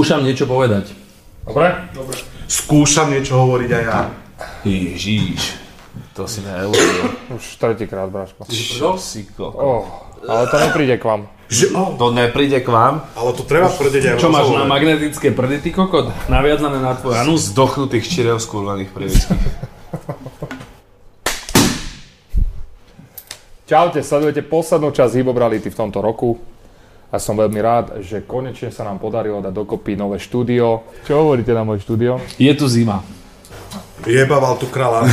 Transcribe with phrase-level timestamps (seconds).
[0.00, 0.96] skúšam niečo povedať.
[1.44, 1.76] Dobre?
[1.92, 2.16] Dobre.
[2.48, 4.00] Skúšam niečo hovoriť aj ja.
[4.64, 5.60] Ježíš,
[6.16, 7.12] to si neurobil.
[7.36, 8.48] Už tretíkrát, Braško.
[8.48, 9.52] Čo si ko?
[9.52, 9.84] Oh,
[10.24, 11.28] ale to nepríde k vám.
[11.52, 13.04] Že, oh, To nepríde k vám?
[13.12, 16.08] ale to treba tvrdiť aj Čo máš na magnetické prdy, ty kokot?
[16.32, 17.52] Naviazané na tvoj anus?
[17.52, 19.44] Zdochnutých čiriev skurvených prievických.
[23.68, 26.40] Čaute, sledujete poslednú časť Hybobrality v tomto roku.
[27.10, 30.86] A som veľmi rád, že konečne sa nám podarilo dať dokopy nové štúdio.
[31.02, 32.22] Čo hovoríte na moje štúdio?
[32.38, 33.02] Je tu zima.
[34.06, 35.10] Jebaval tu kráľa.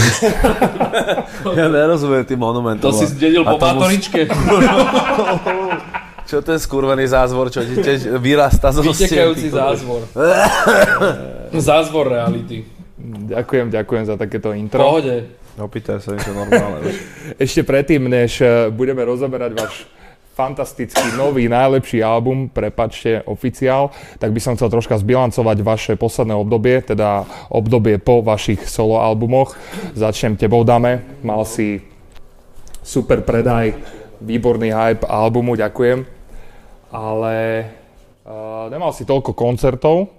[1.57, 2.87] Ja nerozumiem tým monumentom.
[2.87, 4.29] To si zdedil po pátoričke.
[6.27, 10.03] Čo ten skurvený zázvor, čo ti tiež vyrasta zo Vytekajúci zázvor.
[11.55, 12.67] Zázvor reality.
[13.31, 14.83] Ďakujem, ďakujem za takéto intro.
[14.83, 15.23] pohode.
[15.57, 16.93] Opýtaj sa niečo normálne.
[17.41, 19.89] Ešte predtým, než eh, budeme rozoberať váš
[20.37, 23.89] fantastický nový najlepší album, prepačte, oficiál,
[24.21, 29.57] tak by som chcel troška zbilancovať vaše posledné obdobie, teda obdobie po vašich solo albumoch.
[29.97, 31.01] Začnem tebou, Dame.
[31.25, 31.81] Mal si
[32.85, 33.73] super predaj,
[34.21, 36.05] výborný hype albumu, ďakujem.
[36.93, 37.35] Ale
[38.21, 40.16] uh, nemal si toľko koncertov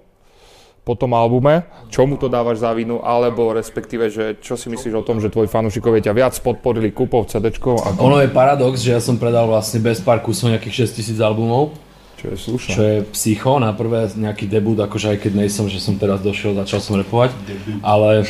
[0.81, 1.63] po tom albume.
[1.89, 2.99] Čomu to dávaš za vinu?
[2.99, 7.29] Alebo respektíve, že čo si myslíš o tom, že tvoji fanúšikovia ťa viac podporili kúpov
[7.29, 7.75] CD-čkov?
[7.77, 7.99] Ako...
[8.09, 11.77] Ono je paradox, že ja som predal vlastne bez pár kusov nejakých 6000 albumov,
[12.19, 12.69] Čo je slušné.
[12.73, 16.57] čo je psycho na prvé nejaký debut, akože aj keď nejsom, že som teraz došiel,
[16.57, 17.31] začal som repovať,
[17.79, 18.27] ale,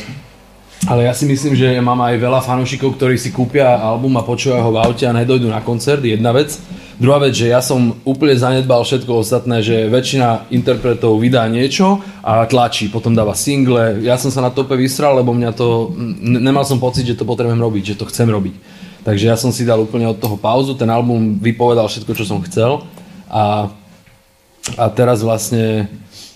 [0.88, 4.64] ale ja si myslím, že mám aj veľa fanúšikov, ktorí si kúpia album a počúvajú
[4.64, 6.56] ho v aute a nedojdu na koncert, jedna vec.
[7.00, 12.44] Druhá vec, že ja som úplne zanedbal všetko ostatné, že väčšina interpretov vydá niečo a
[12.44, 14.04] tlačí, potom dáva single.
[14.04, 17.60] Ja som sa na tope vysral, lebo mňa to, nemal som pocit, že to potrebujem
[17.60, 18.56] robiť, že to chcem robiť.
[19.04, 22.44] Takže ja som si dal úplne od toho pauzu, ten album vypovedal všetko, čo som
[22.44, 22.84] chcel
[23.32, 23.72] a,
[24.76, 25.88] a teraz vlastne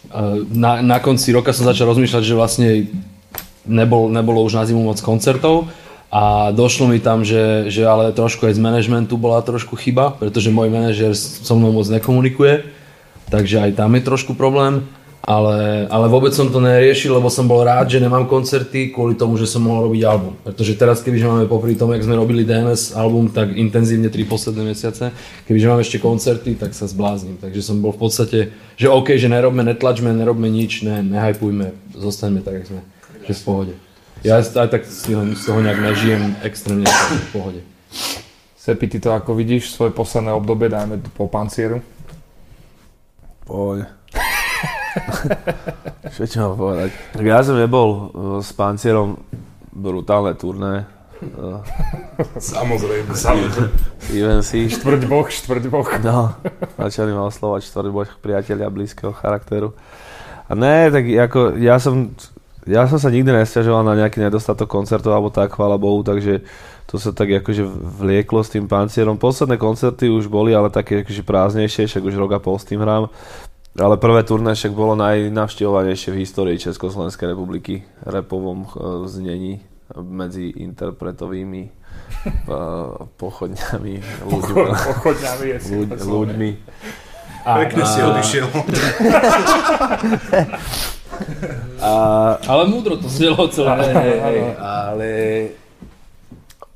[0.07, 0.17] e,
[0.47, 2.67] na, na konci roka som začal rozmýšľať, že vlastne
[3.67, 5.71] nebol, nebolo už na zimu moc koncertov
[6.13, 10.53] a došlo mi tam, že, že ale trošku aj z manažmentu bola trošku chyba, pretože
[10.53, 12.69] môj manažer so mnou moc nekomunikuje,
[13.33, 14.85] takže aj tam je trošku problém.
[15.23, 19.39] Ale, ale vôbec som to neriešil, lebo som bol rád, že nemám koncerty kvôli tomu,
[19.39, 20.35] že som mohol robiť album.
[20.43, 24.75] Pretože teraz, kebyže máme popri tom, jak sme robili DMS album tak intenzívne tri posledné
[24.75, 25.15] mesiace,
[25.47, 27.39] kebyže mám ešte koncerty, tak sa zbláznim.
[27.39, 28.39] Takže som bol v podstate,
[28.75, 32.81] že OK, že nerobme, netlačme, nerobme nič, ne, nehajpujme, zostaňme tak, jak sme,
[33.27, 33.73] že v pohode.
[34.23, 37.61] Ja aj tak z toho, z toho nejak nežijem extrémne v pohode.
[38.55, 41.83] Sepi, ty to ako vidíš, svoje posledné obdobie, dajme po pancieru?
[43.43, 43.91] Poď.
[46.15, 46.89] Čo ti mám povedať?
[47.11, 48.01] Tak ja som nebol uh,
[48.39, 49.19] s pancierom
[49.73, 50.87] brutálne turné.
[52.55, 53.75] Samozrejme, samozrejme.
[53.99, 54.67] Steven si.
[54.67, 55.87] Štvrť boh, štvrť boh.
[56.03, 56.35] No,
[56.79, 59.71] začali ma oslovať štvrtbož priateľia blízkeho charakteru.
[60.47, 62.11] A ne, tak ako ja som,
[62.63, 66.47] ja som sa nikdy nesťažoval na nejaký nedostatok koncertov alebo tak, chvála Bohu, takže
[66.87, 67.63] to sa tak akože
[67.99, 69.19] vlieklo s tým pancierom.
[69.19, 72.83] Posledné koncerty už boli, ale také akože prázdnejšie, však už rok a pol s tým
[72.83, 73.09] hrám.
[73.73, 78.69] Ale prvé turné však bolo najnavštevovanejšie v histórii Československej republiky repovom eh,
[79.09, 79.53] znení
[79.97, 81.71] medzi interpretovými eh,
[83.17, 83.93] pochodňami,
[84.29, 86.49] ľuďmi, Pochodňami je ľuď, ľuďmi.
[87.43, 88.47] Pekne si odišiel.
[91.83, 91.91] A,
[92.47, 93.91] Ale múdro to znelo celé.
[93.91, 95.09] hej, hej, ale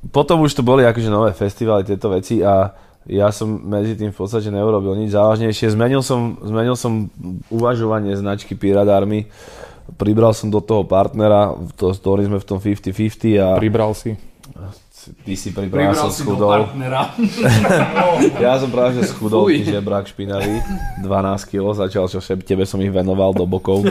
[0.08, 2.72] potom už to boli akože nové festivaly, tieto veci a
[3.08, 5.72] ja som medzi tým v podstate neurobil nič závažnejšie.
[5.72, 7.08] Zmenil som, zmenil som
[7.48, 9.24] uvažovanie značky Pirate Army,
[9.96, 14.12] pribral som do toho partnera, to, ktorý sme v tom 50-50 a Pribral si.
[15.24, 16.68] Ty si pribral, ja som si do schudol.
[16.68, 17.02] partnera.
[18.42, 20.60] Ja som práve že schudol, ty žebrak špinavý,
[21.02, 23.86] 12 kg, začal, čo šep, tebe som ich venoval do bokov.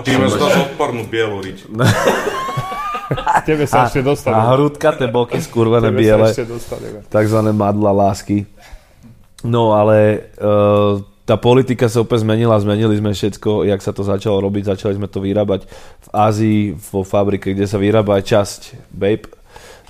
[0.00, 1.58] Ty máš to odpornú bielu riť.
[3.46, 4.38] Tebe sa ešte dostane.
[4.38, 6.30] A hrudka, tie boky skurvené Tebe biele.
[7.10, 8.46] takzvané madla lásky.
[9.42, 14.42] No ale uh, tá politika sa úplne zmenila, zmenili sme všetko, jak sa to začalo
[14.44, 15.66] robiť, začali sme to vyrábať
[16.06, 18.60] v Ázii, vo fabrike, kde sa vyrába aj časť
[18.92, 19.39] Babe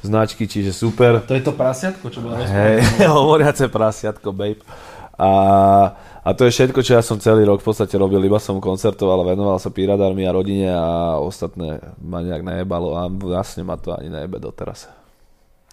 [0.03, 1.21] značky, čiže super.
[1.25, 2.85] To je to prasiatko, čo bolo Hej,
[3.19, 4.63] hovoriace prasiatko Babe.
[5.21, 5.31] A,
[6.25, 9.21] a to je všetko, čo ja som celý rok v podstate robil, iba som koncertoval,
[9.29, 13.05] venoval sa Piradarmi a rodine a ostatné ma nejak nejebalo a
[13.37, 14.89] jasne ma to ani nejebe doteraz.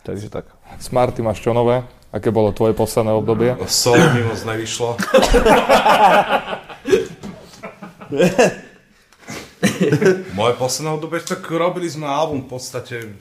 [0.04, 0.52] Takže tak.
[0.84, 1.84] Smart, ty máš čo nové?
[2.12, 3.56] Aké bolo tvoje posledné obdobie?
[3.68, 4.96] Solo mi moc nevyšlo.
[10.40, 13.16] Moje posledné obdobie, tak robili sme album v podstate...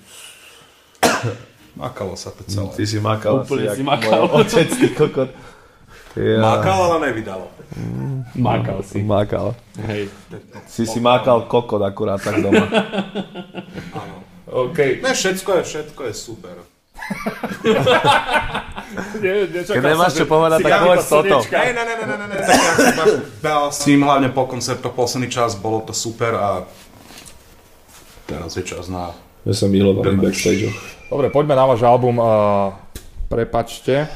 [1.77, 2.73] Makalo sa to celé.
[2.73, 4.21] Ty si makal Úplne si jak makal.
[4.33, 5.31] otec, ty kokot.
[6.17, 7.45] Ja, Makal, ale nevydal.
[8.41, 9.05] Mákal si.
[9.05, 9.53] Mákal.
[9.85, 10.09] Hej.
[10.65, 12.65] Si si mákal kokot akurát tak doma.
[14.01, 14.25] Áno.
[14.49, 15.05] OK.
[15.05, 16.57] Ne, všetko je, všetko je super.
[19.21, 21.37] Nie, nečakal Keď nemáš čo povedať, si tak povedz toto.
[21.53, 22.37] Ne, ne, ne, ne, ne, ne, ne.
[23.69, 26.65] S ním, hlavne po koncertoch posledný čas, bolo to super a
[28.25, 29.13] teraz je čas na...
[29.47, 30.75] Ja som milovaný backstage.
[31.07, 32.19] Dobre, poďme na váš album.
[32.19, 32.75] Uh,
[33.31, 34.11] prepačte.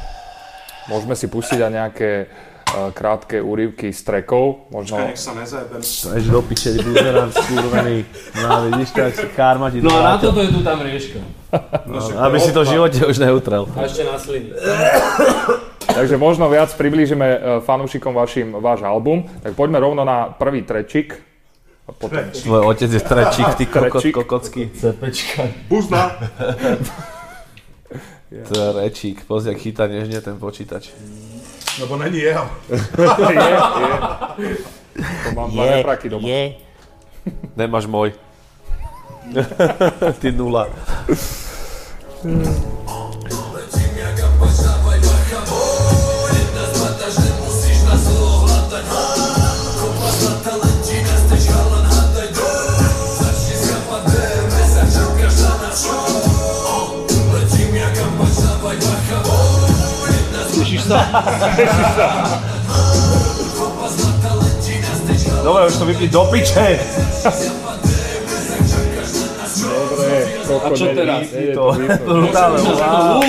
[0.91, 4.67] Môžeme si pustiť aj nejaké uh, krátke úryvky z trackov.
[4.75, 4.99] Možno...
[4.99, 5.81] Počkaj, nech sa nezajebem.
[5.87, 8.03] Eš do piče, buzerant skurvený.
[8.43, 11.23] No, vidíš to, jak sa karma ti No a na toto je tu tam rieška.
[12.26, 13.71] Aby si to v živote už neutrel.
[13.79, 14.50] A ešte na sliny.
[16.03, 19.31] Takže možno viac priblížime uh, fanúšikom vašim váš album.
[19.47, 21.30] Tak poďme rovno na prvý trečik.
[21.90, 22.22] A potom...
[22.31, 24.14] Tvoj otec je trečík, ty kokot, Trečík.
[24.14, 24.70] kokocky.
[24.78, 25.42] Cepečka.
[25.66, 26.14] Buzna!
[28.46, 30.94] Trečík, pozri, ak chytá nežne ten počítač.
[31.82, 32.46] Lebo není jeho.
[33.34, 33.58] je, je.
[35.02, 36.31] To mám dva refraky doma.
[37.58, 38.14] Nemáš môj.
[40.22, 40.70] Ty nula.
[60.90, 62.06] Tešíš sa?
[65.40, 66.66] Dobre, už to vypni do piče.
[69.60, 70.16] Dobre,
[70.50, 71.25] A čo teraz?
[71.31, 71.64] Je To
[72.04, 72.58] brutálne.
[72.60, 73.22] Wow.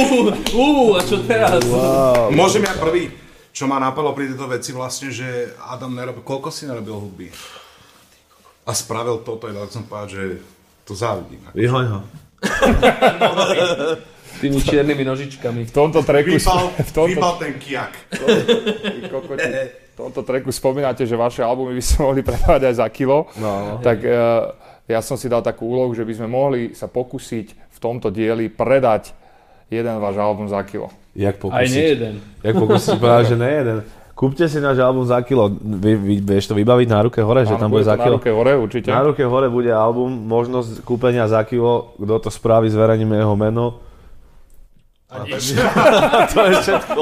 [0.57, 1.61] Uú, a čo teraz?
[2.33, 3.13] Môžem ja prvý?
[3.51, 7.27] Čo ma napadlo pri tejto veci vlastne, že Adam nerobil, koľko si nerobil hudby?
[8.63, 10.23] A spravil toto, tak som povedal, že
[10.87, 11.43] to závidím.
[11.51, 11.99] Vyhoň ho.
[14.41, 15.61] Tými čiernymi nožičkami.
[15.69, 17.93] V tomto tracku, Vypal, v tomto, vypal ten kiak.
[19.91, 23.29] V tomto tracku spomínate, že vaše albumy by sa mohli predávať aj za kilo.
[23.37, 23.77] No.
[23.79, 24.11] Tak uh,
[24.89, 28.49] ja som si dal takú úlohu, že by sme mohli sa pokúsiť v tomto dieli
[28.49, 29.13] predať
[29.69, 30.89] jeden váš album za kilo.
[31.13, 31.77] Jak Aj nie pokúsiť?
[31.77, 32.13] jeden.
[32.41, 33.77] Jak pokúsiť povedať, že ne jeden.
[34.11, 35.49] Kúpte si náš album za kilo.
[35.49, 38.03] Vy, vy, vieš to vybaviť na ruke hore, že Áno, tam bude to za na
[38.05, 38.15] kilo?
[38.21, 38.89] ruke hore určite.
[38.93, 43.81] Na ruke hore bude album, možnosť kúpenia za kilo, kto to spraví, zverejníme jeho meno.
[45.11, 45.51] A nič.
[46.33, 47.01] to je všetko.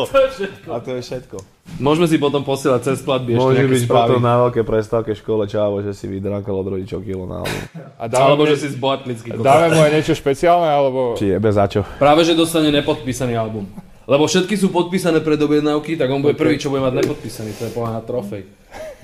[0.74, 1.38] A to je všetko.
[1.78, 4.10] Môžeme si potom posielať cez platby ešte Môže byť správy.
[4.10, 7.62] potom na veľké prestávke škole čavo, že si vydránkal od rodičov kilo na album.
[8.02, 9.46] A dáme, Alebo mu, že si z bohatlický kokos.
[9.46, 11.14] dáme mu aj niečo špeciálne, alebo...
[11.14, 11.86] Či jebe za čo.
[12.02, 13.70] Práve, že dostane nepodpísaný album.
[14.10, 17.54] Lebo všetky sú podpísané pred objednávky, tak on bude prvý, čo bude mať nepodpísaný.
[17.62, 18.42] To je povedaná trofej.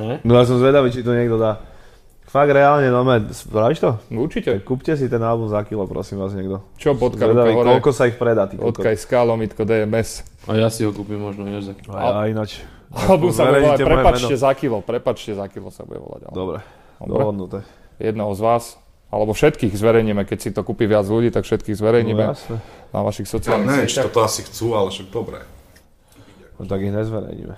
[0.01, 0.17] Ne?
[0.25, 1.61] No ja som zvedavý, či to niekto dá.
[2.25, 3.91] Fakt reálne, no med, spravíš to?
[4.09, 4.59] Určite.
[4.59, 6.59] Kúpte si ten album za kilo, prosím vás niekto.
[6.75, 8.75] Čo, bodka, Zvedavý, hore, koľko sa ich predá, ty kokot.
[8.75, 10.25] bodka SK, lomitko DMS.
[10.43, 11.93] A ja si ho kúpim možno, než za kilo.
[11.93, 12.59] A, a ináč.
[12.91, 16.21] Album sa bude volať Prepačte za kilo, Prepačte za kilo sa bude volať.
[16.25, 16.57] ale Dobre,
[16.97, 17.11] Dobre.
[17.13, 17.57] dohodnuté.
[17.97, 18.63] Jedného z vás,
[19.07, 22.57] alebo všetkých zverejníme, keď si to kúpi viac ľudí, tak všetkých No zverejníme jasne.
[22.89, 24.07] na vašich Ja sociálnych neviem, či sieťach.
[24.09, 25.39] toto asi chcú, ale však dobre.
[26.55, 27.55] No tak ich nezverejníme.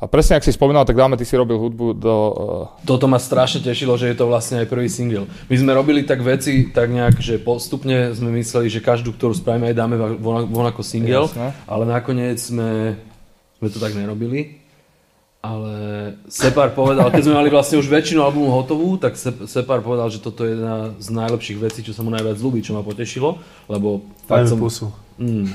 [0.00, 2.14] A presne, ak si spomínal, tak dáme, ty si robil hudbu do...
[2.32, 5.28] Uh, Toto ma strašne tešilo, že je to vlastne aj prvý single.
[5.52, 9.68] My sme robili tak veci, tak nejak, že postupne sme mysleli, že každú, ktorú spravíme,
[9.68, 11.52] aj dáme von, von ako single, Jasné.
[11.68, 12.96] ale nakoniec sme,
[13.60, 14.56] sme to tak nerobili.
[15.40, 15.72] Ale
[16.28, 20.20] Separ povedal, keď sme mali vlastne už väčšinu albumu hotovú, tak Sep- Separ povedal, že
[20.20, 24.04] toto je jedna z najlepších vecí, čo sa mu najviac ľúbi, čo ma potešilo, lebo
[24.28, 24.86] Daj fakt mi som, pusu.
[25.20, 25.52] Mm.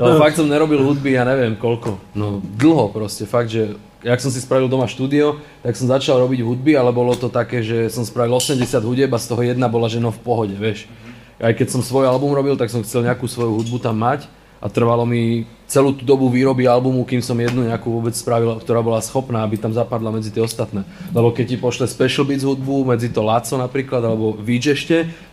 [0.00, 2.00] Lebo fakt som nerobil hudby, ja neviem koľko.
[2.16, 6.40] No dlho proste, fakt, že jak som si spravil doma štúdio, tak som začal robiť
[6.40, 9.92] hudby, ale bolo to také, že som spravil 80 hudeb a z toho jedna bola,
[9.92, 10.88] že no v pohode, vieš.
[11.36, 14.24] Aj keď som svoj album robil, tak som chcel nejakú svoju hudbu tam mať
[14.62, 18.78] a trvalo mi celú tú dobu výroby albumu, kým som jednu nejakú vôbec spravil, ktorá
[18.78, 20.86] bola schopná, aby tam zapadla medzi tie ostatné.
[21.10, 24.70] Lebo keď ti pošle Special Beats hudbu, medzi to Laco napríklad, alebo Víč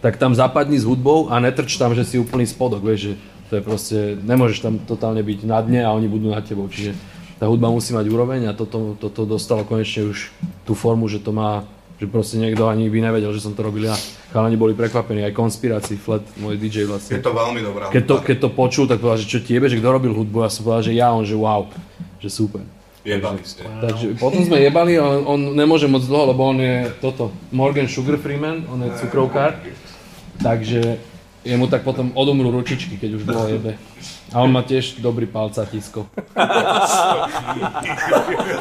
[0.01, 3.13] tak tam zapadni s hudbou a netrč tam, že si úplný spodok, vieš, že
[3.49, 6.97] to je proste, nemôžeš tam totálne byť na dne a oni budú na tebou, čiže
[7.37, 10.29] tá hudba musí mať úroveň a toto, toto dostalo konečne už
[10.67, 11.65] tú formu, že to má,
[11.99, 13.95] že proste niekto ani by nevedel, že som to robil ja.
[14.31, 17.19] Chalani boli prekvapení, aj konspirácii, Flat, môj DJ Je vlastne.
[17.19, 19.89] to veľmi dobrá Keď to, keď to počul, tak povedal, že čo tiebe, že kto
[19.91, 21.67] robil hudbu, ja som povedal, že ja, on, že wow,
[22.23, 22.63] že super.
[23.03, 23.63] Jebali ste.
[23.63, 28.19] Takže potom sme jebali, ale on nemôže moc dlho, lebo on je toto, Morgan Sugar
[28.19, 29.59] Freeman, on je cukrovkár.
[30.39, 30.99] Takže
[31.43, 33.75] jemu tak potom odumrú ručičky, keď už bolo jebe.
[34.29, 36.05] A on má tiež dobrý palcatisko.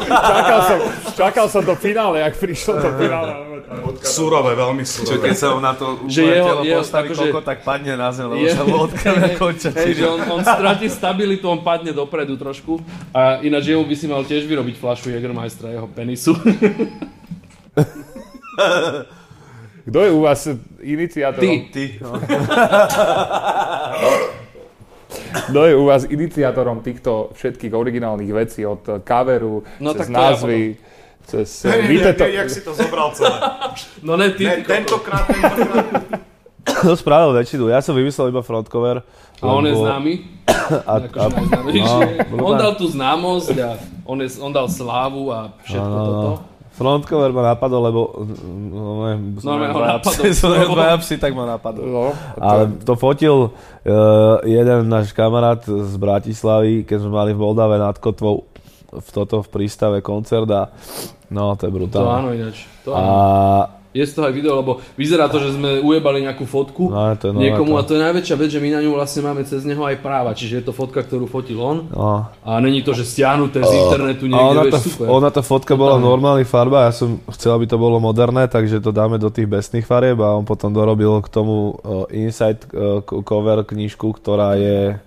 [0.09, 0.79] Čakal som,
[1.13, 3.31] čakal som do finále, jak prišlo do finále.
[4.01, 5.29] Súrové, veľmi Čo súrové.
[5.29, 8.27] keď sa mu na to Že jeho- jeho- postaví akože- koko, tak padne na zem,
[8.27, 8.89] lebo Je- sa mu
[9.37, 9.69] konča.
[9.77, 12.81] Hej, že on, on stratí stabilitu, on padne dopredu trošku.
[13.13, 16.33] A ináč jemu by si mal tiež vyrobiť flašu Jägermeistera jeho penisu.
[19.85, 20.49] Kto je u vás
[20.81, 21.45] iniciátorom?
[21.45, 21.69] Ty.
[21.69, 22.13] Ty, no.
[25.29, 30.13] Kto je u vás iniciátorom týchto všetkých originálnych vecí od coveru, No cez tak to
[30.13, 30.61] ja názvy,
[31.29, 32.23] cez Hej, hej, vyteto...
[32.25, 33.37] hej, jak si to zobral celé.
[34.07, 36.27] No ne, ty, Ne, tentokrát, tentokrát.
[36.85, 39.01] To spravil väčšinu, ja som vymyslel iba frontcover.
[39.41, 40.13] A on je známy.
[40.69, 41.25] A, a,
[42.29, 46.31] no, on dal tú známosť a on, je, on dal slávu a všetko no, toto.
[46.79, 48.01] Frontcover ma napadol, lebo
[48.71, 50.23] no, neviem, som Normálne ho dvaja napadol.
[50.47, 51.85] mal dvaja psi, tak ma napadol.
[51.85, 52.05] No,
[52.39, 53.51] Ale to fotil uh,
[54.47, 58.47] jeden náš kamarát z Bratislavy, keď sme mali v Moldave nad Kotvou
[58.89, 60.73] v toto v prístave koncert a
[61.29, 62.09] no to je To brutálne.
[62.09, 62.65] áno ináč.
[62.87, 63.13] To A áno.
[63.97, 67.33] Je z toho aj video, lebo vyzerá to, že sme ujebali nejakú fotku No, to
[67.33, 67.79] nové niekomu to.
[67.81, 70.37] a to je najväčšia vec, že my na ňu vlastne máme cez neho aj práva,
[70.37, 74.29] čiže je to fotka, ktorú fotil on no, a není to, že stiahnuté z internetu
[74.29, 75.07] A niekde, ona, vieš, tá, super.
[75.09, 78.77] ona tá fotka bola v normálnych farbách, ja som chcel, aby to bolo moderné, takže
[78.79, 83.25] to dáme do tých besných farieb a on potom dorobil k tomu uh, Inside k-
[83.25, 85.01] cover knižku, ktorá je...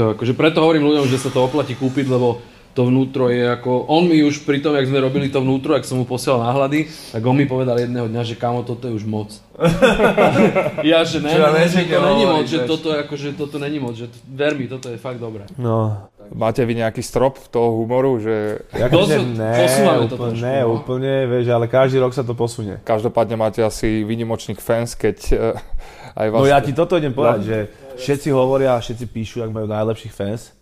[0.00, 2.40] To akože preto hovorím ľuďom, že sa to oplatí kúpiť, lebo
[2.78, 3.90] to vnútro je ako...
[3.90, 6.86] On mi už pri tom, jak sme robili to vnútro, jak som mu posielal náhľady,
[7.10, 9.34] tak on mi povedal jedného dňa, že kamo, toto je už moc.
[10.86, 13.82] ja, že ne, ne, že že to není moc, že toto, je akože, toto není
[13.82, 15.50] moc, že t- ver mi, toto je fakt dobré.
[15.58, 20.78] No, máte vy nejaký strop toho humoru, že akože ne, posúvame to trošku, ne, no.
[20.78, 22.78] úplne, vieš, ale každý rok sa to posunie.
[22.86, 26.38] každopádne máte asi výnimočných fans, keď eh, aj vás...
[26.38, 27.56] No ja ti toto idem povedať, že
[27.98, 30.54] všetci hovoria, všetci píšu, ak majú najlepších fans,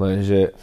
[0.00, 0.56] lenže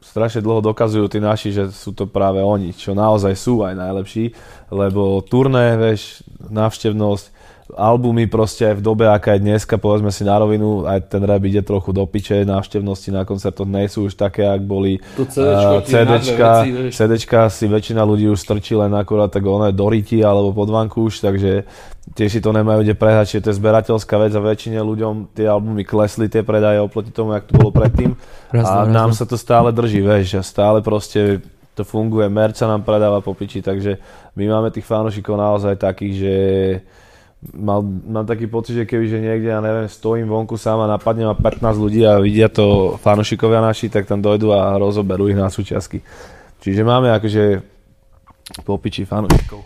[0.00, 4.32] strašne dlho dokazujú tí naši, že sú to práve oni, čo naozaj sú aj najlepší,
[4.72, 7.39] lebo turné, vieš, návštevnosť,
[7.76, 11.42] albumy proste aj v dobe, aká je dneska, povedzme si na rovinu, aj ten rap
[11.44, 15.76] ide trochu do piče, návštevnosti na koncertoch nie sú už také, ak boli To CDčko,
[15.86, 16.96] tie dve CDčka, veci.
[16.96, 21.22] CDčka si väčšina ľudí už strčí len akurát tak ono do ryti alebo pod vankúš,
[21.22, 21.68] takže
[22.16, 25.46] tiež si to nemajú kde prehať, čiže to je zberateľská vec a väčšine ľuďom tie
[25.46, 28.18] albumy klesli, tie predaje oproti tomu, jak to bolo predtým.
[28.50, 31.44] a Razné, nám sa to stále drží, vieš, a stále proste
[31.78, 34.02] to funguje, merch sa nám predáva po piči, takže
[34.34, 36.34] my máme tých fanúšikov naozaj takých, že
[37.40, 41.24] mal, mám taký pocit, že keby že niekde, ja neviem, stojím vonku sám a napadne
[41.24, 45.48] ma 15 ľudí a vidia to fanúšikovia naši, tak tam dojdu a rozoberú ich na
[45.48, 46.04] súčiastky.
[46.60, 47.64] Čiže máme akože
[48.68, 49.64] popiči fanúšikov.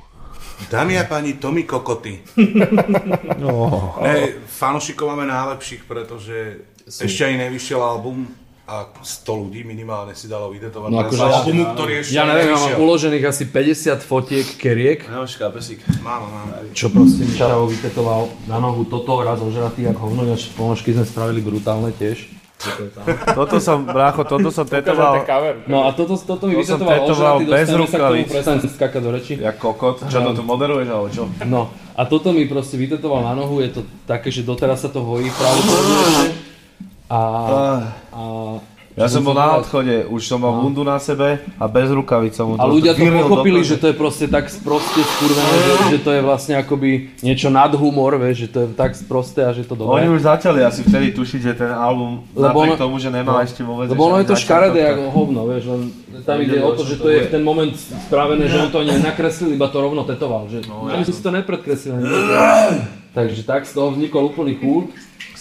[0.70, 2.22] Dámy a páni, Tomi Kokoty.
[3.42, 3.98] No.
[4.00, 8.30] Ne, fanúšikov máme najlepších, pretože ešte ani nevyšiel album
[8.64, 12.24] a 100 ľudí minimálne si dalo vytetovať No no, akože ja- albumu, ktorý ešte Ja
[12.24, 15.84] neviem, ja mám uložených asi 50 fotiek keriek, No, škápesík.
[16.00, 16.48] Mám, mám.
[16.72, 21.04] čo proste mi Čavo vytetoval na nohu toto, raz ožratý, jak hovno, ináč ponožky sme
[21.04, 22.32] spravili brutálne tiež.
[23.34, 25.20] Toto som, brácho, toto som tetoval.
[25.68, 28.28] No a toto, toto mi To vytetoval tetoval ožratý, bez dostaneme sa k tomu, rukavíc.
[28.30, 29.32] prestaň si skákať do reči.
[29.36, 29.96] jak kokot.
[30.02, 31.28] Čo to tu moderuješ, alebo čo?
[31.44, 35.04] No a toto mi proste vytetoval na nohu, je to také, že doteraz sa to
[35.04, 35.60] hojí ešte.
[37.10, 37.20] A,
[38.12, 38.20] a
[38.94, 42.46] Ja som bol na odchode, už som mal bundu na sebe a bez rukavic som
[42.46, 46.14] mu A ľudia to pochopili, že to je proste tak sproste skurvené, že, že to
[46.14, 49.74] je vlastne akoby niečo nad humor, vieš, že to je tak sprosté a že to
[49.74, 50.06] dobré.
[50.06, 53.34] Oni už začali asi vtedy tušiť, že ten album, Lebo napriek ono- tomu, že nemal
[53.34, 53.90] no, ešte vôbec...
[53.90, 55.82] Lebo ono je to škaredé ako hovno, vieš, len
[56.22, 58.94] tam ide o to, že to je v ten moment spravené, že on to ani
[59.02, 61.98] nenakreslil, iba to rovno tetoval, že no, ani si to nepredkreslil.
[63.10, 64.94] Takže tak z toho vznikol úplný kult,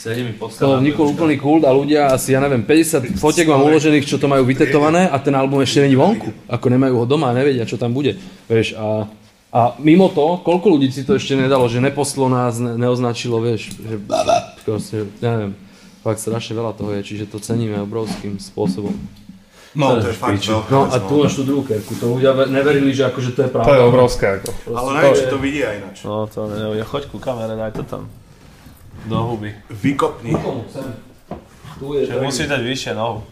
[0.03, 3.47] Sedí mi pod z toho vznikol úplný kult a ľudia asi, ja neviem, 50 fotiek
[3.47, 6.27] mám uložených, čo to majú vytetované a ten album ešte není vonku.
[6.51, 8.19] Ako nemajú ho doma a nevedia, čo tam bude.
[8.51, 9.07] Vieš, a,
[9.55, 13.79] a mimo to, koľko ľudí si to ešte nedalo, že neposlo nás, ne, neoznačilo, vieš,
[13.79, 13.95] že
[14.67, 15.55] proste, ja neviem,
[16.03, 18.91] fakt strašne veľa toho je, čiže to ceníme obrovským spôsobom.
[19.71, 22.51] No, to je fakt veľká No a tu máš tú druhú kerku, to ľudia ve-
[22.51, 23.87] neverili, že akože to je To je pravda.
[23.87, 24.43] obrovské.
[24.43, 24.51] Ako.
[24.67, 26.03] Ale neviem, či to vidia ináč.
[26.03, 28.03] No to neviem, choď ku kamere, daj to tam.
[29.05, 29.51] Do huby.
[29.69, 30.31] Vykopni.
[31.79, 33.23] Tu je Že musíš dať vyššie nohu.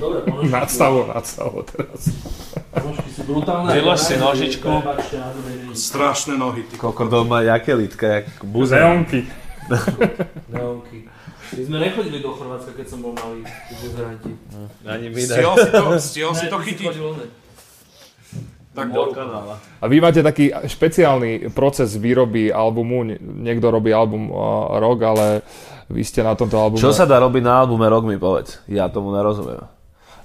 [0.00, 2.10] Dobre, ponožky, Nadstavo, nadstavo teraz.
[2.72, 3.70] ponožky sú brutálne.
[3.72, 4.70] Vylož si nožičku.
[5.72, 6.74] Strašné nohy, ty.
[6.76, 8.74] Koko doma, jaké litka, jak buze.
[8.76, 9.28] Zeonky.
[10.50, 10.98] Neonky.
[11.52, 14.32] My sme nechodili do Chorvátska, keď som bol malý, tí buzeranti.
[14.88, 16.92] Ani mi Stihol si to, stihol si to chytiť.
[18.72, 19.60] Tak Do kanála.
[19.80, 25.44] A vy máte taký špeciálny proces výroby albumu, Nie- niekto robí album uh, rok, ale
[25.92, 26.80] vy ste na tomto albume...
[26.80, 28.64] Čo sa dá robiť na albume, rok mi povedz.
[28.64, 29.68] Ja tomu nerozumiem.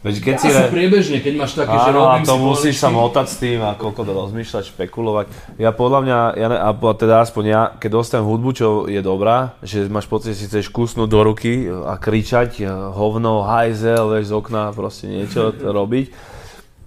[0.05, 0.47] Veď keď si...
[0.47, 0.69] Asi Re...
[0.69, 3.59] priebežne, keď máš také, že Áno, a robím to si musíš sa motať s tým
[3.65, 5.25] a koľko to rozmýšľať, špekulovať.
[5.59, 9.57] Ja podľa mňa, ja ne, a teda aspoň ja, keď dostanem hudbu, čo je dobrá,
[9.65, 14.31] že máš pocit, že si chceš kusnúť do ruky a kričať e, hovno, hajzel, vieš,
[14.31, 15.49] z okna, proste niečo
[15.81, 16.36] robiť,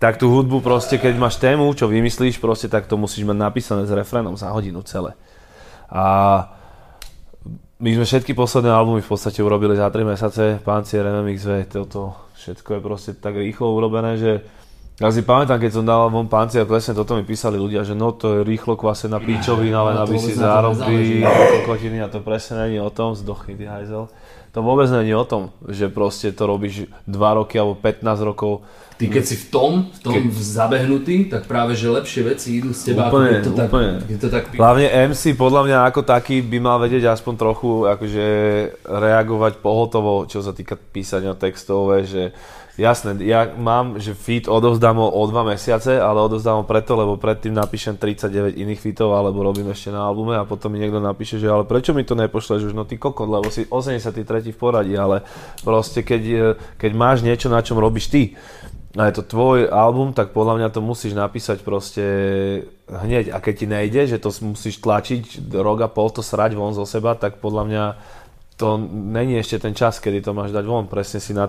[0.01, 3.85] tak tú hudbu proste, keď máš tému, čo vymyslíš, proste tak to musíš mať napísané
[3.85, 5.13] s refrénom za hodinu celé.
[5.93, 6.49] A
[7.77, 12.77] my sme všetky posledné albumy v podstate urobili za 3 mesiace, Pancier, MMXV, toto všetko
[12.77, 14.41] je proste tak rýchlo urobené, že
[15.01, 18.13] ja si pamätám, keď som dal von Pancier, presne toto mi písali ľudia, že no
[18.13, 20.37] to je rýchlo kvasená píčovina, len aby si
[21.25, 24.13] a kokotiny a to presne není o tom, zdochni ty hajzel.
[24.51, 28.67] To vôbec není o tom, že proste to robíš 2 roky alebo 15 rokov.
[28.99, 32.93] Ty keď si v tom, v tom zabehnutý, tak práve že lepšie veci idú z
[32.93, 33.09] teba.
[33.09, 33.91] ako Úplne, je to tak, úplne.
[34.05, 38.27] Je to tak Hlavne MC podľa mňa ako taký by mal vedieť aspoň trochu akože
[38.85, 42.37] reagovať pohotovo, čo sa týka písania textov, že
[42.79, 47.19] jasné, ja mám, že feed odovzdám ho o dva mesiace, ale odovzdám ho preto, lebo
[47.19, 51.41] predtým napíšem 39 iných featov, alebo robím ešte na albume a potom mi niekto napíše,
[51.41, 54.55] že ale prečo mi to nepošleš už, no ty kokot, lebo si 83.
[54.55, 55.27] v poradí, ale
[55.65, 56.43] proste keď, eh,
[56.79, 58.23] keď máš niečo, na čom robíš ty,
[58.99, 62.03] a je to tvoj album, tak podľa mňa to musíš napísať proste
[62.91, 63.31] hneď.
[63.31, 66.83] A keď ti nejde, že to musíš tlačiť rok a pol to srať von zo
[66.83, 67.85] seba, tak podľa mňa
[68.61, 70.85] to není ešte ten čas, kedy to máš dať von.
[70.85, 71.49] Presne si na,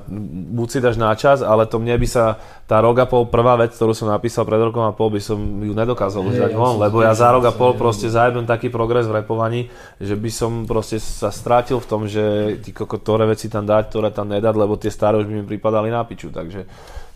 [0.56, 3.60] buď si dáš na čas, ale to mne by sa tá rok a pol prvá
[3.60, 6.58] vec, ktorú som napísal pred rokom a pol, by som ju nedokázal už dať ja
[6.58, 9.68] von, lebo ja za rok a pol proste zajebem taký progres v repovaní,
[10.00, 14.15] že by som proste sa strátil v tom, že ty ktoré veci tam dať, ktoré
[14.15, 16.63] tam nedať, lebo tie staré už by mi pripadali na piču, takže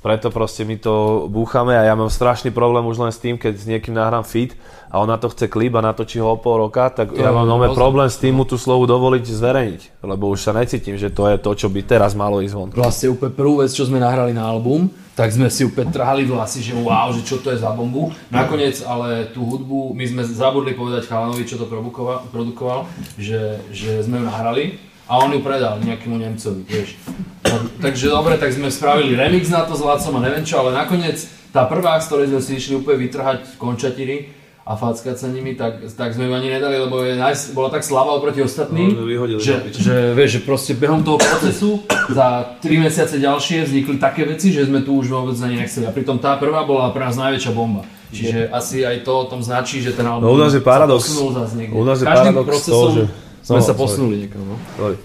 [0.05, 3.53] preto proste my to búchame a ja mám strašný problém už len s tým, keď
[3.57, 4.53] s niekým nahrám fit
[4.93, 7.33] a on na to chce klip a natočí ho o pol roka, tak To ja
[7.33, 11.09] mám nové problém s tým mu tú slovu dovoliť zverejniť, lebo už sa necítim, že
[11.09, 12.69] to je to, čo by teraz malo ísť von.
[12.69, 16.61] Vlastne úplne prvú vec, čo sme nahrali na album, tak sme si úplne trhali vlasy,
[16.61, 18.13] že wow, že čo to je za bombu.
[18.29, 22.85] Nakoniec ale tú hudbu, my sme zabudli povedať chalanovi, čo to produkoval, produkoval
[23.17, 24.63] že, že sme ju nahrali
[25.05, 26.97] a on ju predal nejakému Nemcovi, vieš.
[27.45, 30.73] No, takže dobre, tak sme spravili remix na to s Lacom a neviem čo, ale
[30.73, 34.33] nakoniec tá prvá, z ktorej sme si išli úplne vytrhať končatiny
[34.65, 37.85] a fackať sa nimi, tak, tak sme ju ani nedali, lebo je, naj- bola tak
[37.85, 42.65] slabá oproti ostatným, No, vyhodili že, že, vieš, že proste behom toho procesu za 3
[42.81, 45.85] mesiace ďalšie vznikli také veci, že sme tu už vôbec ani nechceli.
[45.85, 47.85] A pritom tá prvá bola pre nás najväčšia bomba.
[48.09, 51.13] Čiže asi aj to o tom značí, že ten album No, u nás je paradox.
[51.13, 51.53] U nás
[52.01, 53.07] je Každým paradox procesom toho, že-
[53.45, 53.79] sme No, sa sorry.
[53.79, 54.41] posunuli niekam.
[54.41, 54.57] No.
[54.75, 54.97] Sorry.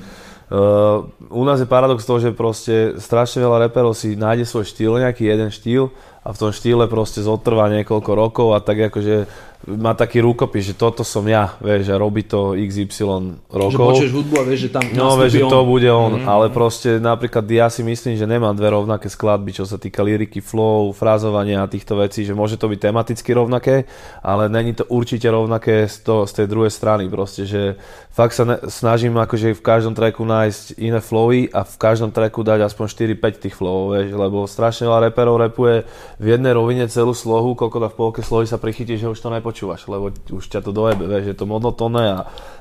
[0.50, 4.98] Uh, u nás je paradox toho, že proste strašne veľa reperov si nájde svoj štýl,
[4.98, 5.94] nejaký jeden štýl
[6.26, 9.30] a v tom štýle proste zotrvá niekoľko rokov a tak akože
[9.68, 13.92] má taký rukopis, že toto som ja, vieš, a robí to XY Že rokov.
[13.92, 16.32] počuješ hudbu a vieš, že tam No, vieš, že to bude on, mm-hmm.
[16.32, 20.40] ale proste napríklad ja si myslím, že nemám dve rovnaké skladby, čo sa týka liriky,
[20.40, 23.84] flow, frázovania a týchto vecí, že môže to byť tematicky rovnaké,
[24.24, 27.76] ale není to určite rovnaké z, to, z tej druhej strany, proste, že
[28.08, 32.40] fakt sa ne, snažím akože v každom tracku nájsť iné flowy a v každom tracku
[32.40, 35.84] dať aspoň 4-5 tých flowov, vieš, lebo strašne veľa reperov repuje
[36.16, 39.90] v jednej rovine celú slohu, koľko v polke slohy sa prichytí, že už to nepočúvaš,
[39.90, 42.18] lebo už ťa to dojebe, vieš, je to monotónne a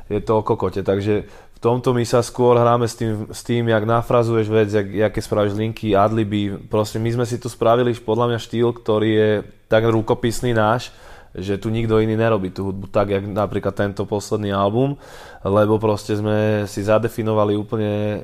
[0.10, 3.70] je to o kokote, takže v tomto my sa skôr hráme s tým, s tým
[3.70, 6.56] jak nafrazuješ vec, jak, jaké spravíš linky, adliby.
[6.72, 9.32] Proste my sme si tu spravili podľa mňa štýl, ktorý je
[9.70, 10.90] tak rukopisný náš,
[11.36, 14.98] že tu nikto iný nerobí tú hudbu tak, jak napríklad tento posledný album,
[15.46, 18.24] lebo proste sme si zadefinovali úplne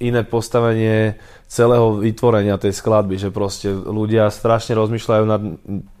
[0.00, 5.42] iné postavenie celého vytvorenia tej skladby, že proste ľudia strašne rozmýšľajú nad,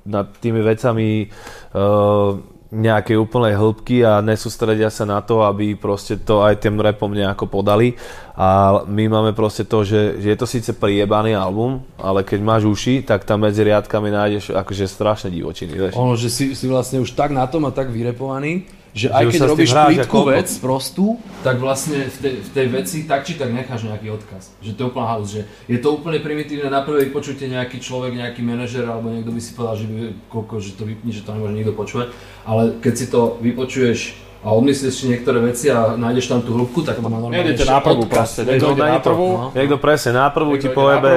[0.02, 2.34] nad tými vecami uh,
[2.66, 7.46] nejakej úplnej hĺbky a nesústredia sa na to, aby proste to aj tým repom nejako
[7.46, 7.94] podali.
[8.34, 12.62] A my máme proste to, že, že je to síce priebaný album, ale keď máš
[12.66, 15.94] uši, tak tam medzi riadkami nájdeš akože strašne divočiny.
[15.94, 19.32] Ono, že si, si vlastne už tak na tom a tak vyrepovaný, že aj už
[19.36, 23.52] keď robíš plítku vec prostú, tak vlastne v tej, v tej veci tak či tak
[23.52, 24.56] necháš nejaký odkaz.
[24.64, 28.16] Že to je úplná house, že je to úplne primitívne na prvé vypočutie nejaký človek,
[28.16, 29.96] nejaký manažer alebo niekto by si povedal, že, by,
[30.32, 32.08] koľko, že to vypni, že to nemôže nikto počúvať,
[32.48, 36.80] ale keď si to vypočuješ a odmyslíš si niektoré veci a nájdeš tam tú hĺbku,
[36.80, 39.28] tak má normálne Nejdete na prvú proste, niekto ide na prvú.
[39.34, 39.46] no.
[39.50, 41.10] Niekto presne na prvú ti ide pojebe,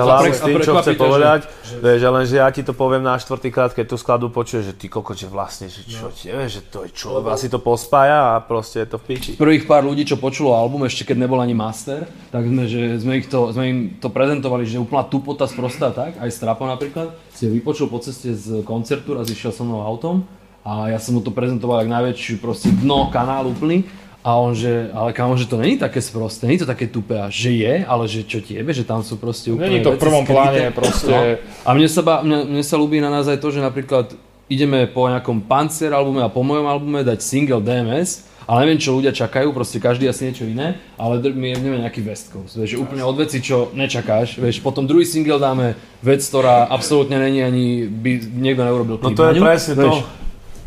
[0.00, 1.40] hlavu s tým, čo chce povedať.
[1.60, 4.74] že- Vieš, ale že ja ti to poviem na štvrtýkrát, keď tú skladbu počuješ, že
[4.74, 6.38] ty koko, že vlastne, že čo No.
[6.40, 9.32] vieš, že to je čo, asi to pospája a proste je to v piči.
[9.36, 13.12] Prvých pár ľudí, čo počulo album, ešte keď nebol ani master, tak sme, že sme,
[13.16, 17.44] ich to, sme im to prezentovali, že úplná tupota sprostá tak, aj Strapo napríklad, si
[17.44, 20.24] vypočul po ceste z koncertu, raz išiel so mnou autom
[20.64, 23.88] a ja som mu to prezentoval ako najväčší proste dno kanál úplný
[24.20, 27.32] a on že, ale kámo, že to není také sprosté, není to také tupé a
[27.32, 30.00] že je, ale že čo ti jebe, že tam sú proste úplne Není to v
[30.00, 30.36] prvom skryté.
[30.36, 31.08] pláne, proste...
[31.08, 31.20] No.
[31.64, 34.12] A mne sa, ba, mne, mne sa ľúbi na nás aj to, že napríklad
[34.52, 38.92] ideme po nejakom Panzer albume a po mojom albume dať single DMS, ale neviem, čo
[38.92, 42.82] ľudia čakajú, proste každý asi niečo iné, ale my jebneme nejaký West Coast, vieš, že
[42.82, 47.86] úplne od veci, čo nečakáš, vieš, potom druhý single dáme vec, ktorá absolútne není ani,
[47.88, 49.86] by niekto neurobil No to je presne to.
[49.86, 49.98] vieš.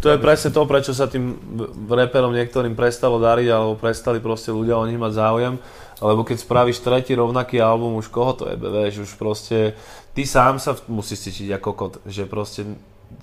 [0.04, 1.32] To je presne to, prečo sa tým
[1.88, 5.56] reperom niektorým prestalo dariť, alebo prestali proste ľudia o nich mať záujem.
[6.04, 9.80] Lebo keď spravíš tretí rovnaký album, už koho to jebe, vieš, už proste,
[10.12, 12.68] ty sám sa musíš cítiť ako kot, že proste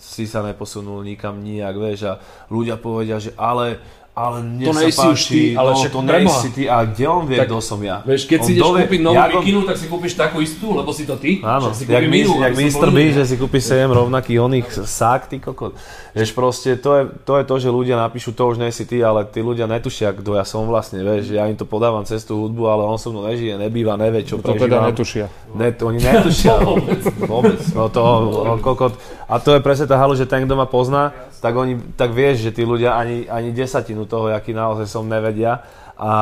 [0.01, 2.12] si sa neposunul nikam nijak, vieš, a
[2.49, 3.77] ľudia povedia, že ale,
[4.20, 6.76] ale mne To sa nejsi už páči, ty, ale no, však to nejsi ty, a
[6.83, 7.96] kde on vie, Tak, kto som ja?
[8.02, 10.37] Vieš, keď On si ideš dovie- kúpiť novú jak on- mikinu, tak si kúpiš takú
[10.38, 11.40] istú, lebo si to ty.
[11.40, 12.83] Áno, si jak, kúpim my, inú, jak aby som Mr.
[12.83, 13.11] bol B, iný.
[13.11, 15.72] že si kúpi 7 rovnakých oných sák, ty kokot.
[16.11, 18.98] Vieš, proste to je, to je to, že ľudia napíšu, to už nie si ty,
[18.98, 22.37] ale tí ľudia netušia, kto ja som vlastne, vieš, ja im to podávam cez tú
[22.40, 24.87] hudbu, ale on so mnou nežije, nebýva, nevie, čo To teda prežívam.
[24.87, 25.24] netušia.
[25.52, 26.52] Ne, to oni netušia.
[27.30, 27.61] Vôbec.
[27.70, 28.02] No to,
[28.42, 28.92] no, kokot.
[29.31, 32.51] A to je presne tá halu, že ten, kto ma pozná, tak, oni, tak vieš,
[32.51, 35.62] že tí ľudia ani, ani desatinu toho, aký naozaj som, nevedia.
[36.00, 36.12] A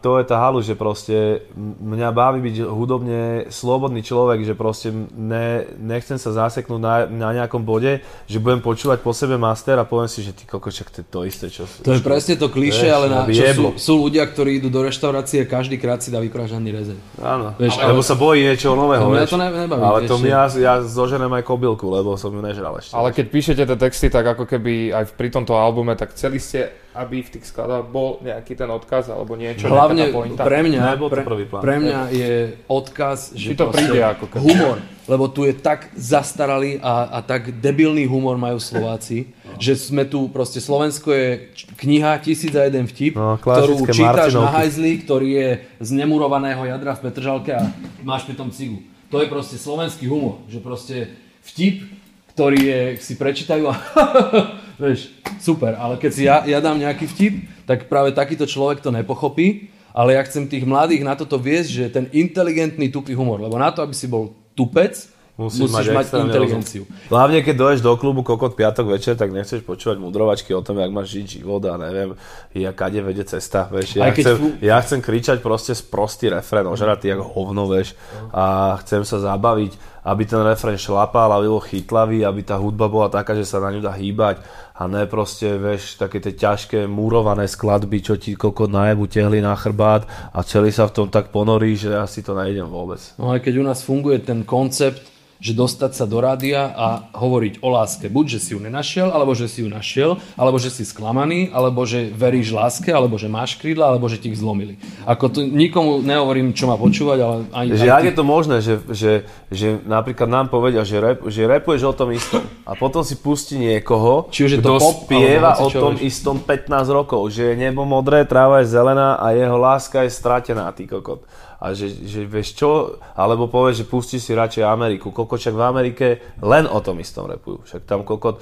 [0.00, 1.44] to je tá halu, že proste
[1.76, 3.20] mňa baví byť hudobne
[3.52, 9.04] slobodný človek, že proste ne, nechcem sa zaseknúť na, na nejakom bode, že budem počúvať
[9.04, 11.68] po sebe master a poviem si, že ty kokoček, to je to isté, čo...
[11.84, 14.80] To je presne to kliše, ale na, aby čo sú, sú ľudia, ktorí idú do
[14.80, 16.98] reštaurácie a každý krát si dá vypražaný rezeň.
[17.20, 20.16] Áno, Vieš, lebo ale- sa bojí niečoho nového, No, mňa to ne- nebaví, Ale to
[20.24, 22.96] ja, ja zoženem aj kobylku, lebo som ju nežral ešte.
[22.96, 26.72] Ale keď píšete tie texty, tak ako keby aj pri tomto albume, tak chceli ste,
[26.90, 31.44] aby v tých skladách bol nejaký ten odkaz alebo niečo, Hlavne pre mňa, pre, prvý
[31.44, 31.62] plán.
[31.62, 32.32] pre mňa je
[32.66, 34.42] odkaz, že to príde ako keby.
[34.44, 40.02] humor, lebo tu je tak zastaralý a, a tak debilný humor majú Slováci, že sme
[40.02, 41.28] tu, proste Slovensko je
[41.76, 44.54] kniha Tisíc a jeden vtip, No, ktorú čítaš na Martinovky.
[44.56, 45.48] hajzli, ktorý je
[45.78, 48.82] z nemurovaného jadra v Petržalke a máš pri tom cigu.
[49.08, 51.10] To je proste slovenský humor, že proste
[51.44, 51.82] vtip,
[52.30, 53.74] ktorý je, si prečítajú a
[54.80, 57.34] vieš, super, ale keď si ja, ja dám nejaký vtip,
[57.68, 61.84] tak práve takýto človek to nepochopí, ale ja chcem tých mladých na toto viesť, že
[61.92, 64.96] ten inteligentný tupý humor, lebo na to, aby si bol tupec,
[65.40, 66.82] musíš, musíš mať, extrémne inteligenciu.
[66.84, 67.08] rozum.
[67.08, 70.92] Hlavne keď dojdeš do klubu Kokot piatok večer, tak nechceš počúvať mudrovačky o tom, jak
[70.92, 72.12] máš žiť život a neviem,
[72.52, 73.96] ja kade vede cesta, vieš.
[73.96, 77.96] Ja, chcem, fu- ja chcem kričať proste sprostý refrén, ožratý jak hovno, vieš.
[78.30, 83.08] A chcem sa zabaviť, aby ten refrén šlapal, aby bol chytlavý, aby tá hudba bola
[83.08, 84.44] taká, že sa na ňu dá hýbať
[84.80, 89.52] a ne proste, vieš, také tie ťažké murované skladby, čo ti kokot najebu tehli na
[89.52, 92.96] chrbát a celý sa v tom tak ponorí, že ja si to nejdem vôbec.
[93.20, 95.04] No ale keď u nás funguje ten koncept,
[95.40, 98.12] že dostať sa do rádia a hovoriť o láske.
[98.12, 101.88] Buď, že si ju nenašiel, alebo že si ju našiel, alebo že si sklamaný, alebo
[101.88, 104.76] že veríš láske, alebo že máš krídla, alebo že ti ich zlomili.
[105.08, 107.68] Ako to nikomu nehovorím, čo má počúvať, ale ani...
[107.72, 109.12] Že ak ty- je to možné, že, že,
[109.48, 113.56] že napríklad nám povedia, že, rap, že rapuješ o tom istom a potom si pustí
[113.56, 116.20] niekoho, Či už je to pop, spieva o tom vieš.
[116.20, 120.68] istom 15 rokov, že je nebo modré, tráva je zelená a jeho láska je stratená,
[120.76, 121.24] ty kokot.
[121.60, 125.12] A že, že vieš čo, alebo povieš, že pustí si radšej Ameriku.
[125.12, 126.06] Kokot, však v Amerike
[126.40, 127.68] len o tom istom rapujú.
[127.68, 128.40] Však tam kokot,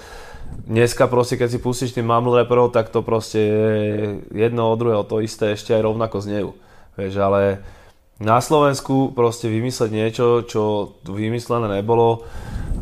[0.70, 3.58] dneska proste, keď si pustíš tým mumble rapperov, tak to proste je
[4.30, 6.50] jedno od druhého to isté, ešte aj rovnako znejú.
[6.94, 7.62] Vieš, ale
[8.18, 12.26] na Slovensku proste vymysleť niečo, čo tu vymyslené nebolo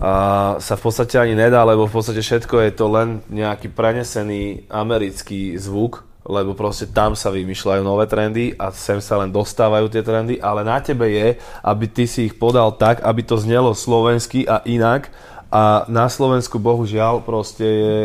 [0.01, 4.69] a sa v podstate ani nedá, lebo v podstate všetko je to len nejaký prenesený
[4.69, 10.03] americký zvuk, lebo proste tam sa vymýšľajú nové trendy a sem sa len dostávajú tie
[10.03, 14.43] trendy, ale na tebe je, aby ty si ich podal tak, aby to znelo slovensky
[14.45, 15.09] a inak.
[15.47, 17.97] A na Slovensku bohužiaľ proste je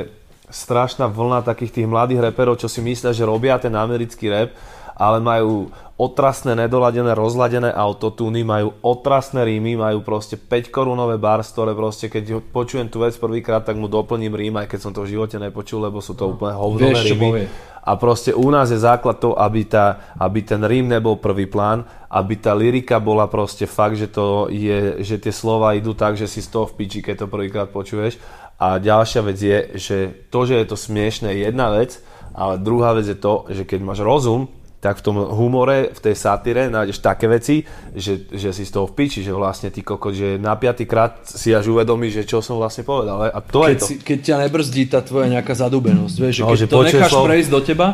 [0.54, 4.54] strašná vlna takých tých mladých reperov, čo si myslia, že robia ten americký rap,
[4.94, 11.78] ale majú otrasné, nedoladené, rozladené autotúny, majú otrasné rímy, majú proste 5 korunové bars, ktoré
[11.78, 15.14] proste, keď počujem tú vec prvýkrát, tak mu doplním rím, aj keď som to v
[15.18, 17.46] živote nepočul, lebo sú to úplne hovnové Vieš, čo rímy.
[17.82, 21.82] A proste u nás je základ to, aby, tá, aby ten rím nebol prvý plán,
[22.14, 26.30] aby tá lyrika bola proste fakt, že, to je, že tie slova idú tak, že
[26.30, 28.22] si z toho v piči, keď to prvýkrát počuješ.
[28.62, 29.98] A ďalšia vec je, že
[30.30, 31.98] to, že je to smiešné je jedna vec,
[32.32, 34.48] Ale druhá vec je to, že keď máš rozum,
[34.82, 37.62] tak v tom humore, v tej satíre nájdeš také veci,
[37.94, 41.22] že, že si z toho v piči, že vlastne ty kokot, že na piatý krát
[41.22, 43.30] si až uvedomí, že čo som vlastne povedal.
[43.30, 43.86] A to keď, je to.
[43.86, 47.12] si, keď ťa nebrzdí tá tvoja nejaká zadúbenosť, vieš, že No, keď že to necháš
[47.14, 47.88] slov- prejsť do teba,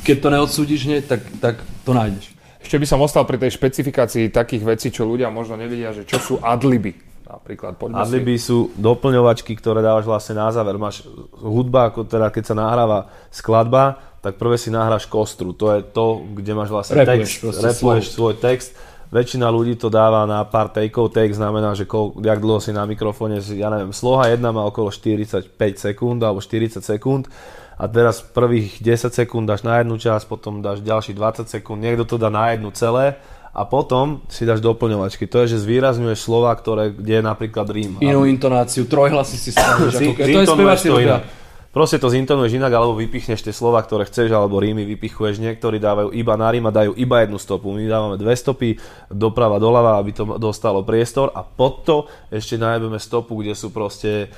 [0.00, 2.32] keď to neodsúdiš hneď, tak, tak to nájdeš.
[2.64, 6.16] Ešte by som ostal pri tej špecifikácii takých vecí, čo ľudia možno nevedia, že čo
[6.16, 6.96] sú adliby.
[7.30, 8.10] Napríklad, poďme si...
[8.10, 10.74] Adliby sú doplňovačky, ktoré dávaš vlastne na záver.
[10.74, 11.06] Máš
[11.38, 15.56] hudba, ako teda keď sa nahráva skladba, tak prvé si nahráš kostru.
[15.56, 18.72] To je to, kde máš vlastne Rapuješ text, rapuješ svoj text.
[19.10, 22.86] Väčšina ľudí to dáva na pár takeov, take znamená, že koľ, jak dlho si na
[22.86, 27.26] mikrofóne, ja neviem, sloha jedna má okolo 45 sekúnd alebo 40 sekúnd
[27.74, 32.06] a teraz prvých 10 sekúnd dáš na jednu časť, potom dáš ďalší 20 sekúnd, niekto
[32.06, 33.18] to dá na jednu celé
[33.50, 35.26] a potom si dáš doplňovačky.
[35.26, 37.98] To je, že zvýrazňuješ slova, ktoré, kde je napríklad rím.
[37.98, 41.39] Inú intonáciu, trojhlasy si Ako, to je to robia.
[41.70, 45.38] Proste to zintonuješ inak, alebo vypichneš tie slova, ktoré chceš, alebo rímy vypichuješ.
[45.38, 47.70] Niektorí dávajú iba na rím a dajú iba jednu stopu.
[47.70, 48.74] My dávame dve stopy,
[49.06, 54.34] doprava, doľava, aby to dostalo priestor a pod to ešte najebeme stopu, kde sú proste!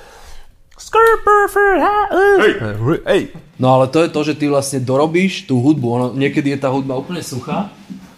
[3.01, 3.23] Hej!
[3.57, 5.87] No ale to je to, že ty vlastne dorobíš tú hudbu.
[5.89, 7.73] Ono, niekedy je tá hudba úplne suchá,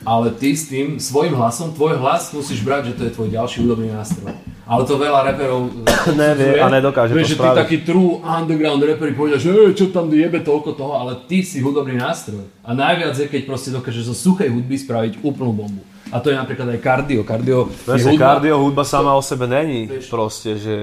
[0.05, 3.57] ale ty s tým svojim hlasom, tvoj hlas musíš brať, že to je tvoj ďalší
[3.65, 4.31] hudobný nástroj.
[4.65, 5.69] Ale to veľa reperov
[6.21, 7.59] Nevie a nedokáže to Vieš, že ty spraviť.
[7.61, 11.61] taký true underground reperi povedia, že "Ej, čo tam jebe toľko toho, ale ty si
[11.61, 12.45] hudobný nástroj.
[12.65, 15.81] A najviac je, keď proste dokážeš zo suchej hudby spraviť úplnú bombu.
[16.09, 17.21] A to je napríklad aj kardio.
[17.25, 20.77] Kardio Presne, hudba, kardio hudba sama o sebe není proste, že,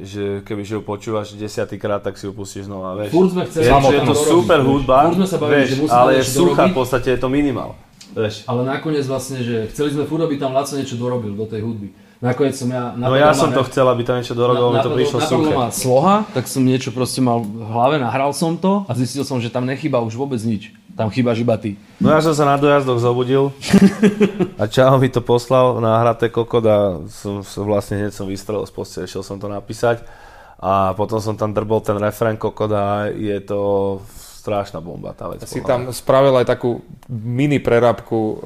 [0.00, 3.12] že keby že ju počúvaš desiatýkrát, tak si ju pustíš znova, vieš.
[3.12, 4.68] Furt sme chceli je, že je to dorobiť, super vieš.
[4.72, 7.76] hudba, sa bavili, vieš, že ale je suchá, v podstate je to minimál.
[8.12, 8.44] Vieš.
[8.44, 11.92] Ale nakoniec vlastne, že chceli sme furt, aby tam Laco niečo dorobil do tej hudby.
[12.22, 12.94] Nakoniec som ja...
[12.94, 15.50] No ja som to chcel, aby tam niečo dorobil, mi to prišlo suché.
[15.58, 19.42] ma sloha, tak som niečo proste mal v hlave, nahral som to a zistil som,
[19.42, 20.70] že tam nechýba už vôbec nič.
[20.94, 21.74] Tam chýbaš iba ty.
[21.98, 23.50] No ja som sa na dojazdoch zobudil
[24.60, 28.72] a Čau mi to poslal nahraté kokot a som, som vlastne hneď som vystrelil z
[28.76, 30.04] postele, šiel som to napísať
[30.62, 33.98] a potom som tam drbol ten refrén kokot a je to
[34.42, 35.46] strašná bomba tá vec.
[35.46, 38.38] Si tam spravil aj takú mini prerabku uh,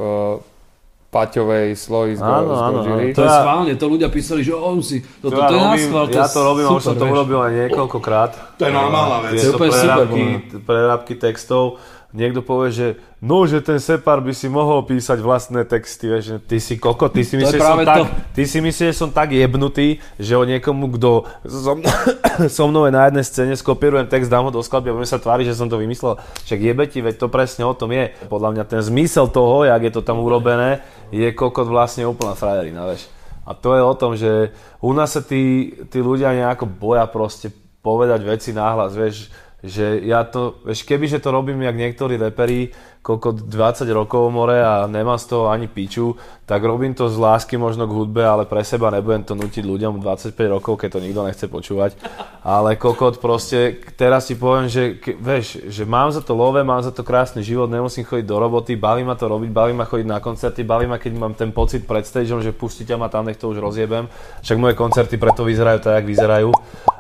[1.07, 3.13] Paťovej sloji z, Áno, z áno, Gojiri.
[3.17, 5.61] To je ja- schválne, to ľudia písali, že on si, To toto ja, to je
[5.65, 8.33] robím, náschval, ja to robím a už som to urobil aj niekoľkokrát.
[8.61, 9.33] To je normálna vec.
[9.33, 10.23] je Tieto úplne super, prerábky,
[10.61, 11.81] prerábky textov.
[12.15, 12.87] Niekto povie, že
[13.19, 17.11] no, že ten Separ by si mohol písať vlastné texty, vieš, že ty si koko,
[17.11, 18.05] ty si To myslíš, že som práve tak, to.
[18.33, 21.83] ty si myslíš, že som tak jebnutý, že o niekomu, kto so,
[22.57, 25.19] so mnou je na jednej scéne, skopírujem text, dám ho do skladby a budem sa
[25.19, 26.17] tváriť, že som to vymyslel.
[26.47, 28.15] Však jebe ti, veď to presne o tom je.
[28.31, 32.87] Podľa mňa ten zmysel toho, jak je to tam urobené, je kokot vlastne úplná frajerina,
[32.87, 33.11] vieš.
[33.47, 34.51] A to je o tom, že
[34.83, 39.31] u nás sa tí, tí ľudia nejako boja proste povedať veci náhlas, vieš,
[39.67, 42.71] že ja to, vieš, kebyže to robím jak niektorí reperi,
[43.07, 47.55] koľko 20 rokov more a nemám z toho ani piču, tak robím to z lásky
[47.55, 51.23] možno k hudbe, ale pre seba nebudem to nutiť ľuďom 25 rokov, keď to nikto
[51.23, 51.95] nechce počúvať.
[52.43, 56.83] Ale kokot proste, teraz ti poviem, že ke, vieš, že mám za to love, mám
[56.83, 60.07] za to krásny život, nemusím chodiť do roboty, baví ma to robiť, baví ma chodiť
[60.07, 63.39] na koncerty, baví ma, keď mám ten pocit pred stageom, že pustíte ma tam, nech
[63.39, 64.11] to už rozjebem.
[64.43, 66.51] Však moje koncerty preto vyzerajú tak, jak vyzerajú.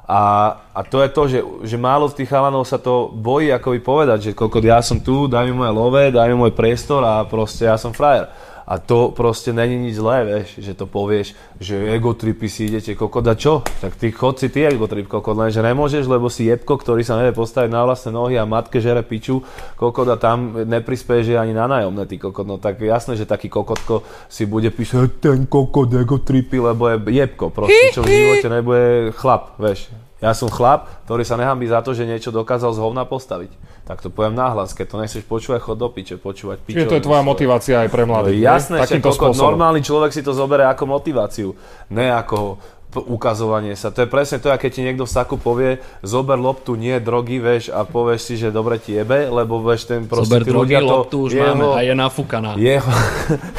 [0.07, 3.75] A, a to je to, že, že málo z tých chalanov sa to bojí ako
[3.75, 7.03] by povedať, že koľko ja som tu, daj mi moje love, daj mi môj priestor
[7.05, 8.29] a proste ja som frajer.
[8.67, 12.99] A to proste není nič zlé, vieš, že to povieš, že ego tripy si idete,
[12.99, 13.63] kokot a čo?
[13.63, 17.15] Tak ty chod si ty ego trip, kokot, lenže nemôžeš, lebo si jebko, ktorý sa
[17.15, 19.39] nevie postaviť na vlastné nohy a matke žere piču,
[19.79, 24.03] kokot a tam neprispieje ani na nájomné, ty kokot, no tak jasné, že taký kokotko
[24.27, 29.15] si bude písať ten kokot ego tripy, lebo je jebko, proste, čo v živote nebude
[29.15, 30.06] chlap, vieš.
[30.16, 33.52] Ja som chlap, ktorý sa nehambí za to, že niečo dokázal z hovna postaviť.
[33.85, 36.76] Tak to poviem nahlas, keď to nechceš počúvať, chod do piče, počúvať pičo.
[36.79, 38.40] Čiže to je tvoja motivácia aj pre No, mladých.
[38.40, 38.96] jasné, hej?
[38.96, 41.52] že kokot, normálny človek si to zoberie ako motiváciu,
[41.90, 42.57] ne ako
[42.96, 43.92] ukazovanie sa.
[43.92, 47.68] To je presne to, keď ti niekto v saku povie, zober loptu, nie drogy, vieš,
[47.68, 51.16] a povieš si, že dobre ti jebe, lebo vieš, ten proste Zober drogy, to, loptu
[51.20, 52.50] už jeho, máme a je nafúkaná.
[52.57, 52.92] jeho,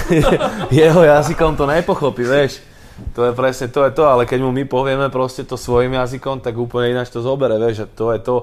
[0.74, 2.66] jeho jazykom to nepochopí, vieš.
[3.14, 6.42] To je presne to je to, ale keď mu my povieme proste to svojim jazykom,
[6.42, 8.36] tak úplne ináč to zobere, vieš, a to je to,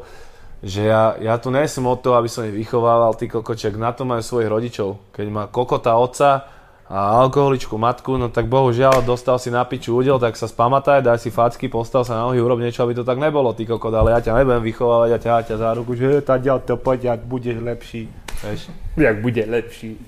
[0.65, 3.91] že ja, ja tu nie som od toho, aby som ich vychovával, ty kokoček, na
[3.91, 5.11] to majú svojich rodičov.
[5.11, 6.47] Keď má kokota otca
[6.87, 11.19] a alkoholičku matku, no tak bohužiaľ dostal si na piču údel, tak sa spamataj, daj
[11.19, 14.15] si facky, postav sa na nohy, urob niečo, aby to tak nebolo, ty kokot, ale
[14.15, 18.07] ja ťa nebudem vychovávať a ťahať ťa za ruku, že tá to poď, budeš lepší.
[18.45, 19.99] Vieš, Jak bude lepší.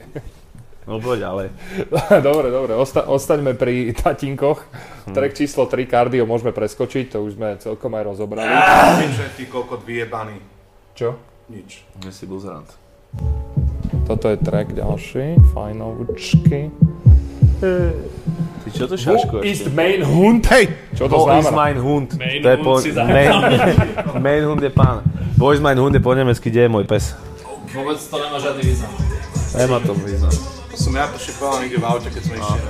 [0.87, 1.49] No poď ďalej.
[2.31, 4.63] dobre, dobre, Osta- ostaňme pri tatinkoch.
[5.07, 5.15] Hm.
[5.15, 8.49] Track číslo 3, kardio môžeme preskočiť, to už sme celkom aj rozobrali.
[9.11, 10.39] Že ty kokot vyjebaný.
[10.95, 11.19] Čo?
[11.51, 11.83] Nič.
[12.03, 12.67] Nie si buzerant.
[14.07, 16.71] Toto je track ďalší, fajnovčky.
[18.67, 19.45] Ty čo to Wo šaškuješ?
[19.47, 20.45] ist mein Hund?
[20.51, 20.75] Hej!
[20.95, 21.51] Čo to znamená?
[21.55, 22.19] mein Hund?
[22.19, 23.41] Mein to je si zahrál.
[23.41, 23.59] main,
[24.27, 25.03] main Hund je pán.
[25.39, 27.15] Ist mein Hund je po nemecky, kde je môj pes?
[27.73, 28.93] Vôbec to nemá žiadny význam.
[29.57, 30.56] Nemá to význam.
[30.77, 32.61] To som ja to šipoval niekde v aute, keď sme išli.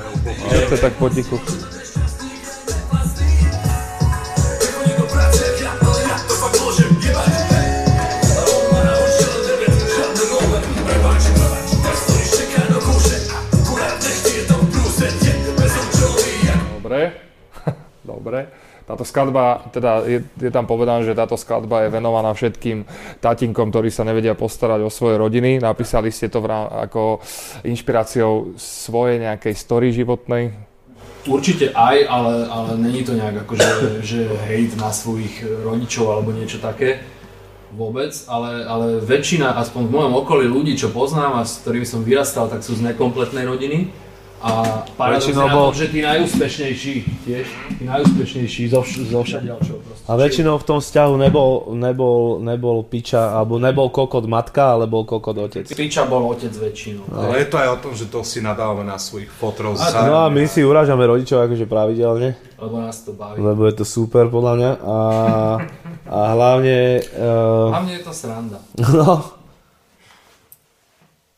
[0.54, 1.42] Je to tak potichu.
[16.78, 17.10] Dobre,
[18.06, 18.38] dobre.
[18.86, 22.86] Táto skladba, teda je, je tam povedané, že táto skladba je venovaná všetkým
[23.18, 25.58] tatinkom, ktorí sa nevedia postarať o svoje rodiny.
[25.58, 26.46] Napísali ste to v,
[26.86, 27.18] ako
[27.66, 30.54] inšpiráciou svojej nejakej story životnej.
[31.26, 36.62] Určite aj, ale, ale není to nejak akože, že hejt na svojich rodičov alebo niečo
[36.62, 37.02] také.
[37.74, 42.06] Vôbec, ale, ale väčšina, aspoň v mojom okolí ľudí, čo poznám a s ktorými som
[42.06, 44.05] vyrastal, tak sú z nekompletnej rodiny.
[44.38, 44.50] A
[44.94, 46.94] paradoxne Väčšinou na tom, bol- že tí najúspešnejší,
[47.24, 50.04] tiež, tí najúspešnejší zo, vš- zo všadiaľčov proste.
[50.04, 55.02] A väčšinou v tom vzťahu nebol, nebol, nebol piča, alebo nebol kokot matka, ale bol
[55.02, 55.64] kokot otec.
[55.66, 57.08] Piča bol otec väčšinou.
[57.08, 59.74] Ale je to aj o tom, že to si nadávame na svojich fotrov.
[59.74, 63.36] A- No a my si urážame rodičov akože pravidelne, Lebo nás to baví.
[63.36, 64.70] lebo je to super podľa mňa.
[64.78, 64.96] A,
[66.06, 66.76] a hlavne...
[67.10, 68.58] Uh, Hlavne je to sranda.
[68.94, 69.32] no,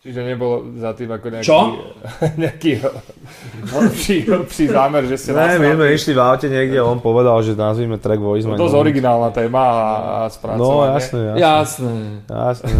[0.08, 1.58] Čiže nebol za tým ako nejaký, Čo?
[2.40, 2.80] nejaký
[3.60, 7.36] hĺbší, hĺbší zámer, že ste ne, my sme išli v aute niekde a on povedal,
[7.44, 9.76] že nazvime track Voice To My dosť originálna téma a, a
[10.24, 10.96] No spracovanie.
[10.96, 11.44] jasné, jasné.
[11.44, 11.92] Jasné.
[12.24, 12.72] Jasné.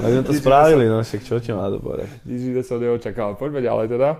[0.00, 2.08] tak sme to spravili, no však čo ti má to povedať.
[2.24, 3.36] Nič iné som neočakal.
[3.36, 4.16] Poďme ďalej teda.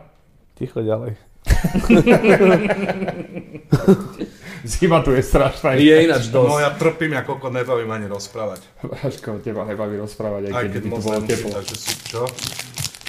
[0.60, 1.16] Ticho ďalej.
[4.62, 5.74] Zima tu je strašná.
[5.74, 6.62] Je ináč No dosť.
[6.62, 8.62] ja trpím, ako kokot nebavím ani rozprávať.
[8.80, 11.50] Braško, teba nebaví rozprávať, aj, Aj keď, keď by tu bolo teplo.
[11.50, 12.22] takže si čo?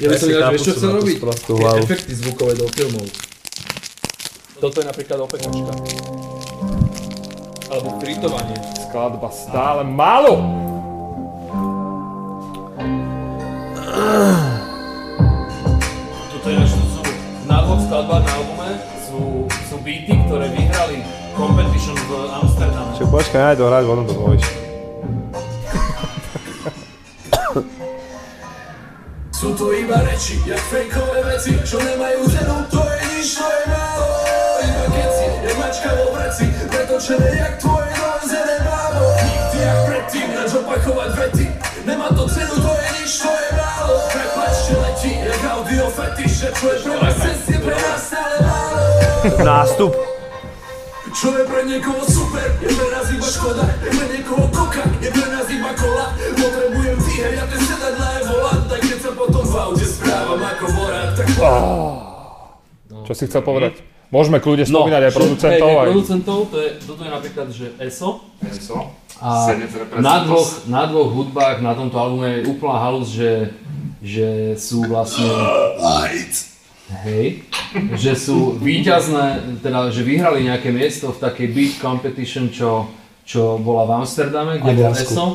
[0.01, 1.17] Ja by som ináč, vieš čo tú robiť?
[1.77, 3.05] efekty zvukové do filmov.
[4.57, 5.73] Toto je napríklad opekačka.
[7.69, 8.57] Alebo fritovanie.
[8.79, 10.33] Skladba stále málo.
[16.33, 16.57] Toto je
[17.43, 18.69] na dvoch skladbách na albume
[19.03, 19.19] sú,
[19.69, 21.03] sú beaty, ktoré vyhrali
[21.37, 22.97] competition v Amsterdamu.
[22.97, 24.43] Če počkaj, kaj najdel, rad volim ono, da.
[29.39, 34.07] Su to iba reći, jak fejkove veci, čo nemaju zenu, to je ništo je malo.
[34.63, 34.65] I
[35.45, 39.05] je mačka u vreci, pretočene jak tvoje nozene malo.
[39.25, 41.47] Nikti jak preti, na pakovat vreti,
[41.87, 43.95] nema to cenu, to je ništo je malo.
[44.13, 48.81] Prepačće leti, jak audio fetiše, čuje prema sesije, prema stale malo.
[49.51, 49.93] Nastup.
[51.13, 55.09] Čo je pre niekoho super, je pre nás iba škoda Je pre niekoho koka, je
[55.13, 59.43] pre nás iba kola Potrebujem dýchať a ten sedadla je volant Tak keď sa potom
[59.45, 61.27] v aute správam ako vorák Tak
[63.05, 63.73] Čo si chcel povedať?
[64.13, 65.65] Môžeme kľudne spomínať aj čo- producentov.
[65.65, 65.87] hej, Aj...
[65.89, 68.21] producentov, to je, toto je napríklad, že ESO.
[68.45, 68.93] ESO.
[69.17, 69.57] A
[69.97, 73.49] na dvoch, na dvoch hudbách na tomto albume je úplná halus, že,
[74.05, 75.25] že sú vlastne...
[77.01, 77.41] Hej,
[77.97, 82.85] že sú víťazné, teda že vyhrali nejaké miesto v takej beat competition, čo,
[83.25, 84.93] čo bola v Amsterdame, kde bol.
[84.93, 85.25] ESO.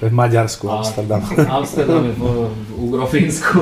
[0.00, 1.20] To je v Maďarsku, A- Amsterdam.
[1.60, 3.60] Amsterdam je v, v Ugrofínsku.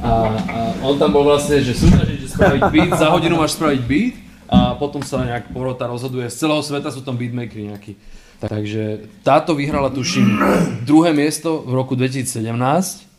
[0.00, 3.82] A, a on tam bol vlastne, že súťažiť, že spraviť beat, za hodinu máš spraviť
[3.84, 4.16] beat
[4.48, 6.26] a potom sa nejak porota rozhoduje.
[6.32, 7.92] Z celého sveta sú tam beatmakery nejakí.
[8.40, 10.40] Takže táto vyhrala tuším
[10.88, 13.09] druhé miesto v roku 2017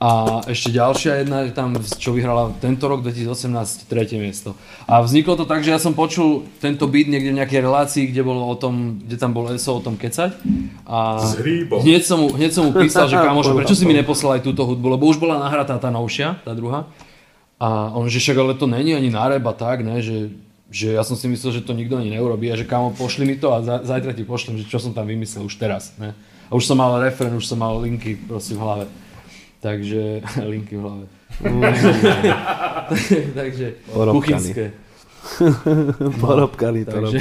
[0.00, 4.56] a ešte ďalšia jedna je tam, čo vyhrala tento rok 2018 tretie miesto.
[4.88, 8.24] A vzniklo to tak, že ja som počul tento beat niekde v nejakej relácii, kde
[8.24, 10.40] bolo o tom, kde tam bol ESO o tom kecať.
[10.88, 11.20] A
[11.84, 14.64] hneď som, mu, hneď som mu písal, že kamoš, prečo si mi neposlal aj túto
[14.64, 16.88] hudbu, lebo už bola nahratá tá novšia, tá druhá.
[17.60, 20.32] A on, že však ale to není ani náreb a tak, ne, že,
[20.72, 23.36] že ja som si myslel, že to nikto ani neurobí a že kámo, pošli mi
[23.36, 26.16] to a za, zajtra ti pošlem, že čo som tam vymyslel už teraz, ne.
[26.48, 28.88] A už som mal referen, už som mal linky proste v hlave.
[29.60, 31.06] Takže, linky v hlave.
[33.38, 34.16] Takže, Porobkaný.
[34.16, 34.64] kuchynské.
[36.24, 37.20] Porobkaný to Takže,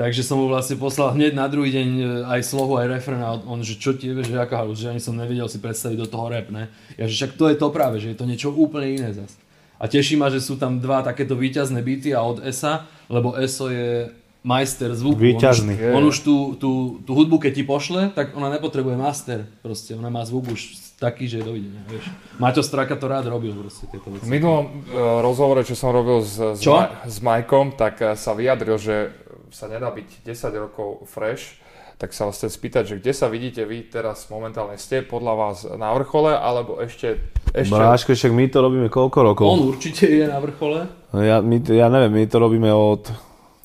[0.00, 3.36] takže som mu vlastne poslal hneď na druhý deň e, aj slohu, aj refren a
[3.36, 6.32] on, že čo ti je, že aká že ani som nevedel si predstaviť do toho
[6.32, 6.72] rap, ne.
[6.96, 9.36] Ja, že však to je to práve, že je to niečo úplne iné zas.
[9.78, 13.70] A teší ma, že sú tam dva takéto víťazné byty a od ESA, lebo ESO
[13.70, 14.10] je
[14.42, 15.20] majster zvuku.
[15.20, 15.76] Víťazný.
[15.76, 16.70] On už, on už tú, tú,
[17.04, 19.46] tú hudbu, keď ti pošle, tak ona nepotrebuje master.
[19.62, 22.10] Proste, ona má zvuk už taký, že dovidenia, vieš.
[22.36, 24.26] Maťo Straka to rád robil proste tieto V veci.
[24.26, 26.60] minulom uh, rozhovore, čo som robil s, s?
[26.64, 29.14] Ma- s Majkom, tak uh, sa vyjadril, že
[29.48, 31.56] sa nedá byť 10 rokov fresh,
[31.94, 35.56] tak sa vás chcem spýtať, že kde sa vidíte vy teraz momentálne ste, podľa vás
[35.68, 37.18] na vrchole, alebo ešte...
[37.50, 37.72] ešte...
[37.72, 39.46] Bráško, však my to robíme koľko rokov?
[39.48, 40.86] On určite je na vrchole.
[41.08, 43.06] No ja, my, to- ja neviem, my to robíme od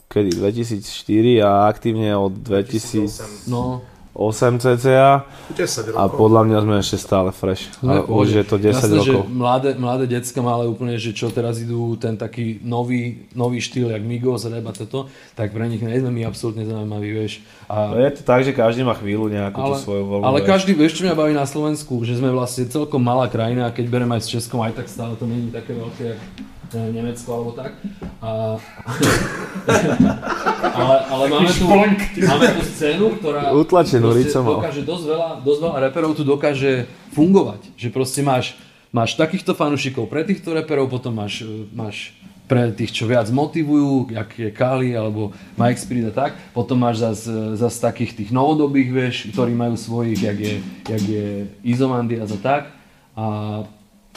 [0.07, 0.81] kedy, 2004
[1.41, 3.81] a aktívne od 2008 No,
[4.14, 5.26] cca
[5.57, 5.97] 10 rokov.
[5.97, 7.74] a podľa mňa sme ešte stále fresh.
[7.82, 9.26] sme už je to 10 Jasné, rokov.
[9.26, 13.89] Že mladé, mladé decka ale úplne, že čo teraz idú ten taký nový, nový štýl,
[13.89, 17.41] jak Migos, rap a toto, tak pre nich nie sme my absolútne zaujímaví, vieš.
[17.66, 20.24] No A, je to tak, že každý má chvíľu nejakú ale, tú svoju voľbu.
[20.30, 20.49] ale vieš.
[20.53, 23.86] každý, vieš čo mňa baví na Slovensku, že sme vlastne celkom malá krajina a keď
[23.89, 26.22] bereme aj s Českom, aj tak stále to není také veľké, jak
[26.74, 27.78] Nemecko alebo tak.
[28.24, 28.57] A,
[30.74, 36.11] ale, ale máme, tu, máme tu scénu, ktorá Utlačenú dokáže dosť veľa, dosť veľa reperov
[36.17, 37.61] tu dokáže fungovať.
[37.78, 38.57] Že proste máš,
[38.89, 42.15] máš takýchto fanúšikov pre týchto reperov, potom máš, e, máš
[42.47, 46.32] pre tých, čo viac motivujú, jak je Kali alebo Mike Spirit a tak.
[46.51, 50.55] Potom máš zas, e, zas takých tých novodobých, vieš, ktorí majú svojich, jak je,
[50.89, 51.28] jak je
[51.63, 52.63] Izomandias a tak.
[53.13, 53.26] A,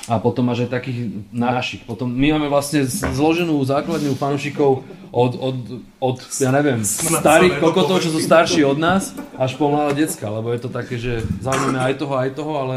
[0.06, 1.82] a potom máš aj takých našich.
[1.82, 5.56] Potom my máme vlastne zloženú základňu fanúšikov od, od,
[5.98, 10.52] od, ja neviem, starých kokotov, čo sú starší od nás, až po mladé decka, lebo
[10.52, 12.76] je to také, že zaujímame aj toho, aj toho, ale,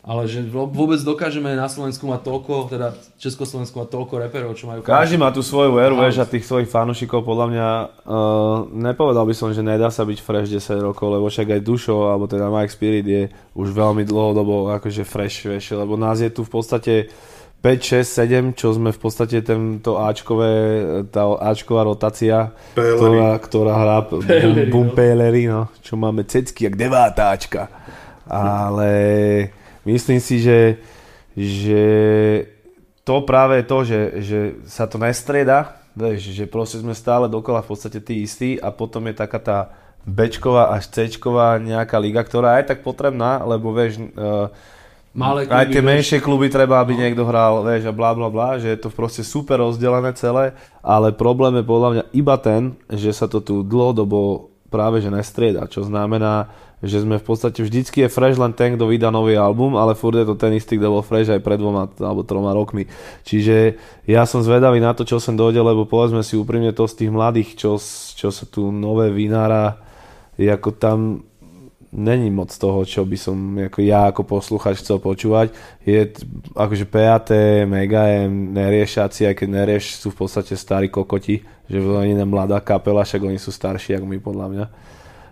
[0.00, 4.80] ale že vôbec dokážeme na Slovensku mať toľko, teda Československu mať toľko reperov, čo majú
[4.80, 7.68] Každý má tú svoju éru, vieš, a tých svojich fanúšikov podľa mňa,
[8.08, 12.08] uh, nepovedal by som, že nedá sa byť fresh 10 rokov, lebo však aj Dušo,
[12.08, 13.22] alebo teda Mike Spirit je
[13.52, 16.94] už veľmi dlhodobo akože fresh, vieš, lebo nás je tu v podstate
[17.60, 20.48] 5, 6, 7, čo sme v podstate tento Ačkové,
[21.12, 24.24] tá Ačková rotácia, ktorá, ktorá hrá bum,
[24.72, 27.68] bum Pellery, no, čo máme cecky jak devátáčka.
[28.24, 28.96] Ale
[29.84, 30.80] myslím si, že,
[31.36, 31.84] že
[33.04, 37.64] to práve je to, že, že sa to nestrieda, vieš, že proste sme stále dokola
[37.64, 39.58] v podstate tí istí a potom je taká tá
[40.00, 44.48] Bčková až Cčková nejaká liga, ktorá je aj tak potrebná, lebo vieš, uh,
[45.10, 45.90] Malé aj kluby, tie vieš.
[45.90, 49.26] menšie kluby treba, aby niekto hral, vieš, a bla bla bla, že je to proste
[49.26, 54.48] super rozdelené celé, ale problém je podľa mňa iba ten, že sa to tu dlhodobo
[54.70, 56.46] práve že nestrieda, čo znamená,
[56.80, 60.16] že sme v podstate vždycky je fresh len ten, kto vydá nový album, ale furt
[60.16, 62.88] je to ten istý, kto bol fresh aj pred dvoma alebo troma rokmi.
[63.24, 63.76] Čiže
[64.08, 67.12] ja som zvedavý na to, čo sem dojde, lebo povedzme si úprimne to z tých
[67.12, 67.76] mladých, čo,
[68.16, 69.76] čo sa tu nové vynára,
[70.40, 70.98] je ako tam
[71.90, 75.50] není moc toho, čo by som ako ja ako posluchač chcel počúvať.
[75.82, 76.06] Je
[76.54, 77.34] akože PAT,
[77.66, 82.62] Mega M, Neriešaci, aj keď Nerieš sú v podstate starí kokoti, že oni je mladá
[82.62, 84.66] kapela, však oni sú starší ako my podľa mňa.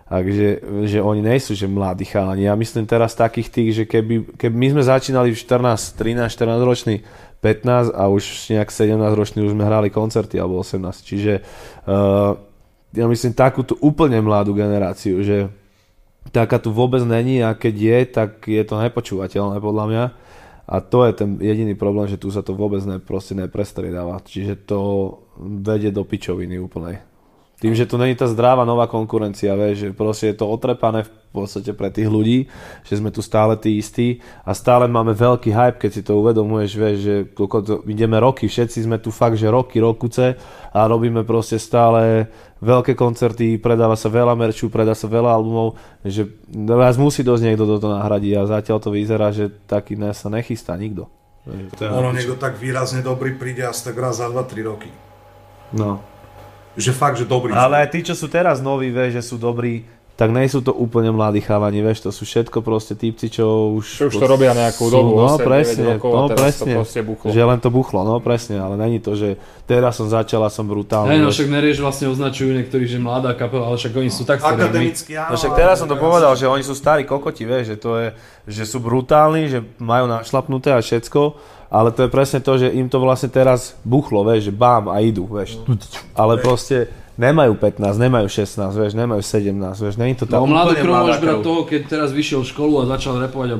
[0.09, 0.47] Takže
[0.89, 2.49] že oni nejsú, že mladí chalani.
[2.49, 6.65] Ja myslím teraz takých tých, že keby, keby my sme začínali v 14, 13, 14
[6.65, 6.95] ročný,
[7.45, 10.81] 15 a už nejak 17 ročný už sme hrali koncerty alebo 18.
[11.05, 11.33] Čiže
[11.85, 12.33] uh,
[12.89, 15.45] ja myslím takúto úplne mladú generáciu, že
[16.33, 20.03] taká tu vôbec není a keď je, tak je to nepočúvateľné podľa mňa.
[20.69, 24.21] A to je ten jediný problém, že tu sa to vôbec ne, proste neprestriedáva.
[24.21, 24.81] Čiže to
[25.37, 27.08] vedie do pičoviny úplnej.
[27.59, 31.11] Tým, že tu není tá zdravá nová konkurencia, vieš, že proste je to otrepané v
[31.35, 32.47] podstate pre tých ľudí,
[32.87, 36.71] že sme tu stále tí istí a stále máme veľký hype, keď si to uvedomuješ,
[36.79, 40.39] vieš, že koľko to, ideme roky, všetci sme tu fakt, že roky, rokuce
[40.71, 42.31] a robíme proste stále
[42.63, 47.67] veľké koncerty, predáva sa veľa merču, predá sa veľa albumov, že nás musí dosť niekto
[47.67, 51.11] do toho nahradiť a zatiaľ to vyzerá, že taký nás sa nechystá nikto.
[51.83, 54.89] Ono niekto tak výrazne dobrý príde asi tak raz za 2-3 roky.
[55.75, 56.18] No.
[56.79, 57.51] Že fakt, že dobrý.
[57.51, 59.83] Ale aj tí, čo sú teraz noví, vieš, že sú dobrí,
[60.19, 64.03] tak nejsú to úplne mladí chalani, vieš, to sú všetko proste típci, čo už...
[64.03, 66.71] Čo už to robia nejakú dobu, no, 8, 9 presne, rokov no, teraz to presne,
[66.75, 67.27] proste buchlo.
[67.31, 70.67] Že len to buchlo, no presne, ale není to, že teraz som začal a som
[70.67, 71.15] brutálny.
[71.15, 74.43] Hej, no však nerieš vlastne označujú niektorí, že mladá kapela, ale však oni sú tak
[74.43, 74.59] starí.
[74.59, 75.31] Akademicky, áno.
[75.31, 78.07] No však teraz som to povedal, že oni sú starí kokoti, vieš, že to je,
[78.43, 81.21] že sú brutálni, že majú našlapnuté a všetko,
[81.71, 84.99] ale to je presne to, že im to vlastne teraz buchlo, vieš, že bám a
[84.99, 85.63] idú, vieš.
[86.11, 90.79] Ale proste nemajú 15, nemajú 16, vieš, nemajú 17, vieš, není to tá No úplne
[90.79, 93.57] krv môžeš brať toho, keď teraz vyšiel školu a začal repovať a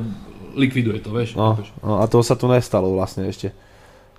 [0.56, 1.36] likviduje to, vieš.
[1.36, 3.52] No, no, a to sa tu nestalo vlastne ešte.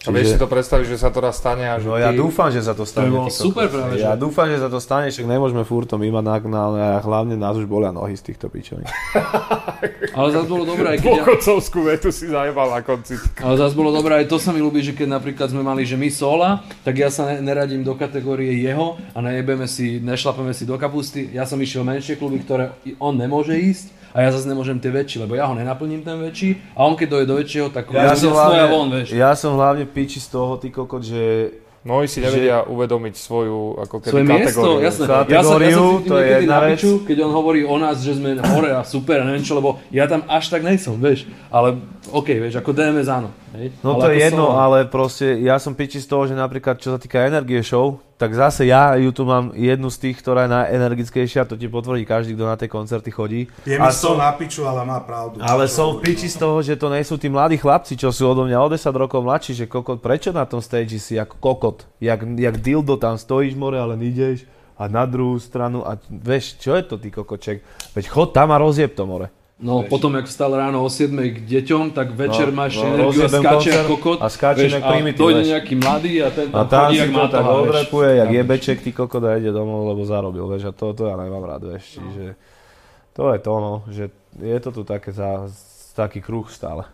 [0.01, 2.17] A vieš si to predstaviť, že sa to raz stane a že No ja ty...
[2.17, 3.13] dúfam, že sa to stane.
[3.13, 3.37] kokos.
[3.37, 4.09] super práve, že?
[4.09, 7.37] Ja dúfam, že sa to stane, však nemôžeme furt to mývať na, na, na, hlavne
[7.37, 8.89] nás už bolia nohy z týchto pičovín.
[10.17, 13.15] Ale zase bolo dobré, aj keď ja, Dôchodcovskú vetu si zajebal na konci.
[13.39, 15.95] ale zase bolo dobré, aj to sa mi ľúbi, že keď napríklad sme mali, že
[15.95, 20.65] my sola, tak ja sa ne- neradím do kategórie jeho a nejebeme si, nešlapeme si
[20.65, 21.29] do kapusty.
[21.31, 25.25] Ja som išiel menšie kluby, ktoré on nemôže ísť a ja zase nemôžem tie väčšie,
[25.25, 28.35] lebo ja ho nenaplním ten väčší a on keď dojde do väčšieho, tak ja, som
[28.35, 29.09] stoja hlavne, von, vieš.
[29.15, 34.05] ja som hlavne piči z toho, ty kokot, že Mnohí si nevedia uvedomiť svoju ako
[34.05, 34.85] keby Svoje miesto, kategóriu.
[34.85, 35.05] jasné.
[35.05, 36.77] Ja sa, ja sa Kategóriu, cítim to je jedna na vec.
[36.77, 39.81] piču, keď on hovorí o nás, že sme hore a super a neviem čo, lebo
[39.89, 41.25] ja tam až tak nejsom, vieš.
[41.49, 41.81] Ale
[42.11, 43.31] OK, vieš, ako DMS áno.
[43.55, 43.71] Hej?
[43.81, 46.79] No ale to je jedno, som- ale proste ja som piči z toho, že napríklad
[46.79, 50.45] čo sa týka energie show, tak zase ja ju tu mám jednu z tých, ktorá
[50.45, 53.49] je najenergickejšia, to ti potvrdí každý, kto na tie koncerty chodí.
[53.65, 55.41] Je mi som- na piču, ale má pravdu.
[55.41, 56.33] Ale Čo som v piči no.
[56.33, 58.93] z toho, že to nie sú tí mladí chlapci, čo sú odo mňa o 10
[58.93, 63.17] rokov mladší, že kokot, prečo na tom stage si ako kokot, jak, jak dildo tam
[63.17, 64.45] stojíš more, ale ideš
[64.77, 67.61] a na druhú stranu a vieš, čo je to ty kokoček?
[67.97, 69.29] Veď chod tam a rozjeb to more.
[69.61, 73.21] No potom, jak vstal ráno o 7 k deťom, tak večer No, máš no, energiu
[73.25, 74.19] a skáče ako kokot.
[74.25, 75.53] a skáčem vieš, jak a dojde vieš.
[75.53, 77.61] nejaký mladý a ten A tam tam chodí jak to tak vieš.
[77.61, 81.21] odrepuje, jak jebeček, ty kokot a ide domov, lebo zarobil, vieš, a to, to ja
[81.21, 82.41] nemám rád, vieš, čiže
[83.13, 84.05] to je to, no, že
[84.41, 85.45] je to tu také za,
[85.93, 86.89] taký kruh stále.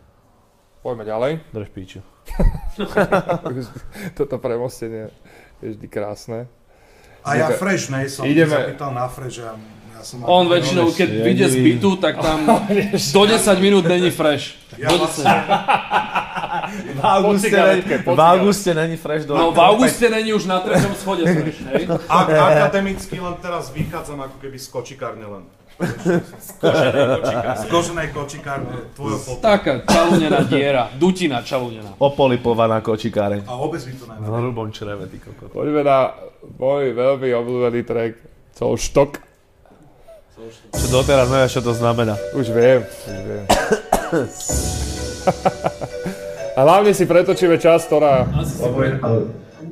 [0.82, 1.32] Poďme ďalej.
[1.54, 2.00] Drž píču.
[4.18, 5.10] Toto premostenie
[5.62, 6.50] je vždy krásne.
[7.22, 8.46] A ja fresh nej som, Ideme.
[8.50, 8.74] Ideme.
[8.74, 9.54] zapýtal na fresh, ja,
[9.96, 10.20] ja som...
[10.28, 12.44] On väčšinou, keď je vyjde z bytu, tak tam
[13.16, 14.60] do 10 minút není fresh.
[14.76, 15.24] Ja Do vlastne,
[16.66, 21.22] V auguste, v auguste není fresh do No v auguste není už na treťom schode
[21.24, 21.82] fresh, hej?
[22.10, 25.44] a, akademicky len teraz vychádzam ako keby z kočikárne len.
[27.60, 29.40] Z koženej kočikárne, tvojho fotu.
[29.44, 31.92] Taká čalúnená diera, dutina čalúnená.
[32.00, 33.44] Opolipovaná kočikáreň.
[33.44, 34.32] A vôbec mi to V nevadí.
[34.40, 35.52] hrubom čreve, ty kokot.
[35.52, 36.16] Poďme na
[36.56, 38.12] môj veľmi obľúbený track.
[38.56, 39.20] Štok.
[40.76, 42.20] Čo doteraz nevieš, čo to znamená.
[42.36, 43.44] Už viem, už viem.
[46.52, 48.28] A hlavne si pretočíme čas, ktorá...
[48.60, 49.00] Lebo je,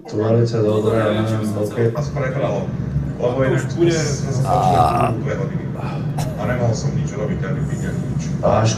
[0.09, 1.77] to velice dobré, ja neviem, OK.
[1.93, 2.65] nás prehralo.
[3.21, 3.93] Lebo inak bude.
[5.75, 8.23] A nemohol som nič robiť, ani ani nič.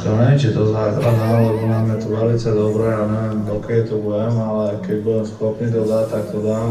[0.07, 3.97] Ne, či to zajtra dá, lebo nám je to velice dobré, ja neviem, OK to
[4.01, 6.69] budem, ale keď budem schopný to dať, tak to dám.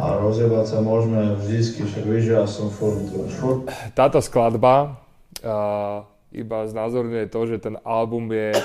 [0.00, 3.04] A rozjebať sa môžeme vždycky, však víš, ja som furt,
[3.38, 5.04] furt Táto skladba
[5.44, 6.02] uh,
[6.34, 8.58] iba znázorňuje to, že ten album je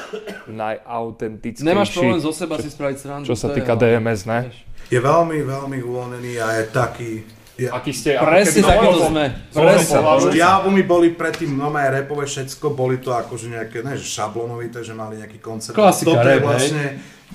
[0.50, 1.70] najautentickejší.
[1.70, 3.26] Nemáš problém zo seba si spraviť srandu.
[3.30, 3.78] Čo sa to je týka.
[3.78, 4.50] DMS, ne?
[4.90, 7.12] Je veľmi, veľmi uvoľnený a je taký...
[7.60, 8.16] Je, Aký ste...
[8.16, 9.26] Presne takýto bolo- sme.
[9.52, 10.32] Presne.
[10.32, 14.96] Tie albumy boli predtým nové repové všetko, boli to akože nejaké, ne, že šablonovité, že
[14.96, 15.76] mali nejaký koncert.
[15.76, 16.84] Klasika, Toto je vlastne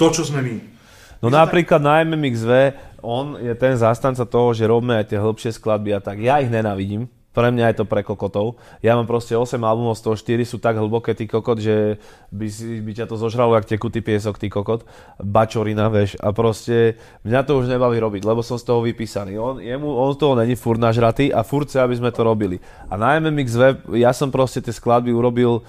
[0.01, 0.57] to, čo sme my.
[1.20, 2.51] No napríklad na MMXV,
[3.05, 6.20] on je ten zástanca toho, že robíme aj tie hĺbšie skladby a tak.
[6.25, 7.09] Ja ich nenávidím.
[7.35, 8.62] Pre mňa je to pre kokotov.
[8.78, 11.99] Ja mám proste 8 albumov, z toho 4 sú tak hlboké, ty kokot, že
[12.30, 14.87] by, si, by ťa to zožralo, jak tekutý piesok, ty kokot.
[15.18, 16.14] Bačorina, vieš.
[16.22, 16.95] A proste
[17.26, 19.35] mňa to už nebaví robiť, lebo som z toho vypísaný.
[19.35, 22.62] On, jemu, on toho není furt nažratý a furt chce, aby sme to robili.
[22.87, 25.66] A na MMXV ja som proste tie skladby urobil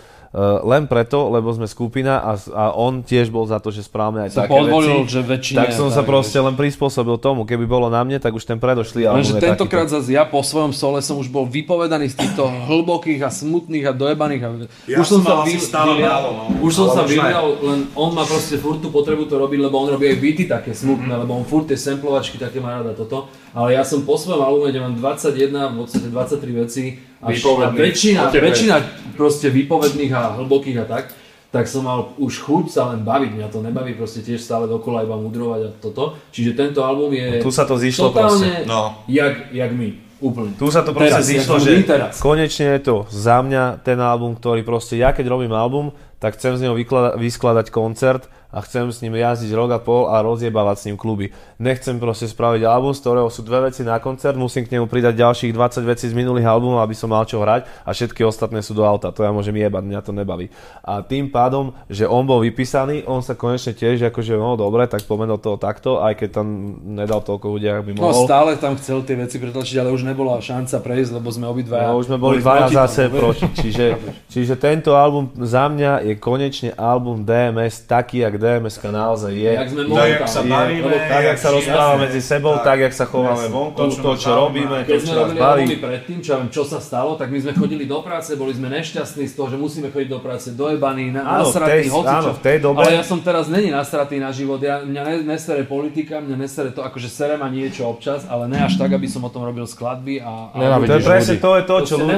[0.66, 4.36] len preto, lebo sme skupina a, a on tiež bol za to, že správame aj
[4.36, 5.12] Som také podvolil, veci.
[5.14, 5.58] že väčšine.
[5.62, 7.48] Tak som sa proste len prispôsobil tomu.
[7.48, 10.76] Keby bolo na mne, tak už ten predošlý album Lenže tentokrát zase ja po svojom
[10.76, 14.42] sole som už bol vypovedaný z týchto hlbokých a smutných a dojebaných.
[14.44, 14.50] A...
[14.90, 16.44] Ja už som, som sa asi stále málo, no.
[16.66, 19.76] už som Ale sa vylial, len on má proste furt tú potrebu to robiť, lebo
[19.80, 23.32] on robí aj beaty také smutné, lebo on furt tie samplovačky také má rada toto.
[23.56, 26.84] Ale ja som po svojom albume, kde mám 21, v podstate 23 veci
[27.24, 27.32] a,
[27.72, 28.76] väčšina, väčšina
[29.16, 31.16] proste výpovedných a hlbokých a tak,
[31.56, 35.08] tak som mal už chuť sa len baviť, mňa to nebaví proste tiež stále dokola
[35.08, 36.20] iba mudrovať a toto.
[36.36, 38.68] Čiže tento album je tu sa to zišlo totálne proste.
[38.68, 39.00] No.
[39.08, 39.88] jak, jak my,
[40.20, 40.52] úplne.
[40.60, 42.20] Tu sa to proste Teraz, zišlo, že teraz.
[42.20, 46.60] konečne je to za mňa ten album, ktorý proste, ja keď robím album, tak chcem
[46.60, 50.76] z neho vyklada- vyskladať koncert a chcem s ním jazdiť rok a pol a rozjebávať
[50.78, 51.30] s ním kluby.
[51.58, 55.12] Nechcem proste spraviť album, z ktorého sú dve veci na koncert, musím k nemu pridať
[55.14, 58.72] ďalších 20 vecí z minulých albumov, aby som mal čo hrať a všetky ostatné sú
[58.72, 59.12] do auta.
[59.12, 60.48] To ja môžem jebať, mňa to nebaví.
[60.82, 65.04] A tým pádom, že on bol vypísaný, on sa konečne tiež akože, no dobre, tak
[65.04, 66.48] pomenul toho takto, aj keď tam
[66.96, 68.24] nedal toľko ľudí, ako by No mohol.
[68.24, 72.00] stále tam chcel tie veci pretlačiť, ale už nebola šanca prejsť, lebo sme obidvaja No,
[72.00, 73.20] už sme boli dvaja proti zase vieš.
[73.20, 73.44] proti.
[73.54, 73.86] Čiže,
[74.34, 79.52] čiže tento album za mňa je konečne album DMS taký, jak DMS naozaj je.
[79.52, 82.78] Jak sme Tak, jak sa Je, bavíme, tak, jak sa rozprávame medzi sebou, Tak, tak,
[82.80, 85.62] jak sa chováme vonku, To, to, čo robíme, to, Keď čo sme nás robili baví.
[85.66, 89.26] albumy predtým, čo čo sa stalo, tak my sme chodili do práce, boli sme nešťastní
[89.26, 92.06] z toho, že musíme chodiť do práce dojebaní, na, Áno, nasratí, hocičo.
[92.06, 95.14] áno, v tej dobe- Ale ja som teraz není nasratý na život, ja, mňa ne,
[95.26, 99.08] nesere politika, mňa nesere to, akože sere ma niečo občas, ale ne až tak, aby
[99.08, 100.52] som o tom robil skladby a...
[100.52, 102.14] a Nenávidíš To je presne to, je to, čo ľudí.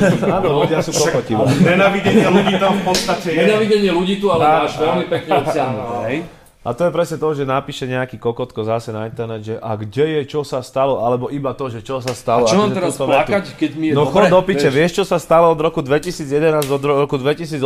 [0.36, 1.32] Áno, ľudia sú kokoti.
[1.62, 3.38] Nenavidenie ľudí tam v podstate je.
[3.40, 5.71] Nenávidenie ľudí tu, ale máš veľmi pekne obsiahnuté,
[6.04, 6.18] hej?
[6.62, 10.06] A to je presne to, že napíše nejaký kokotko zase na internet, že a kde
[10.14, 12.46] je, čo sa stalo, alebo iba to, že čo sa stalo.
[12.46, 13.58] A čo mám teraz plakať, vetu.
[13.58, 14.14] keď mi je No dobre?
[14.14, 14.74] chod do piče, vieš?
[14.86, 16.22] vieš čo sa stalo od roku 2011
[16.62, 17.58] do roku 2018,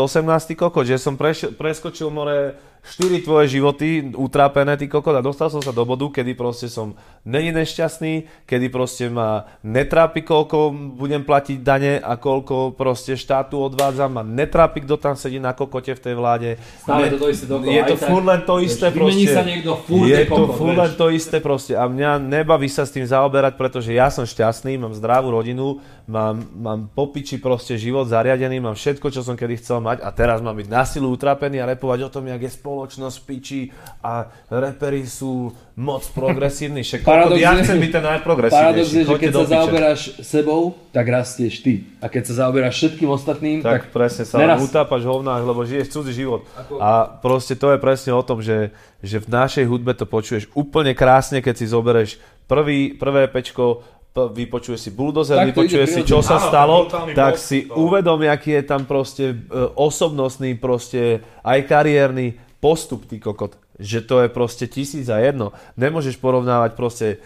[0.43, 5.51] ty kokot, že som preš- preskočil more štyri tvoje životy utrápené, ty kokot, a dostal
[5.51, 11.20] som sa do bodu, kedy proste som není nešťastný, kedy proste ma netrápi, koľko budem
[11.20, 16.01] platiť dane a koľko proste štátu odvádzam, ma netrápi, kto tam sedí na kokote v
[16.01, 16.51] tej vláde.
[16.78, 19.34] Stále Ne- to isté dokola, Je to furt len to vieš, isté vymení proste.
[19.34, 20.78] sa niekto, furt je to furt vieš.
[20.78, 21.72] len to isté proste.
[21.74, 26.39] A mňa nebaví sa s tým zaoberať, pretože ja som šťastný, mám zdravú rodinu, mám,
[26.55, 30.55] mám popiči proste život zariadený, mám všetko, čo som kedy chcel mať a teraz mám
[30.55, 33.72] byť na silu utrapený a repovať o tom, jak je spoločnosť piči
[34.05, 35.49] a reperi sú
[35.81, 36.85] moc progresívni.
[36.85, 38.93] Však Paradox ja chcem byť ten Paradox najprogresívnejší.
[38.93, 39.55] je, že keď sa piče.
[39.57, 40.61] zaoberáš sebou,
[40.93, 41.72] tak rastieš ty.
[42.05, 44.61] A keď sa zaoberáš všetkým ostatným, tak, Tak presne sa neraz.
[44.61, 46.45] utápaš v hovnách, lebo žiješ cudzí život.
[46.77, 50.93] A proste to je presne o tom, že, že v našej hudbe to počuješ úplne
[50.93, 52.11] krásne, keď si zoberieš
[52.45, 53.81] prvý, prvé pečko,
[54.16, 54.91] vypočuješ si
[55.37, 56.77] Tak vypočuješ ide si, čo sa Áno, stalo,
[57.12, 59.37] tak si to- uvedom, aký je tam proste e,
[59.77, 63.57] osobnostný, proste aj kariérny postup, ty kokot.
[63.77, 65.53] Že to je proste tisíc a jedno.
[65.77, 67.17] Nemôžeš porovnávať proste e,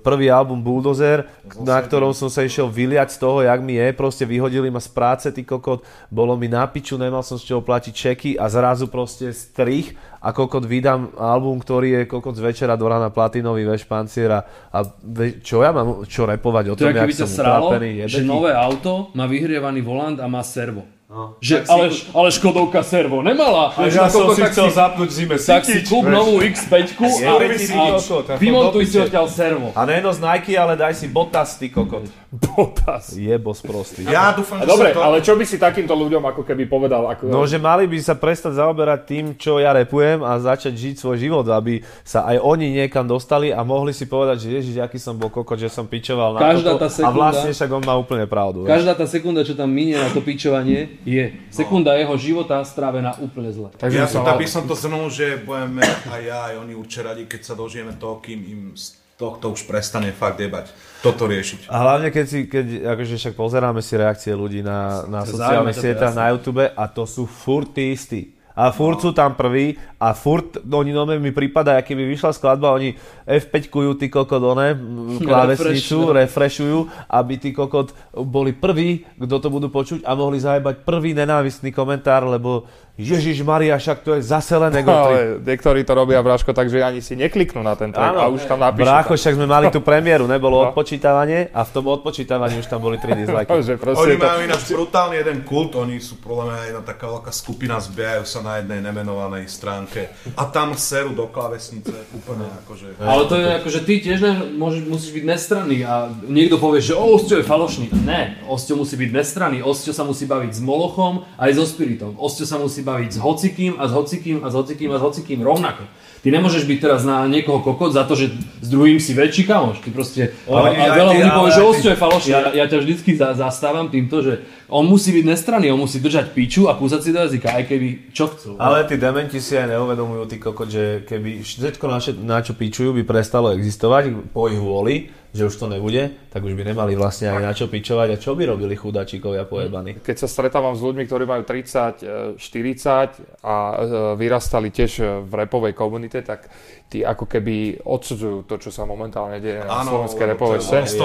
[0.00, 1.28] prvý album Bulldozer,
[1.60, 4.88] na ktorom som sa išiel vyliať z toho, jak mi je, proste vyhodili ma z
[4.88, 8.88] práce, ty kokot, bolo mi na piču, nemal som z čoho platiť čeky a zrazu
[8.88, 9.92] proste strich
[10.24, 14.40] a kokot vydám album, ktorý je kokot z večera do rána platinový veš panciera
[14.72, 18.24] a ve, čo ja mám čo repovať o To tom, jak som sralo, utrapený, že
[18.24, 20.99] nové auto má vyhrievaný volant a má servo.
[21.10, 21.34] No.
[21.42, 23.74] Že, ale, ale Škodovka servo nemala.
[23.74, 27.06] A Vieš, ja som si chcel zapnúť v zime tak si kúp novú X5 a,
[27.10, 29.74] si a a vymontuj si odtiaľ servo.
[29.74, 32.06] A nejedno z Nike, ale daj si botas, ty kokot.
[32.30, 33.10] Botas.
[33.12, 34.06] Jebos prostý.
[34.06, 35.02] Ja dúfam, A že dobre, to...
[35.02, 37.02] ale čo by si takýmto ľuďom ako keby povedal?
[37.08, 40.94] Ako, No, že mali by sa prestať zaoberať tým, čo ja repujem a začať žiť
[40.96, 44.96] svoj život, aby sa aj oni niekam dostali a mohli si povedať, že ježiš, aký
[44.96, 46.78] som bol kokot, že som pičoval na Každá toto.
[46.78, 48.62] tá A sekunda- vlastne však on má úplne pravdu.
[48.62, 53.50] Každá tá sekunda, čo tam minie na to pičovanie, je sekunda jeho života strávená úplne
[53.50, 53.74] zle.
[53.74, 57.22] Takže Ja som, by som to zhrnul, že budeme aj ja, aj oni určite radi,
[57.26, 60.70] keď sa dožijeme toho, kým im z tohto už prestane fakt jebať.
[61.00, 61.72] Toto riešiť.
[61.72, 66.12] A hlavne keď si, keď akože však pozeráme si reakcie ľudí na, na sociálnych sieťach,
[66.12, 68.36] na YouTube a to sú furt tí istí.
[68.52, 72.72] A furt sú tam prví a furt, oni no mi prípada, aký by vyšla skladba,
[72.72, 72.96] oni
[73.28, 74.72] F5-kujú ty kokot, one,
[75.20, 81.12] klávesnicu, refreshujú, aby ty kokot boli prví, kto to budú počuť a mohli zajebať prvý
[81.12, 82.64] nenávistný komentár, lebo
[83.00, 87.00] Ježiš Maria, však to je zase len ego ale niektorí to robia, Braško, takže ani
[87.00, 88.84] si nekliknú na ten track a už tam napíšu.
[88.84, 90.68] Brácho, však sme mali tú premiéru, nebolo No.
[90.68, 93.56] odpočítavanie a v tom odpočítavaní už tam boli 3 dislajky.
[93.64, 94.24] že proste Oni to...
[94.28, 98.44] majú ináč brutálny jeden kult, oni sú podľa mňa jedna taká veľká skupina, zbijajú sa
[98.44, 99.89] na jednej nemenovanej stránke
[100.36, 102.98] a tam seru do klávesnice úplne akože...
[103.00, 106.80] Ale to je ako, že ty tiež ne, môžeš, musíš byť nestranný a niekto povie,
[106.82, 107.86] že o, Osťo je falošný.
[108.06, 109.58] Ne, Osťo musí byť nestranný.
[109.60, 112.14] Osťo sa musí baviť s Molochom aj so Spiritom.
[112.16, 115.40] Osťo sa musí baviť s hocikým a s hocikým a s hocikým a s hocikým
[115.42, 115.84] rovnako.
[116.20, 118.28] Ty nemôžeš byť teraz na niekoho kokot za to, že
[118.60, 119.80] s druhým si väčší kamoš.
[119.80, 120.22] Ty proste...
[120.44, 122.28] Oni a aj veľa ľudí ale povie, že Osťo je falošný.
[122.28, 126.36] Ja, ja ťa vždycky za, zastávam týmto, že on musí byť nestranný, on musí držať
[126.36, 128.60] piču a kúsať si do jazyka, aj keby čo chcú.
[128.60, 132.92] Ale tí dementi si aj neuvedomujú, ty kokot, že keby všetko na, na čo pičujú
[133.00, 137.30] by prestalo existovať po ich vôli, že už to nebude, tak už by nemali vlastne
[137.30, 140.02] ani na čo pičovať a čo by robili chudáčikovia pojebaní.
[140.02, 143.74] Keď sa stretávam s ľuďmi, ktorí majú 30, e, 40 a e,
[144.18, 146.50] vyrastali tiež e, v repovej komunite, tak
[146.90, 150.86] tí ako keby odsudzujú to, čo sa momentálne deje na slovenskej repovej scéne.
[150.90, 150.98] Z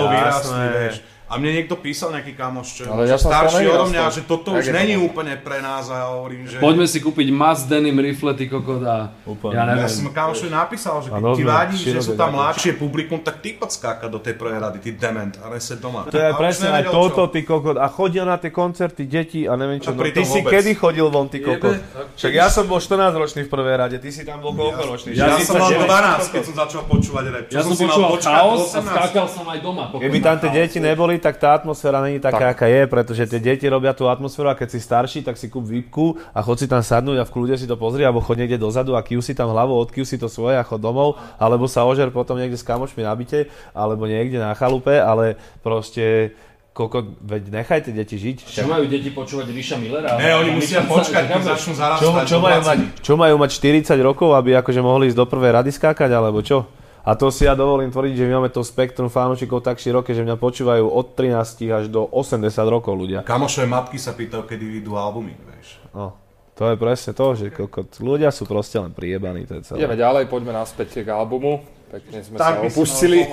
[1.26, 4.62] A mne niekto písal nejaký kamoš, čo, Ale ja starší odo mňa, že toto už
[4.62, 5.08] je to není možné?
[5.08, 6.58] úplne pre nás a ja hovorím, že...
[6.58, 9.52] Poďme si kúpiť Maz Denim rifle, ty kokot a Úplne.
[9.52, 9.90] ja Ja neviem.
[9.90, 13.70] som kamošovi napísal, že keď ti vadí, že sú tam mladšie publikum, tak ty poď
[13.72, 16.06] skákať do tej prvej rady, ty dement, a ne sa doma.
[16.06, 17.76] To je presne aj toto, ty kokot.
[17.76, 19.90] A chodia na tie koncerty deti a neviem čo.
[19.90, 20.54] A No, ty si vôbec.
[20.54, 21.74] kedy chodil von, ty kokot?
[22.14, 25.10] Však ja som bol 14 ročný v prvej rade, ty si tam bol koľko ročný?
[25.12, 25.90] Ja, som mal 49?
[26.22, 27.46] 12, keď som začal počúvať rap.
[27.50, 28.86] Ja som si mal počúval chaos a 18?
[28.86, 29.84] skákal som aj doma.
[29.90, 33.66] Keby tam tie deti neboli, tak tá atmosféra není taká, aká je, pretože tie deti
[33.66, 36.82] robia tú atmosféru a keď si starší, tak si kúp výpku a chod si tam
[36.82, 39.52] sadnúť a v kľude si to pozri, alebo chod niekde dozadu a kiu si tam
[39.52, 43.04] hlavou, odkiu si to svoje a chod domov, alebo sa ožer potom niekde s kamošmi
[43.04, 46.36] na byte, alebo niekde na chalupe, ale proste
[46.76, 48.52] Koko, veď nechajte deti žiť.
[48.52, 50.20] Čo majú deti počúvať Ríša Millera?
[50.20, 52.28] Ne, oni musia počkať, keď začnú zarastať.
[52.28, 52.68] Čo, čo, majú 20.
[52.68, 53.50] mať, čo majú mať
[53.96, 56.68] 40 rokov, aby akože mohli ísť do prvej rady skákať, alebo čo?
[57.06, 60.26] A to si ja dovolím tvrdiť, že my máme to spektrum fanúšikov tak široké, že
[60.26, 61.38] mňa počúvajú od 13
[61.70, 63.22] až do 80 rokov ľudia.
[63.22, 65.78] Kamošové matky sa pýtajú, kedy vyjdú albumy, vieš.
[65.94, 66.18] No,
[66.58, 69.86] to je presne to, že kokot, ľudia sú proste len priebaní, to je celé.
[69.86, 71.62] Ideme ďalej, poďme naspäť k albumu.
[71.94, 73.22] Pekne sme Tak sa opustili.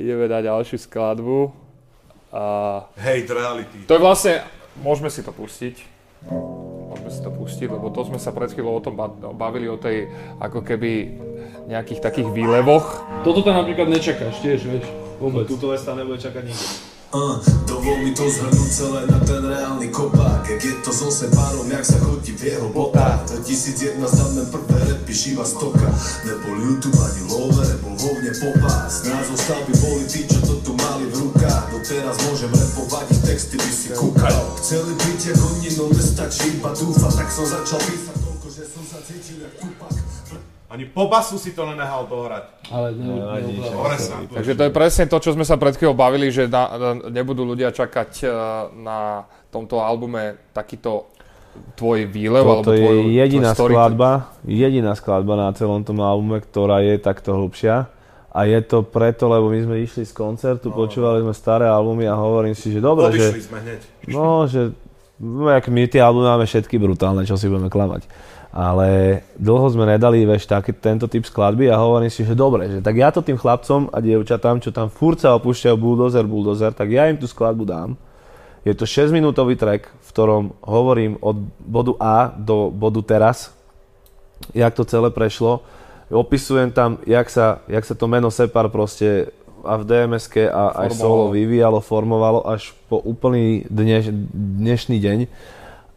[0.00, 1.52] Ideme dať ďalšiu skladbu.
[2.32, 2.44] A
[2.96, 3.84] Hate reality.
[3.84, 4.40] to je vlastne,
[4.80, 5.97] môžeme si to pustiť.
[6.30, 9.76] Môžeme si to pustiť, lebo to sme sa pred chvíľou o tom ba- bavili, o
[9.80, 10.08] tej
[10.40, 11.20] ako keby
[11.68, 13.04] nejakých takých výlevoch.
[13.24, 14.84] Toto tam napríklad nečakáš tiež, vieš,
[15.20, 15.44] vôbec.
[15.44, 16.97] Tuto vec tam nebude čakať nikto.
[17.08, 20.44] Uh, dovol mi to zhrnúť celé na ten reálny kopák.
[20.44, 23.24] Jak je to so sepárom, jak sa chodí v jeho botách.
[23.32, 25.88] 2001 znamená prvé repy, šiva stoka.
[26.28, 29.08] Nebol YouTube ani love, nebol hovne popás.
[29.08, 31.72] Názov stavby boli tí, čo to tu mali v rukách.
[31.72, 34.44] Doteraz môžem repovať, ich texty by si kúkal.
[34.60, 37.24] Chceli byť jak oni, no nestačí iba dúfať.
[37.24, 39.77] Tak som začal písať toľko, že som sa cítil jak Tupac
[40.68, 42.68] Ani po basu si to nenehal dohrať.
[42.68, 44.28] Ale ne, ne, ne, Presne.
[44.28, 47.40] Takže to je presne to, čo sme sa pred chvíľou bavili, že na, na, nebudú
[47.40, 48.30] ľudia čakať eh,
[48.76, 51.08] na tomto albume takýto
[51.74, 54.10] tvoj výlev, Toto alebo je tvoj, jediná tvoj skladba,
[54.44, 57.88] jediná skladba na celom tom albume, ktorá je takto hlbšia.
[58.28, 62.14] A je to preto, lebo my sme išli z koncertu, počúvali sme staré albumy a
[62.14, 63.40] hovorím si, že dobre, že...
[63.40, 63.80] Sme hneď.
[64.04, 64.76] No, že
[65.16, 68.04] no, jak my tie albumy máme všetky brutálne, čo si budeme klamať.
[68.58, 72.82] Ale dlho sme nedali veš, taký, tento typ skladby a hovorím si, že dobre, že
[72.82, 76.90] tak ja to tým chlapcom a dievčatám, čo tam furt sa opúšťajú bulldozer, bulldozer, tak
[76.90, 77.94] ja im tú skladbu dám.
[78.66, 83.54] Je to 6 minútový track, v ktorom hovorím od bodu A do bodu teraz,
[84.50, 85.62] jak to celé prešlo.
[86.10, 89.30] Opisujem tam, jak sa, jak sa to meno Separ proste
[89.62, 91.02] a v DMSK a aj Formovalo.
[91.02, 95.18] solo vyvíjalo, formovalo až po úplný dneš, dnešný deň.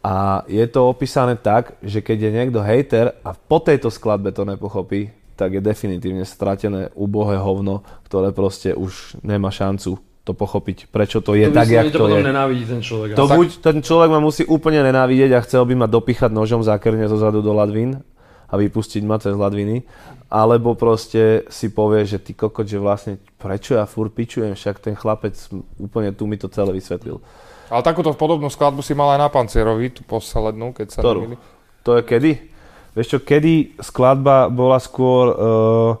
[0.02, 4.42] A je to opísané tak, že keď je niekto hater a po tejto skladbe to
[4.42, 11.18] nepochopí, tak je definitívne stratené ubohé hovno, ktoré proste už nemá šancu to pochopiť, prečo
[11.18, 12.22] to je To tak, jak to to je.
[12.22, 13.18] nenávidí ten človek.
[13.18, 16.62] To Ale buď ten človek ma musí úplne nenávidieť a chcel by ma dopichať nožom
[16.62, 17.98] zákerne zo zadu do ladvín
[18.46, 19.82] a vypustiť ma cez ladviny,
[20.30, 24.94] alebo proste si povie, že ty kokot, že vlastne prečo ja furt pičujem, však ten
[24.94, 25.34] chlapec
[25.82, 27.18] úplne tu mi to celé vysvetlil.
[27.72, 31.24] Ale takúto podobnú skladbu si mal aj na Pancierovi, tú poslednú, keď sa Ktorú?
[31.24, 31.40] nemýlim.
[31.88, 32.32] To je kedy?
[32.92, 35.96] Vieš čo, kedy skladba bola skôr uh,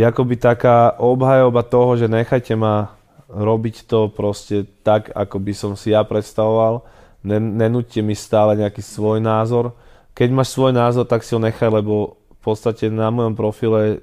[0.00, 2.96] akoby taká obhajoba toho, že nechajte ma
[3.28, 6.82] robiť to proste tak, ako by som si ja predstavoval.
[7.20, 9.76] Nen- nenúďte mi stále nejaký svoj názor.
[10.16, 14.00] Keď máš svoj názor, tak si ho nechaj, lebo v podstate na mojom profile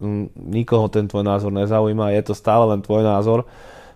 [0.00, 3.44] mm, nikoho ten tvoj názor nezaujíma, je to stále len tvoj názor.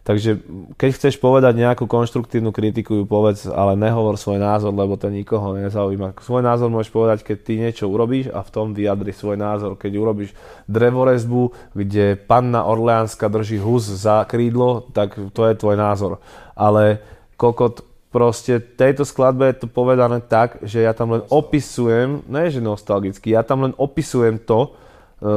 [0.01, 0.41] Takže
[0.81, 5.53] keď chceš povedať nejakú konštruktívnu kritiku, ju povedz, ale nehovor svoj názor, lebo to nikoho
[5.61, 6.17] nezaujíma.
[6.25, 9.77] Svoj názor môžeš povedať, keď ty niečo urobíš a v tom vyjadri svoj názor.
[9.77, 10.33] Keď urobíš
[10.73, 16.17] drevorezbu, kde panna Orleánska drží hus za krídlo, tak to je tvoj názor.
[16.57, 17.05] Ale
[17.37, 22.59] kokot, proste tejto skladbe je to povedané tak, že ja tam len opisujem, ne že
[22.59, 24.69] nostalgicky, ja tam len opisujem to e,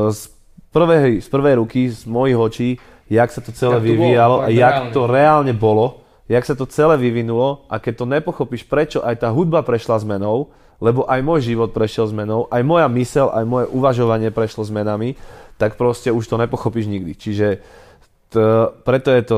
[0.10, 0.34] z
[0.74, 2.70] prvej, z prvej ruky, z mojich očí,
[3.14, 4.92] jak sa to celé Jak to bolo, vyvíjalo a fakt jak reálne.
[4.92, 5.86] to reálne bolo,
[6.26, 10.50] jak sa to celé vyvinulo a keď to nepochopíš, prečo aj tá hudba prešla zmenou,
[10.82, 15.16] lebo aj môj život prešiel zmenou, aj moja mysel, aj moje uvažovanie prešlo zmenami,
[15.62, 17.14] tak proste už to nepochopíš nikdy.
[17.14, 17.48] Čiže
[18.34, 18.36] t,
[18.82, 19.38] preto je to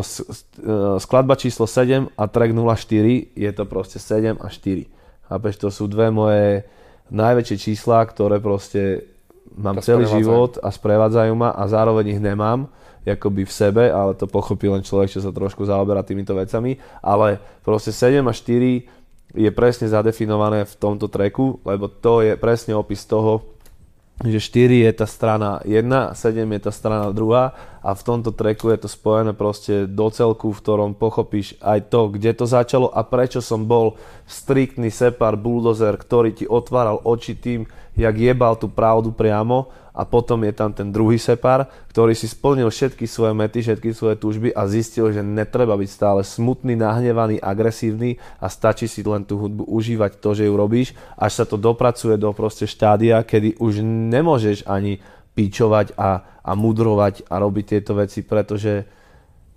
[1.03, 4.87] skladba číslo 7 a track 04 je to proste 7 a 4.
[5.25, 6.63] Chápeš, to sú dve moje
[7.11, 9.09] najväčšie čísla, ktoré proste
[9.53, 12.71] mám celý život a sprevádzajú ma a zároveň ich nemám
[13.05, 17.37] akoby v sebe, ale to pochopí len človek, čo sa trošku zaoberá týmito vecami, ale
[17.61, 23.03] proste 7 a 4 je presne zadefinované v tomto treku, lebo to je presne opis
[23.03, 23.55] toho,
[24.23, 28.71] že 4 je tá strana 1, 7 je tá strana 2 a v tomto treku
[28.71, 33.03] je to spojené proste do celku, v ktorom pochopíš aj to, kde to začalo a
[33.03, 39.15] prečo som bol striktný separ bulldozer, ktorý ti otváral oči tým, jak jebal tú pravdu
[39.15, 43.95] priamo a potom je tam ten druhý separ, ktorý si splnil všetky svoje mety, všetky
[43.95, 49.23] svoje túžby a zistil, že netreba byť stále smutný, nahnevaný, agresívny a stačí si len
[49.23, 53.55] tú hudbu užívať to, že ju robíš, až sa to dopracuje do proste štádia, kedy
[53.55, 54.99] už nemôžeš ani
[55.31, 58.83] pičovať a, a mudrovať a robiť tieto veci, pretože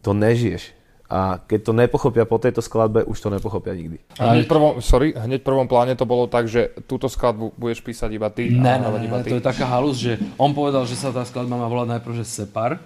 [0.07, 0.78] to nežiješ.
[1.09, 3.97] A keď to nepochopia po tejto skladbe, už to nepochopia nikdy.
[4.21, 7.81] A hneď v prvom, sorry, hneď prvom pláne to bolo tak, že túto skladbu budeš
[7.81, 9.33] písať iba ty Ne, a ne, ne, iba ne, ty.
[9.33, 12.29] to je taká halus, že on povedal, že sa tá skladba má volať najprv, že
[12.29, 12.77] Separ,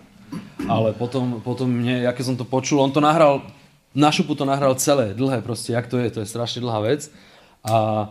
[0.70, 3.42] ale potom, potom mne, ja keď som to počul, on to nahral,
[3.90, 7.10] na šupu to nahral celé, dlhé proste, jak to je, to je strašne dlhá vec.
[7.66, 8.06] A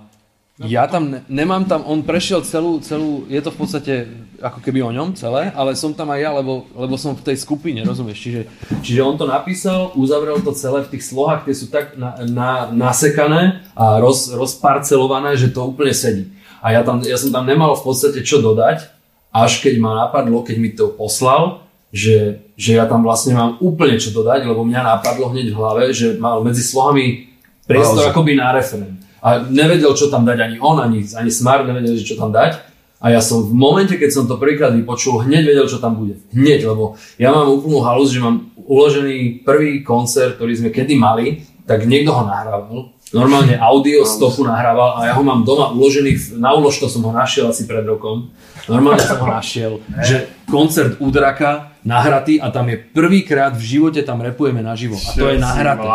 [0.68, 3.94] ja tam, ne, nemám tam, on prešiel celú, celú, je to v podstate
[4.42, 7.38] ako keby o ňom celé, ale som tam aj ja, lebo, lebo som v tej
[7.38, 8.22] skupine, rozumieš?
[8.22, 8.42] Čiže,
[8.82, 12.52] čiže on to napísal, uzavrel to celé v tých slohách, tie sú tak na, na,
[12.74, 16.30] nasekané a roz, rozparcelované, že to úplne sedí.
[16.62, 18.86] A ja, tam, ja som tam nemal v podstate čo dodať,
[19.32, 24.00] až keď ma napadlo, keď mi to poslal, že, že ja tam vlastne mám úplne
[24.00, 27.32] čo dodať, lebo mňa napadlo hneď v hlave, že mal medzi slohami
[27.68, 29.01] priestor akoby na referent.
[29.22, 32.58] A nevedel, čo tam dať ani on, ani, ani Smart nevedeli, čo tam dať.
[33.02, 36.22] A ja som v momente, keď som to prvýkrát vypočul, hneď vedel, čo tam bude.
[36.34, 41.42] Hneď, lebo ja mám úplnú halus, že mám uložený prvý koncert, ktorý sme kedy mali,
[41.66, 42.94] tak niekto ho nahrával.
[43.12, 47.12] Normálne audio stopu nahrával a ja ho mám doma uložený, na úlož to som ho
[47.12, 48.32] našiel asi pred rokom.
[48.70, 54.22] Normálne som ho našiel, že koncert Udraka nahratý a tam je prvýkrát v živote tam
[54.22, 55.88] repujeme naživo a to je nahraté.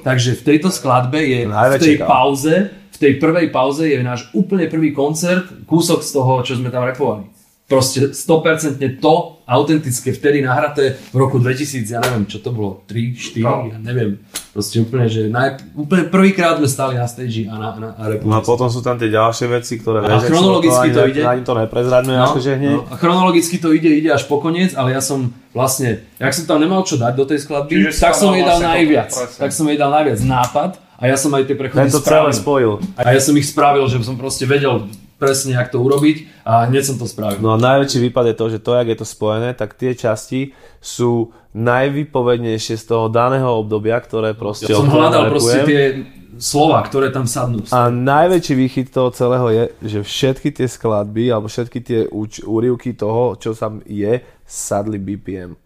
[0.00, 4.64] Takže v tejto skladbe je v tej pauze, v tej prvej pauze je náš úplne
[4.72, 7.28] prvý koncert, kúsok z toho, čo sme tam repovali.
[7.68, 13.14] Proste 100% to autentické, vtedy nahraté v roku 2000, ja neviem, čo to bolo, 3,
[13.14, 14.18] 4, ja neviem.
[14.50, 18.34] Proste úplne, že naj, úplne prvýkrát sme stali na stage a, na, na, a No
[18.34, 21.22] a potom sú tam tie ďalšie veci, ktoré A chronologicky to ide?
[21.22, 22.74] Ani to neprezradme, No, akože hneď.
[22.74, 26.44] no, a chronologicky to ide, ide až po koniec, ale ja som vlastne, jak som
[26.46, 29.10] tam nemal čo dať do tej skladby, Čiže tak som jej dal vlastne najviac.
[29.12, 29.38] presne.
[29.38, 32.32] Tak som jej dal najviac nápad a ja som aj tie prechody Ten to celé
[32.32, 32.32] spravil.
[32.34, 32.72] spojil.
[32.96, 36.82] A ja som ich spravil, že som proste vedel presne, jak to urobiť a hneď
[36.84, 37.40] som to spravil.
[37.40, 40.52] No a najväčší výpad je to, že to, jak je to spojené, tak tie časti
[40.80, 44.68] sú najvypovednejšie z toho daného obdobia, ktoré proste...
[44.68, 45.82] Ja som hľadal proste tie
[46.36, 47.64] slova, ktoré tam sadnú.
[47.72, 52.92] A najväčší výchyt toho celého je, že všetky tie skladby, alebo všetky tie úč- úryvky
[52.92, 55.56] toho, čo tam je, sadli BPM.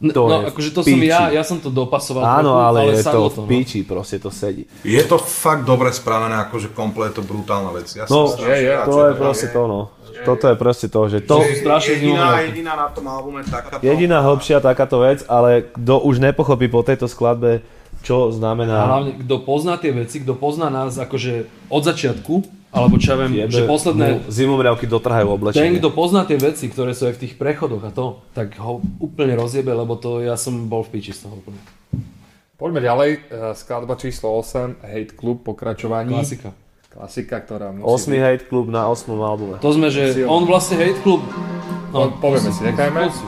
[0.00, 2.78] N- to no, je akože to som ja, ja som to dopasoval Áno, trochu, ale,
[2.96, 3.44] je to v no.
[3.44, 4.64] piči, proste to sedí.
[4.80, 7.92] Je to fakt dobre spravené, akože komplet je to brutálna vec.
[7.92, 8.72] Ja No, som je, je.
[8.88, 9.80] to je proste to, no.
[10.24, 11.40] Toto je proste to, že to...
[11.40, 13.80] strašne jediná, jediná na tom albume takáto.
[13.80, 17.64] Jediná hĺbšia takáto vec, ale kto už nepochopí po tejto skladbe,
[18.00, 18.76] čo A znamená...
[18.88, 23.50] hlavne, kto pozná tie veci, kto pozná nás akože od začiatku, alebo čo ja viem,
[23.50, 25.78] že posledné, Zimomriavky dotrhajú ten, oblečenie.
[25.82, 29.34] kto pozná tie veci, ktoré sú aj v tých prechodoch a to, tak ho úplne
[29.34, 31.58] rozjebe, lebo to ja som bol v piči z toho úplne.
[32.54, 33.10] Poďme ďalej.
[33.10, 36.14] Eh, Skladba číslo 8, Hate Club, pokračovanie.
[36.14, 36.54] Klasika.
[36.90, 39.56] Klasika, ktorá musí 8 Hate Club na 8 albume.
[39.58, 41.24] To sme, že on vlastne Hate Club...
[41.90, 43.10] Po- povieme si, nechajme.
[43.10, 43.24] Musí,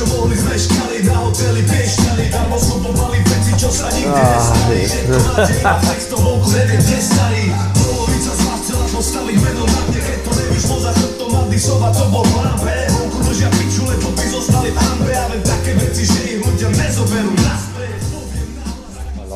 [0.00, 4.80] čo mohli sme škali, na hoteli piešťali Darmo slupovali veci, čo sa nikdy nestali.
[4.88, 7.44] Je to nádej a flex, to vonku neviem, kde starý
[7.76, 12.04] Polovica z vás chcela postaviť meno na mne Keď to nevyšlo za chrbtom Madisova, to
[12.08, 12.66] bol plán B.
[12.96, 16.68] Vonku držia piču, lebo by zostali v hambe A len také veci, že ich ľudia
[16.72, 17.39] nezoberú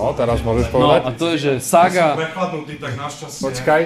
[0.04, 1.00] No, teraz môžeš no povedať.
[1.00, 3.42] a to je, že saga, Prechladnutý, tak našťastie.
[3.48, 3.82] Počkaj.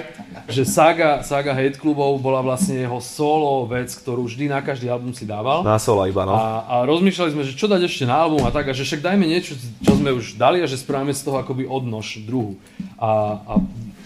[0.51, 5.15] že saga, saga Hate Clubov bola vlastne jeho solo vec, ktorú vždy na každý album
[5.15, 5.63] si dával.
[5.63, 6.35] Na sola iba, no.
[6.35, 8.99] A, a rozmýšľali sme, že čo dať ešte na album a tak, a že však
[8.99, 12.59] dajme niečo, čo sme už dali a že spravíme z toho akoby odnož druhu.
[12.99, 13.53] A, a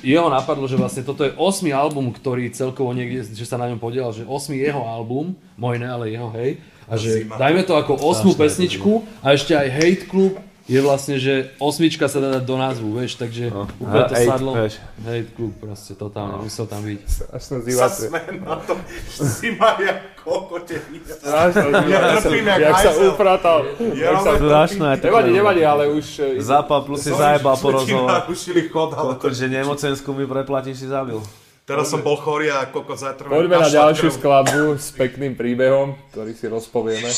[0.03, 3.79] jeho napadlo, že vlastne toto je 8 album, ktorý celkovo niekde, že sa na ňom
[3.79, 6.59] podielal, že 8 jeho album, môj ne, ale jeho, hej.
[6.85, 11.51] A že dajme to ako 8 pesničku a ešte aj Hate Club je vlastne, že
[11.59, 14.51] osmička sa dá dať do názvu, vieš, takže úplne to eight, sadlo.
[14.55, 14.79] vieš.
[15.03, 16.99] Hate Club proste totálne, musel tam byť.
[17.29, 18.03] Až som Sa zývací.
[18.07, 18.73] sme na to,
[19.11, 21.03] si ma jak kokotený.
[21.03, 21.51] Ja
[22.15, 23.59] trpím jak Jak sa upratal.
[23.91, 24.39] Ja sa...
[24.39, 24.47] to
[25.03, 26.05] Nevadí, nevadí, ale už...
[26.21, 28.07] eh, Zapal plus si zajebal po rozhovor.
[28.07, 31.19] Narušili chod, ale to, Kokot, že nemocensku mi preplatíš, si zabil.
[31.67, 33.27] teraz som bol chorý a koko zajtra...
[33.27, 37.11] Poďme na ďalšiu skladbu s pekným príbehom, ktorý si rozpovieme.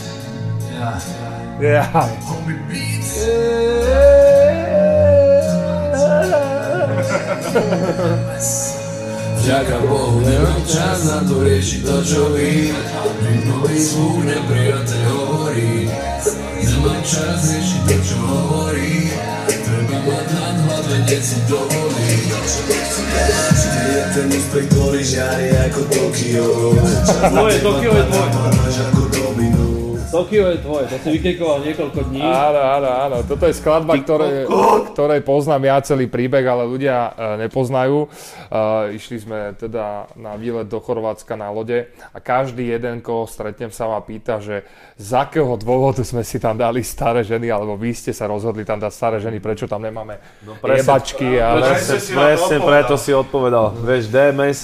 [0.81, 1.85] Yeah,
[9.45, 12.73] Čaka Bogu, nemam čas na tu reći to ću bit
[13.45, 15.89] Moj zvuk ne prijatelj govori
[16.63, 19.09] Nemam čas reći to ću govori
[19.47, 22.17] Trebam odnan, hvala djeci to voli
[23.85, 26.43] Prijatelj inspektori žari jako Tokio
[27.29, 28.31] Tvoje, Tokio je tvoje
[30.11, 32.19] Tokio je tvoje, to si vykekoval niekoľko dní.
[32.19, 33.17] Áno, áno, áno.
[33.23, 34.43] Toto je skladba, ktoré,
[34.91, 38.05] ktorej poznám ja celý príbeh, ale ľudia e, nepoznajú.
[38.05, 38.07] E,
[38.99, 43.87] išli sme teda na výlet do Chorvátska na lode a každý jeden, koho stretnem, sa
[43.87, 44.67] ma pýta, že
[44.99, 48.83] z akého dôvodu sme si tam dali staré ženy, alebo vy ste sa rozhodli tam
[48.83, 51.39] dať staré ženy, prečo tam nemáme no, jebačky.
[51.39, 52.67] Presne, na to presne odpovedal.
[52.67, 53.65] preto si odpovedal.
[53.79, 54.59] Vieš, DMS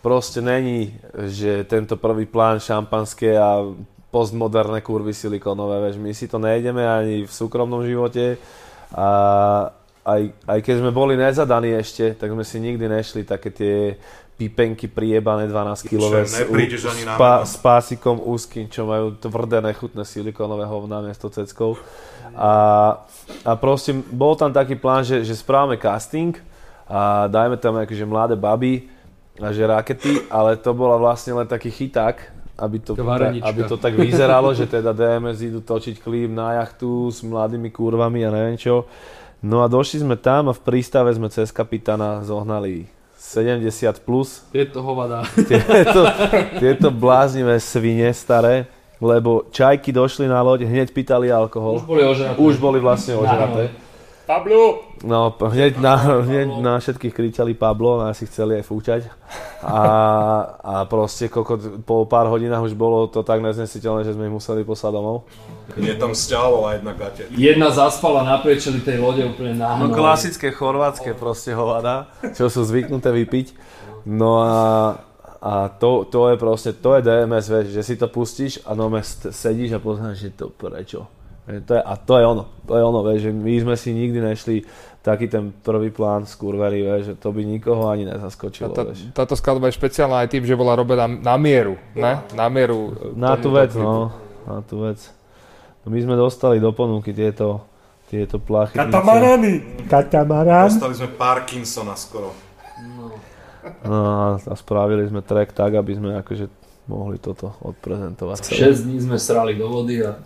[0.00, 0.96] proste není,
[1.28, 3.64] že tento prvý plán šampanské a
[4.10, 8.36] postmoderné kurvy silikónové, vieš, my si to nejdeme ani v súkromnom živote
[8.90, 9.06] a
[10.02, 13.94] aj, aj keď sme boli nezadaní ešte, tak sme si nikdy nešli také tie
[14.40, 17.46] pipenky priebané 12 kilové Čo, neprídeš ani na spa, meno.
[17.46, 21.76] s pásikom úzkým, čo majú tvrdé nechutné silikónové hovná miesto ceckov.
[22.32, 22.52] A,
[23.44, 26.32] a proste bol tam taký plán, že, že správame casting
[26.88, 28.88] a dajme tam akože mladé baby
[29.36, 33.48] a že rakety, ale to bola vlastne len taký chyták aby to, Taká varenička.
[33.48, 38.20] aby to tak vyzeralo, že teda DMS idú točiť klip na jachtu s mladými kurvami
[38.20, 38.84] a neviem čo.
[39.40, 42.84] No a došli sme tam a v prístave sme cez kapitána zohnali
[43.16, 43.64] 70
[44.00, 45.24] plus Je to hovada.
[45.40, 46.02] tieto,
[46.56, 51.76] tieto bláznivé svine staré, lebo čajky došli na loď, hneď pýtali alkohol.
[51.76, 52.36] Už boli ožraté.
[52.36, 53.72] Už boli vlastne ožraté.
[54.30, 54.86] Pablo!
[55.02, 59.00] No, hneď na, hneď na všetkých kričali Pablo, nás si chceli aj fúčať.
[59.58, 59.82] A,
[60.62, 64.62] a proste kokot, po pár hodinách už bolo to tak neznesiteľné, že sme ich museli
[64.62, 65.26] poslať domov.
[65.74, 67.26] Mne tam stiahovala jedna gate.
[67.34, 69.90] Jedna zaspala naprieč celý tej lode úplne No náhno.
[69.90, 73.58] klasické chorvátske proste hovada, čo sú zvyknuté vypiť.
[74.06, 74.54] No a,
[75.42, 78.86] a to, to je proste, to je DMS, vieš, že si to pustíš a no
[79.10, 81.10] sedíš a poznáš, že to prečo.
[81.50, 83.90] Vieš, To je, a to je ono, to je ono, vieš, že my sme si
[83.90, 84.56] nikdy nešli
[85.00, 89.10] taký ten prvý plán z kurvery, že to by nikoho ani nezaskočilo, Tá, vieš.
[89.10, 92.20] táto skladba je špeciálna aj tým, že bola robená na mieru, ne?
[92.32, 92.92] Na mieru.
[93.16, 94.12] Na tú vec, no,
[94.44, 95.00] na tú vec.
[95.80, 97.64] No my sme dostali do ponuky tieto,
[98.06, 98.76] tieto plachy.
[100.68, 102.36] Dostali sme Parkinsona skoro.
[103.80, 106.48] No a, a spravili sme track tak, aby sme akože
[106.90, 108.36] mohli toto odprezentovať.
[108.42, 108.74] celé.
[108.74, 110.18] 6 dní sme srali do vody a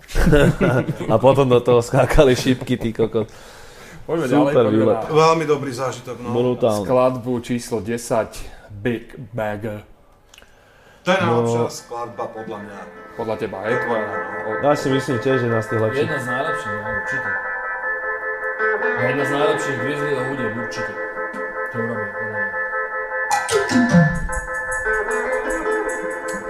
[1.13, 3.29] A potom do toho skákali šipky, ty kokot.
[4.03, 4.97] Poďme ďalej, Super výlet.
[4.99, 6.29] na Veľmi dobrý zážitok, no.
[6.31, 6.81] Brutálne.
[6.83, 8.01] skladbu číslo 10,
[8.75, 9.85] Big Bag.
[11.03, 11.69] To je najlepšia No.
[11.69, 12.79] skladba podľa mňa.
[13.15, 14.07] Podľa teba, je tvoja?
[14.61, 16.01] Ja si myslím tiež, že nás tých lepších.
[16.03, 17.31] jedna z najlepších, no, určite.
[18.85, 20.93] A jedna z najlepších Grizzlyho hudieb, určite.
[21.71, 23.55] To urobím, podľa mňa.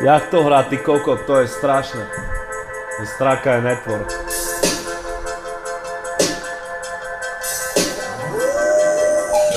[0.04, 2.04] Jak to hrá, ty kokot, to je strašné.
[3.04, 4.12] Straka je network.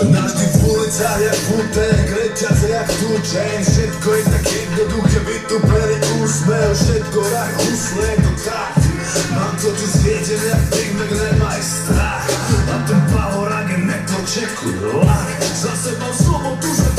[0.08, 7.20] Navždy v ulicách jak futek, reťaze jak tučen Všetko je tak jednoduché, vytupený úsmev Všetko
[7.34, 8.74] rak, husle, je to tak
[9.36, 12.28] Mám to tu svietené jak Big Mac, nemaj strach
[12.72, 16.97] A ten pahorák je network, čekuj lak Zase mám slobodu, že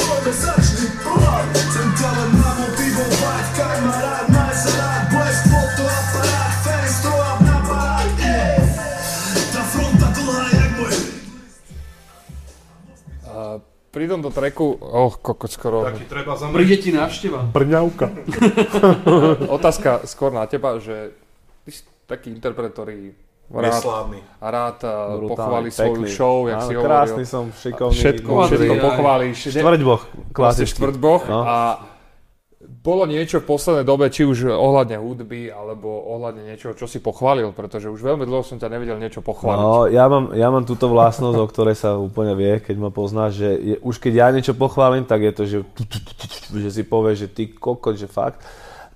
[13.99, 15.83] pri tomto treku, oh, kokot skoro.
[15.85, 16.55] Taký treba zamrieť.
[16.55, 17.51] Príde ti návšteva.
[17.51, 18.07] Brňavka.
[19.51, 21.11] Otázka skôr na teba, že
[21.65, 23.11] ty si taký interpret, ktorý
[23.49, 24.19] rád, Neslávny.
[24.39, 26.09] a rád Brutálne, pochváli svoju pekný.
[26.09, 27.27] show, jak Áno, si krásny hovoril.
[27.27, 27.97] som, šikovný.
[27.97, 29.37] Všetko, všetko pochválíš.
[29.51, 30.71] Štvrťboch, Proste klasický.
[30.71, 31.41] štvrtboch No.
[31.43, 31.57] a
[32.79, 37.51] bolo niečo v poslednej dobe, či už ohľadne hudby, alebo ohľadne niečoho, čo si pochválil,
[37.51, 39.61] pretože už veľmi dlho som ťa nevedel niečo pochváliť.
[39.61, 43.43] No, ja mám, ja mám túto vlastnosť, o ktorej sa úplne vie, keď ma poznáš,
[43.43, 45.59] že je, už keď ja niečo pochválim, tak je to, že,
[46.55, 48.41] že si povie, že ty kokot, že fakt.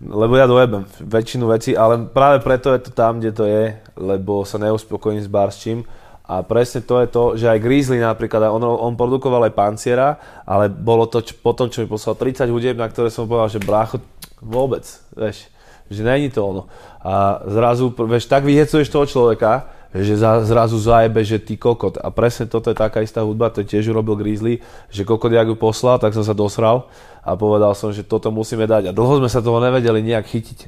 [0.02, 4.42] Lebo ja dojebem väčšinu vecí, ale práve preto je to tam, kde to je, lebo
[4.42, 5.86] sa neuspokojím s barščím.
[6.22, 10.70] A presne to je to, že aj Grizzly napríklad, on, on produkoval aj Panciera, ale
[10.70, 13.98] bolo to č- potom, čo mi poslal 30 hudieb, na ktoré som povedal, že brácho,
[14.38, 14.86] vôbec,
[15.18, 15.50] vieš,
[15.90, 16.62] že není to ono.
[17.02, 22.00] A zrazu, vieš, tak vyhecuješ toho človeka, že za, zrazu zajebe, že ty kokot.
[22.00, 25.56] A presne toto je taká istá hudba, to tiež urobil Grizzly, že kokot, jak ju
[25.58, 26.88] poslal, tak som sa dosral
[27.20, 28.88] a povedal som, že toto musíme dať.
[28.88, 30.58] A dlho sme sa toho nevedeli nejak chytiť.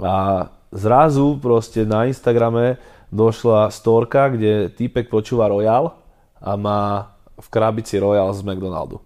[0.00, 2.80] A zrazu proste na Instagrame
[3.10, 5.94] došla storka, kde týpek počúva Royal
[6.42, 9.00] a má v krabici Royal z McDonaldu.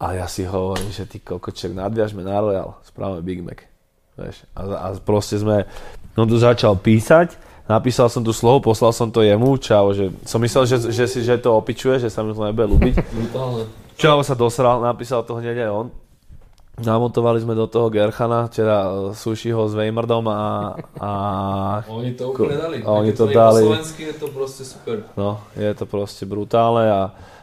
[0.00, 3.68] A ja si hovorím, že ty kokoček, nadviažme na Royal, spravíme Big Mac.
[4.16, 5.68] Vieš, a, a proste sme,
[6.16, 7.36] on tu začal písať,
[7.68, 11.20] napísal som tu slovo, poslal som to jemu, čau, že som myslel, že, že, si,
[11.20, 12.94] že to opičuje, že sa mi to nebude ľúbiť.
[14.00, 15.86] Čau sa dosral, napísal to hneď aj on.
[16.80, 20.40] Namontovali sme do toho Gerchana, včera e, Sushiho s Weimardom a,
[20.96, 21.10] a
[21.92, 22.76] Oni to úplne dali.
[22.80, 23.62] A oni to nie dali.
[23.64, 25.04] Slovensky je to proste super.
[25.12, 27.02] no, je to proste brutálne a,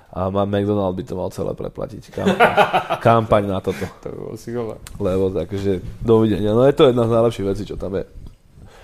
[0.09, 2.03] a má McDonald by to mal celé preplatiť.
[2.09, 2.27] Kam,
[3.05, 3.85] kampaň na toto.
[4.01, 4.81] To by bolo si gole.
[4.97, 6.57] Lebo takže dovidenia.
[6.57, 8.05] No je to jedna z najlepších vecí, čo tam je.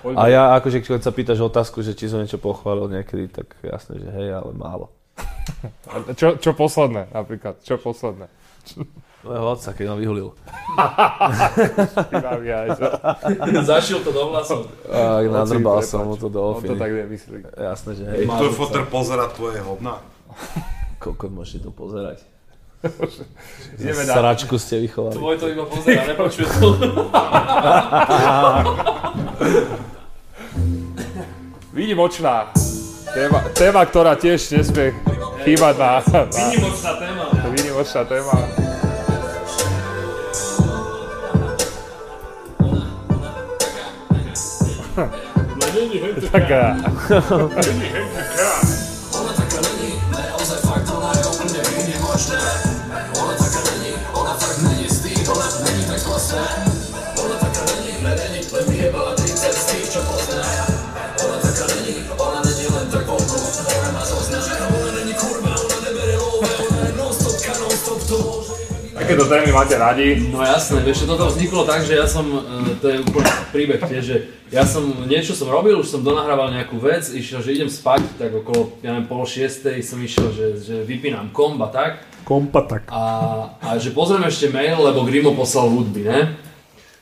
[0.03, 4.03] A ja akože keď sa pýtaš otázku, že či som niečo pochválil niekedy, tak jasné,
[4.03, 4.91] že hej, ale málo.
[6.19, 7.61] Čo, čo posledné napríklad?
[7.61, 8.25] Čo posledné?
[9.23, 10.35] Mojho otca, keď ma vyhulil.
[13.71, 14.67] Zašil to do vlasov.
[14.91, 16.75] A nadrbal som mu to do On to ofiny.
[16.75, 17.39] tak nemyslí.
[17.55, 18.27] Jasné, že hej.
[18.27, 20.03] Tvoj foter pozera tvoje hovna.
[20.99, 22.19] Koľko môžete to pozerať?
[23.79, 24.11] Ideme na...
[24.11, 25.15] Sračku ste vychovali.
[25.15, 26.67] Tvoj to iba pozera, nepočuje to.
[31.73, 32.51] Výnimočná
[33.13, 34.93] téma, téma, ktorá tiež nesmie
[35.41, 37.23] chýbať na, na Výnimočná téma.
[37.49, 38.33] výnimočná téma.
[44.97, 46.77] なんか
[69.13, 70.25] Takéto témy máte radi.
[70.33, 74.01] No jasné, vieš, toto vzniklo tak, že ja som, e, to je úplne príbeh tiež,
[74.01, 74.17] že
[74.49, 78.33] ja som, niečo som robil, už som donahrával nejakú vec, išiel, že idem spať, tak
[78.33, 82.01] okolo, ja neviem, pol šiestej som išiel, že, že vypínam komb a tak.
[82.25, 82.89] Kompa tak.
[82.89, 83.05] A,
[83.61, 86.33] a že pozriem ešte mail, lebo Grimo poslal hudby, ne?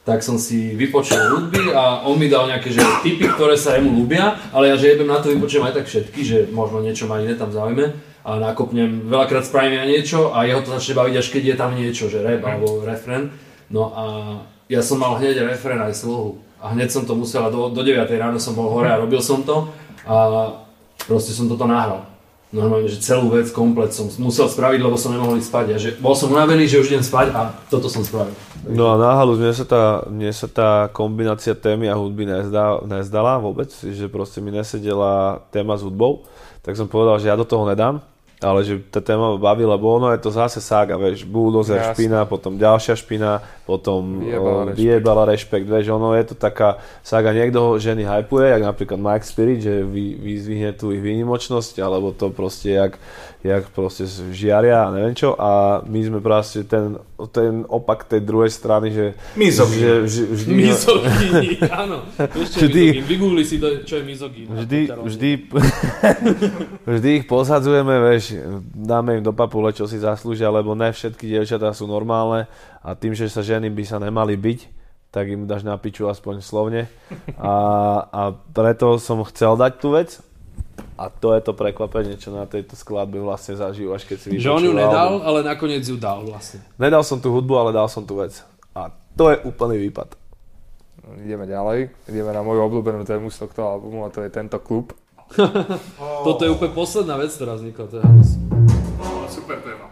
[0.04, 3.88] Tak som si vypočul hudby a on mi dal nejaké že tipy, ktoré sa jemu
[4.04, 7.24] ľúbia, ale ja že jebem na to vypočujem aj tak všetky, že možno niečo ma
[7.24, 11.28] iné tam zaujme a nakopnem, veľakrát spravím ja niečo a jeho to začne baviť až
[11.34, 13.34] keď je tam niečo, že rap alebo refren.
[13.74, 14.04] No a
[14.70, 18.06] ja som mal hneď refren aj slohu a hneď som to musel, do, do 9
[18.06, 19.74] ráno som bol hore a robil som to
[20.06, 20.16] a
[21.10, 22.06] proste som toto nahral.
[22.52, 25.66] Normálne, že celú vec komplet som musel spraviť, lebo som nemohol ísť spať.
[25.72, 28.36] A že bol som unavený, že už idem spať a toto som spravil.
[28.68, 33.40] No a náhalu, mne sa tá, mne sa tá kombinácia témy a hudby nezdá, nezdala
[33.40, 36.28] vôbec, že proste mi nesedela téma s hudbou,
[36.60, 38.04] tak som povedal, že ja do toho nedám,
[38.42, 41.94] ale že tá téma ma baví, lebo ono je to zase sága, vieš, bulldozer Jasne.
[41.94, 44.78] špina, potom ďalšia špina, potom Vyjebala o, rešpekt.
[44.78, 46.70] vyjebala rešpekt, vieš, ono je to taká
[47.00, 51.80] sága, niekto ho ženy hypuje, jak napríklad Mike Spirit, že vy, vyzvihne tu ich výnimočnosť,
[51.80, 52.98] alebo to proste jak,
[53.40, 56.98] jak proste žiaria a neviem čo, a my sme proste ten,
[57.30, 59.80] ten opak tej druhej strany, že, Mizogín.
[59.80, 61.50] že, že vždy, Mizogíni,
[61.84, 62.02] áno.
[62.18, 62.26] Je
[62.60, 63.06] Vždy- mizogín?
[63.06, 64.46] Vygoogli si, to, čo je mizogín.
[64.48, 65.30] Vždy, vždy,
[66.90, 68.31] vždy ich posadzujeme, vieš,
[68.72, 72.48] dáme im do papule, čo si zaslúžia, lebo ne všetky dievčatá sú normálne
[72.80, 74.60] a tým, že sa ženy by sa nemali byť,
[75.12, 76.88] tak im dáš na piču aspoň slovne.
[77.36, 77.54] A,
[78.08, 78.22] a
[78.56, 80.24] preto som chcel dať tú vec
[80.96, 84.50] a to je to prekvapenie, čo na tejto skladbe vlastne zažijú, až keď si Že
[84.54, 85.22] on ju vypočul nedal, album.
[85.26, 86.62] ale nakoniec ju dal vlastne.
[86.78, 88.38] Nedal som tú hudbu, ale dal som tú vec.
[88.78, 90.14] A to je úplný výpad.
[91.26, 91.90] Ideme ďalej.
[92.08, 94.94] Ideme na moju obľúbenú tému z tohto albumu a to je tento klub.
[96.28, 98.32] Toto je úplne posledná vec, ktorá vznikla, to je halus.
[99.32, 99.88] Super téma.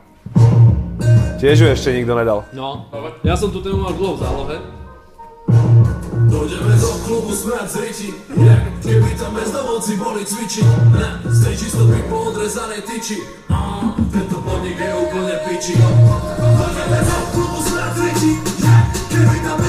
[1.40, 2.44] Tiež ju ešte nikto nedal.
[2.52, 2.92] No,
[3.24, 4.58] ja som tú tému mal dlho v zálohe.
[6.30, 12.06] Dojdeme do klubu smrad z reči Jak keby tam bezdomovci boli cvičiť Na stage stopy
[12.06, 13.18] po odrezanej tyči
[13.50, 13.82] A
[14.14, 15.74] tento podnik je úplne piči
[16.38, 18.32] Dojdeme do klubu smrad z reči
[18.62, 19.69] Jak keby tam bezdomovci boli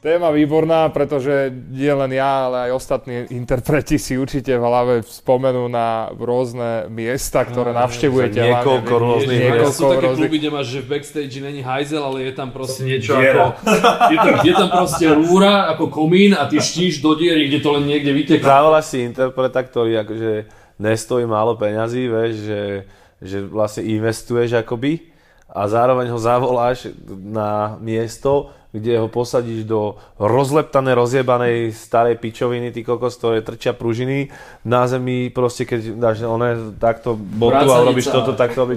[0.00, 5.68] Téma výborná, pretože nie len ja, ale aj ostatní interpreti si určite v hlave spomenú
[5.68, 8.40] na rôzne miesta, ktoré navštevujete.
[8.40, 12.00] hlavne niekoľko rôznych niekoľko sú také rôznych- kluby, kde máš, že v backstage není hajzel,
[12.00, 13.52] ale je tam proste niečo Diera.
[13.52, 13.68] ako...
[14.08, 17.68] Je tam, je tam proste rúra, ako komín a ty štíš do diery, kde to
[17.76, 18.40] len niekde vyteká.
[18.40, 20.32] Zavoláš si interpreta, ktorý akože
[20.80, 22.62] nestojí málo peňazí, vieš, že,
[23.20, 25.12] že vlastne investuješ akoby
[25.44, 32.86] a zároveň ho zavoláš na miesto, kde ho posadíš do rozleptanej, rozjebanej starej pičoviny, ty
[32.86, 34.30] kokos, ktoré trčia pružiny
[34.62, 38.76] na zemi, proste keď dáš one, takto botu a robíš toto, takto robí...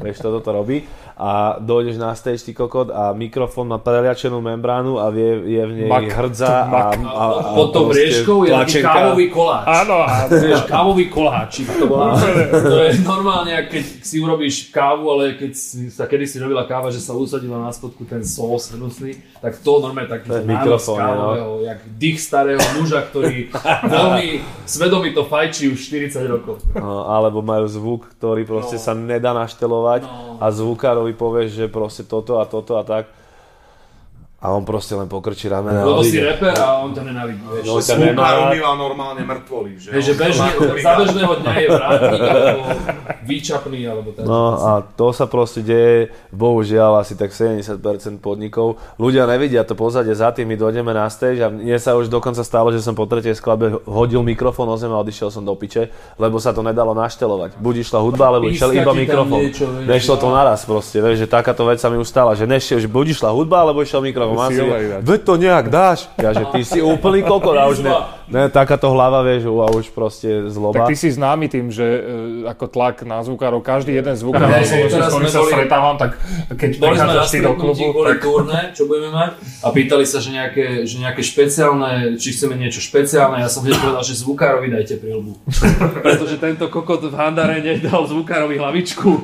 [0.00, 0.84] Vieš, toto to robí
[1.20, 5.72] a dojdeš na stage, ty kokot a mikrofón má preliačenú membránu a vie, je v
[5.84, 9.64] nej Mak- hrdza a, a, a, Pod tou rieškou je taký kávový koláč.
[9.68, 12.16] Áno, Vieš, kávový koláčik to volá.
[12.48, 16.88] To je normálne, keď si urobíš kávu, ale keď si, sa kedy si robila káva,
[16.88, 21.04] že sa usadila na spodku ten sós hnusný, tak to normálne taký mikrofón, no.
[21.04, 23.52] kávového, jak dých starého muža, ktorý
[23.84, 24.26] veľmi
[24.64, 25.76] svedomito fajčí už
[26.16, 26.64] 40 rokov.
[26.72, 30.38] No, alebo majú zvuk, ktorý proste sa nedá naštelovať No.
[30.40, 33.10] a zvukárovi povieš, že proste toto a toto a tak.
[34.40, 35.84] A on proste len pokrčí ramena.
[35.84, 37.64] Lebo si reper a on ťa nenávidí, vieš.
[37.66, 39.76] No, nemá- umýva normálne mŕtvoly.
[39.76, 40.48] Že Vieš, že bežne,
[40.80, 42.60] za bežného dňa je vrátnik alebo
[43.20, 44.24] výčapný alebo tak.
[44.24, 47.76] No a to sa proste deje, bohužiaľ, asi tak 70%
[48.18, 48.80] podnikov.
[48.96, 52.40] Ľudia nevidia to pozadie za tým, my dojdeme na stage a mne sa už dokonca
[52.40, 55.88] stalo, že som po tretej skladbe hodil mikrofón o zem a odišiel som do piče,
[56.16, 57.60] lebo sa to nedalo naštelovať.
[57.60, 59.52] Buď išla hudba, alebo išiel iba mikrofón.
[59.84, 62.88] Nešlo to naraz proste, vieš, že takáto vec sa mi už stala, že nešiel, že
[62.88, 64.29] buď išla hudba, alebo išiel mikrofón.
[64.50, 65.00] Silné ináč.
[65.02, 65.98] veď to nejak dáš.
[66.18, 67.92] Ja, že ty si úplný kokot a už ne,
[68.30, 70.86] ne, takáto hlava, vieš, a už proste zloba.
[70.86, 72.00] Tak ty si známy tým, že e,
[72.46, 76.14] ako tlak na zvukárov, každý jeden zvukár, s ktorým sme sa boli- stretávam, tak
[76.54, 79.30] keď Boli sme na do klubu, kvôli tak turné, čo budeme mať
[79.60, 83.76] a pýtali sa, že nejaké, že nejaké špeciálne, či chceme niečo špeciálne, ja som hneď
[83.82, 85.34] povedal, že zvukárovi dajte prilbu.
[86.06, 89.10] Pretože tento kokot v Handare nedal zvukárovi hlavičku.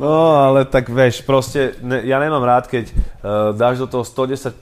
[0.00, 4.56] No, ale tak vieš, proste, ne, ja nemám rád, keď uh, dáš do toho 110%,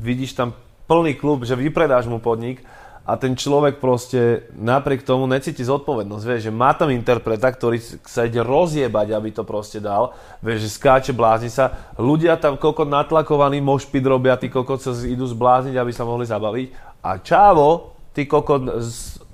[0.00, 0.56] vidíš tam
[0.90, 2.66] plný klub, že vypredáš mu podnik
[3.06, 8.26] a ten človek proste napriek tomu necíti zodpovednosť, vieš, že má tam interpreta, ktorý sa
[8.26, 13.62] ide rozjebať, aby to proste dal, vieš, že skáče, blázni sa, ľudia tam kokot natlakovaní,
[13.62, 16.66] mošpit robia, tí kokot sa idú zblázniť, aby sa mohli zabaviť
[17.06, 18.66] a čávo, ty kokot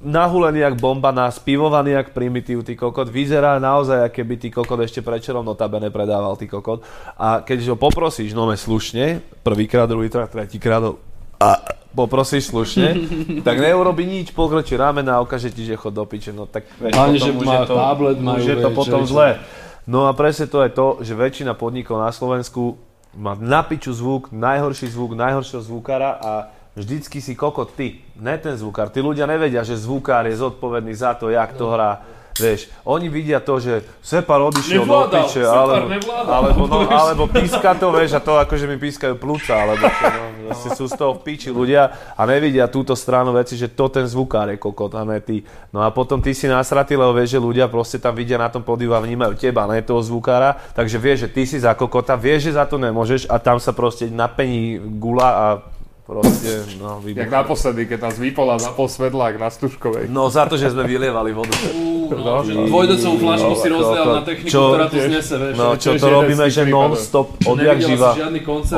[0.04, 5.00] nahulený jak bomba, naspivovaný jak primitív, ty kokot, vyzerá naozaj, ako keby ty kokot ešte
[5.00, 6.84] prečerom notabene predával, ty kokot.
[7.16, 10.96] A keď ho poprosíš, no slušne, prvýkrát, druhýkrát, tretíkrát,
[11.40, 11.48] a
[11.96, 12.88] poprosíš slušne,
[13.46, 16.92] tak neurobi nič, pokročí ramena a ukáže ti, že chod do piče, no tak vieš,
[16.92, 19.28] Hlavne, že má to, tablet, majú, už je to potom že- zlé.
[19.86, 22.74] No a presne to je to, že väčšina podnikov na Slovensku
[23.14, 26.30] má na piču zvuk, najhorší zvuk, najhoršieho zvukára a
[26.76, 28.92] vždycky si kokot ty, ne ten zvukár.
[28.92, 32.04] Tí ľudia nevedia, že zvukár je zodpovedný za to, jak to hrá.
[32.36, 36.78] Vieš, oni vidia to, že Separ odišiel do Nevládal, piče, Separ alebo, nevládal, alebo, no,
[36.86, 40.22] alebo píska to, vieš, a to akože mi pískajú plúca, alebo čo, no,
[40.52, 44.04] zase sú z toho v piči ľudia a nevidia túto stranu veci, že to ten
[44.04, 45.42] zvukár je kokot a ne ty.
[45.72, 48.60] No a potom ty si nasratý, lebo vieš, že ľudia proste tam vidia na tom
[48.60, 52.52] podiu a vnímajú teba, ne toho zvukára, takže vieš, že ty si za kokota, vieš,
[52.52, 55.46] že za to nemôžeš a tam sa proste napení gula a
[56.06, 57.34] proste, no, jak vybuchne.
[57.34, 60.06] naposledy, keď nás vypol a zapol svedlák na Stužkovej.
[60.06, 61.50] No za to, že sme vylievali vodu.
[62.06, 65.54] No, dvojdecovú flašku si rozlial na techniku, Čo- ktorá tu znese, vieš.
[65.58, 68.10] No, čo to robíme, že non-stop, odjak živa.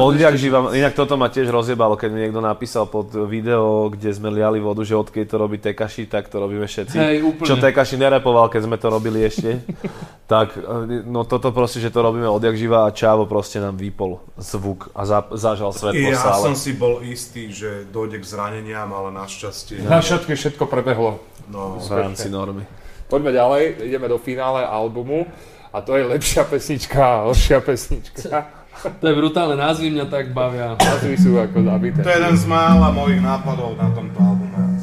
[0.01, 0.73] Odjak živa.
[0.73, 4.81] Inak toto ma tiež rozjebalo, keď mi niekto napísal pod video, kde sme liali vodu,
[4.81, 6.97] že odkedy to robí Tekaši, tak to robíme všetci.
[6.97, 7.47] Hej, úplne.
[7.47, 9.61] Čo Tekaši nerepoval, keď sme to robili ešte.
[10.29, 14.21] tak, e, no toto proste, že to robíme odjak živa a Čávo proste nám vypol
[14.37, 16.53] zvuk a za, zažal svetlo v Ja sále.
[16.53, 19.89] som si bol istý, že dojde k zraneniam, ale našťastie...
[19.89, 21.17] Na všetky všetko prebehlo.
[21.49, 22.69] No, v rámci normy.
[23.09, 25.25] Poďme ďalej, ideme do finále albumu
[25.73, 28.29] a to je lepšia pesnička a horšia pesnička.
[28.79, 30.79] To je brutálne, názvy mňa tak bavia.
[30.79, 31.99] Názvy sú ako zabité.
[31.99, 34.79] to je jeden z mála mojich nápadov na tomto albume.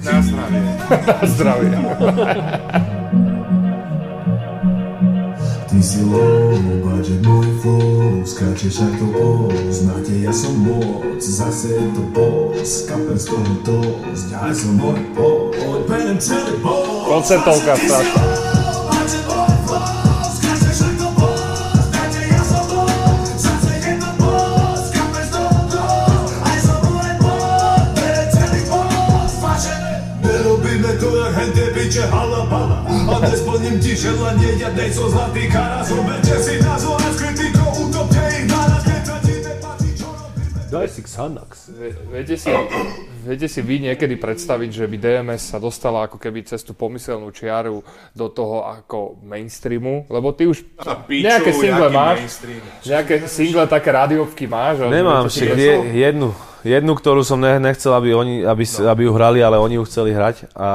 [0.00, 0.62] Na zdravie.
[1.36, 1.68] Zdravie.
[5.70, 6.50] Ty si low,
[6.82, 12.90] budget môj flow Skáčeš ako post, na te ja som moc Zase je to boss,
[12.90, 17.06] kaper z toho dosť Aj som môj poď, berem celý boss.
[17.06, 18.18] Koncertovka strašná.
[18.18, 18.50] To
[30.26, 35.82] Nerobíme to jak hente piče halabala A nesplním ti želanie, ja nej som zlatý kara
[35.82, 40.86] Zoberte si názor a kritikou utopte ich naraz Keď sa ti nepatrí, čo robíme Daj
[40.86, 41.50] si Xanax.
[41.74, 42.50] Vie- Viete si,
[43.26, 47.30] viete si vy niekedy predstaviť, že by DMS sa dostala ako keby cez tú pomyselnú
[47.30, 47.82] čiaru
[48.12, 50.06] do toho ako mainstreamu?
[50.06, 50.62] Lebo ty už
[51.10, 52.62] piču, nejaké single máš, mainstream.
[52.86, 54.86] nejaké single, také rádiovky máš.
[54.86, 56.30] Nemám, však je, jednu,
[56.62, 58.86] jednu, ktorú som ne, nechcel, aby, oni, aby, no.
[58.86, 60.70] aby ju hrali, ale oni ju chceli hrať a,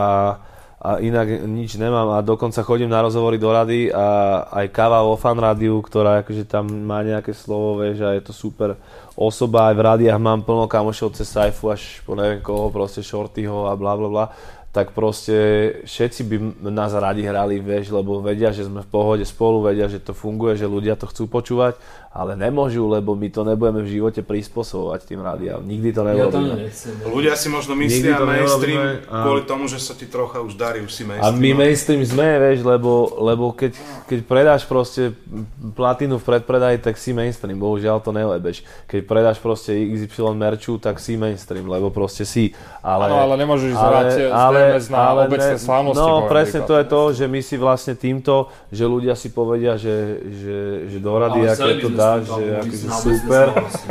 [0.85, 4.05] a inak nič nemám a dokonca chodím na rozhovory do rady a
[4.53, 8.33] aj káva vo fan rádiu, ktorá akože tam má nejaké slovo, vieš, a je to
[8.37, 8.77] super
[9.17, 13.65] osoba, aj v rádiách mám plno kamošov cez Saifu až po neviem koho, proste Shortyho
[13.65, 14.27] a bla bla bla.
[14.75, 15.33] Tak proste
[15.87, 16.35] všetci by
[16.67, 20.59] nás radi hrali, vieš, lebo vedia, že sme v pohode spolu, vedia, že to funguje,
[20.59, 21.79] že ľudia to chcú počúvať,
[22.15, 25.59] ale nemôžu, lebo my to nebudeme v živote prispôsobovať tým rádiám.
[25.59, 26.55] Nikdy to Ja to neurobíme.
[26.63, 26.95] nechcem.
[27.03, 29.23] Ľudia si možno myslia to mainstream áno.
[29.27, 31.35] kvôli tomu, že sa ti trocha už darí, už si A mainstream.
[31.35, 33.75] my mainstream sme, vieš, lebo, lebo keď,
[34.07, 35.11] keď predáš proste
[35.75, 38.63] platinu v predpredaji, tak si mainstream, bohužiaľ to nelebeš.
[38.87, 42.55] Keď predáš proste XY merču, tak si mainstream, lebo proste si.
[42.79, 47.01] Ale, Áno, ale nemôžeš hrať z DMS na obecné slávnosti, No presne to je to,
[47.11, 51.51] že my si vlastne týmto, že ľudia si povedia, že, že, že do rady, Ale
[51.51, 53.45] aké chceli by to sme týmto že akože na super.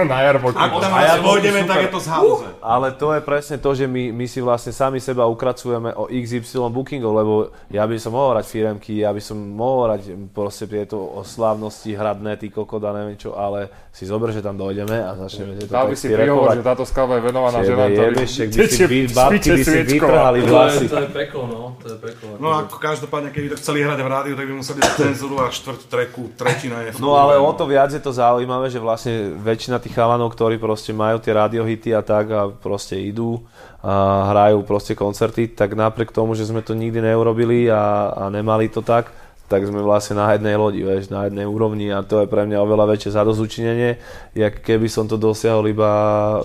[0.05, 0.57] Na jarmoku.
[0.57, 2.47] Ak tam A ja asi bol pôjdeme, tak je to z halúze.
[2.63, 6.71] Ale to je presne to, že my, my si vlastne sami seba ukracujeme o XY
[6.71, 7.33] bookingov, lebo
[7.69, 12.37] ja by som mohol hrať firemky, ja by som mohol hrať proste tieto slávnosti, hradné,
[12.37, 15.97] ty kokoda, neviem čo, ale si zober, že tam dojdeme a začneme tieto Dal by
[15.97, 16.55] si repovať.
[16.59, 18.85] že táto skava je venovaná ženám, ktorí však by si
[19.15, 20.87] babky by si vytrhali To je basy.
[20.91, 21.61] to je peklo, no.
[21.79, 22.29] To je peklo.
[22.43, 25.81] No ako každopádne, keby to chceli hrať v rádiu, tak by museli cenzúru a štvrť
[25.87, 29.97] treku, tretina je No ale o to viac je to zaujímavé, že vlastne väčšina tých
[29.97, 33.41] chalanov, ktorí proste majú tie radiohity a tak a proste idú
[33.81, 38.69] a hrajú proste koncerty, tak napriek tomu, že sme to nikdy neurobili a, a nemali
[38.69, 39.09] to tak,
[39.45, 42.65] tak sme vlastne na jednej lodi, vieš, na jednej úrovni a to je pre mňa
[42.65, 43.91] oveľa väčšie zadozučinenie,
[44.33, 45.91] jak keby som to dosiahol iba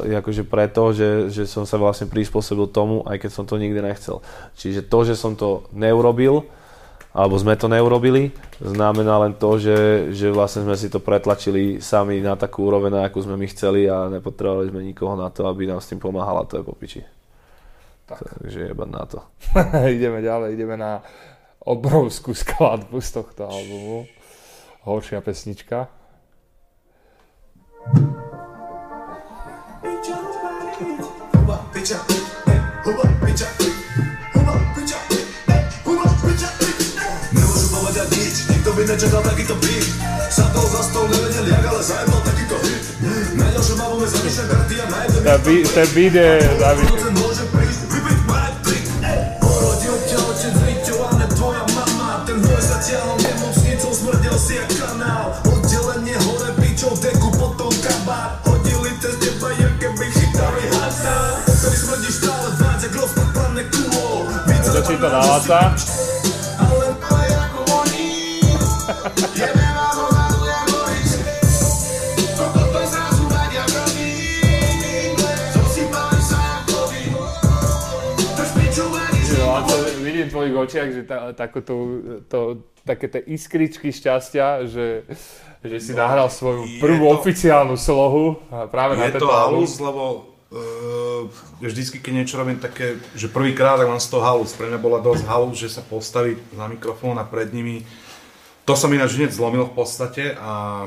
[0.03, 4.19] akože preto, že, že som sa vlastne prispôsobil tomu, aj keď som to nikdy nechcel.
[4.59, 6.43] Čiže to, že som to neurobil,
[7.09, 8.29] alebo sme to neurobili,
[8.61, 13.17] znamená len to, že, že vlastne sme si to pretlačili sami na takú úroveň, akú
[13.25, 16.61] sme my chceli a nepotrebovali sme nikoho na to, aby nám s tým pomáhala, to
[16.61, 17.01] je popiči.
[18.05, 18.21] Tak.
[18.21, 19.19] Takže jebať na to.
[19.97, 21.01] ideme ďalej, ideme na
[21.65, 24.05] obrovskú skladbu z tohto albumu.
[24.85, 25.89] Horšia pesnička.
[33.29, 33.78] Nemôžu
[38.79, 39.87] nikto by nečakal takýto beat.
[40.29, 42.83] Sadol za stol, nevedel jak, ale zajebal takýto hit
[43.33, 45.21] Na ďalšom albume zamýšľam karty a nájdem
[45.73, 46.29] Ten beat, je
[46.61, 46.89] David.
[47.17, 48.85] Môže prísť, vypiť my trick
[49.41, 52.23] Porodil ťa otec Riťo a ne tvoja mama.
[52.29, 55.33] Ten boj sa ťahol nemocnicou, smrdel si jak kanál.
[55.49, 58.37] Oddelenie hore pičov, deku, potom kabát.
[58.45, 61.41] Hodili cez teba, jak keby chytali hata.
[61.57, 64.29] Ktorý smrdíš stále váť, jak rozpapané kulo.
[64.69, 65.73] To naláca.
[80.19, 81.77] Vidím v tvojich očiach, že tá, takú tú,
[82.27, 85.07] to, také tie iskričky šťastia, že,
[85.63, 89.79] že si nahral svoju prvú to- oficiálnu slohu a práve na Je tento to halus,
[89.79, 91.29] lebo uh,
[91.63, 94.51] vždycky, keď niečo robím také, že prvýkrát, tak mám z toho halus.
[94.57, 97.85] Pre mňa bola dosť halus, že sa postaviť za mikrofón a pred nimi.
[98.69, 100.85] To som ináč hneď zlomil v podstate a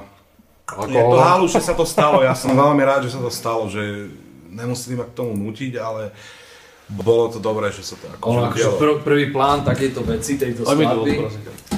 [0.87, 2.23] je to halus, že sa to stalo.
[2.23, 4.07] Ja som veľmi rád, že sa to stalo, že
[4.55, 6.15] nemuseli ma k tomu nutiť, ale
[6.87, 8.79] bolo to dobré, že sa to ako Ale akože udialo.
[8.79, 11.27] pr- prvý plán takejto veci, tejto skladby,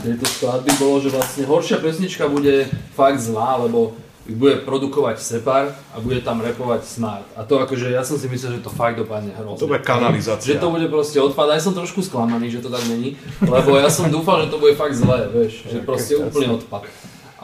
[0.04, 3.96] tejto skladby bolo, že vlastne horšia pesnička bude fakt zlá, lebo
[4.32, 7.28] bude produkovať Separ a bude tam repovať Smart.
[7.36, 9.60] A to akože, ja som si myslel, že to fakt dopadne hrozne.
[9.60, 10.56] To bude kanalizácia.
[10.56, 11.52] Že to bude proste odpad.
[11.52, 14.72] Aj som trošku sklamaný, že to tak není, lebo ja som dúfal, že to bude
[14.80, 16.88] fakt zlé, vieš, že proste úplný odpad.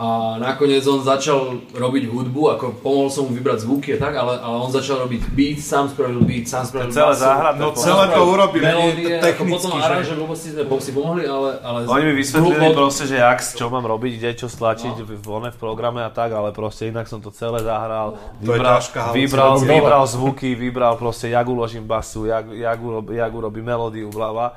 [0.01, 4.41] A nakoniec on začal robiť hudbu, ako pomohol som mu vybrať zvuky a tak, ale,
[4.41, 7.21] ale on začal robiť beat, sám spravil beat, sám spravil Celé basu.
[7.21, 9.85] záhradné No celé to urobili melódie, technicky, potom že...
[9.85, 11.61] aranže blbosti sme si pomohli, ale...
[11.61, 15.29] ale Oni mi vysvetlili proste, že jak, čo mám robiť, kde čo stlačiť v, v,
[15.53, 18.17] v programe a tak, ale proste inak som to celé zahral.
[18.41, 23.69] Vybral, ťažká vybral, vybral zvuky, vybral proste, jak uložím basu, jak, jak, urob, jak urobím
[23.69, 24.49] melódiu, bla bla.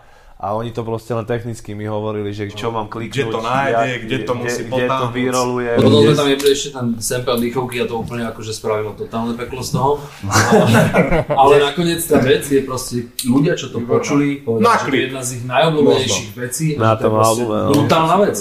[0.44, 3.72] A oni to proste len technicky mi hovorili, že čo mám Kde kliknúť, to nájde,
[3.72, 5.72] jak- kde to musí kde, kde to vyroluje.
[5.80, 9.40] Potom sme kde- tam jebli ešte ten sample dýchovky a to úplne akože spravilo totálne
[9.40, 9.92] peklo z toho.
[11.42, 15.22] ale nakoniec tá vec je proste, ľudia čo to počuli, povedali, že to je jedna
[15.24, 16.66] z ich najobľúbenejších vecí.
[16.76, 17.70] a Na tom albume, no.
[17.72, 18.38] Brutálna vec.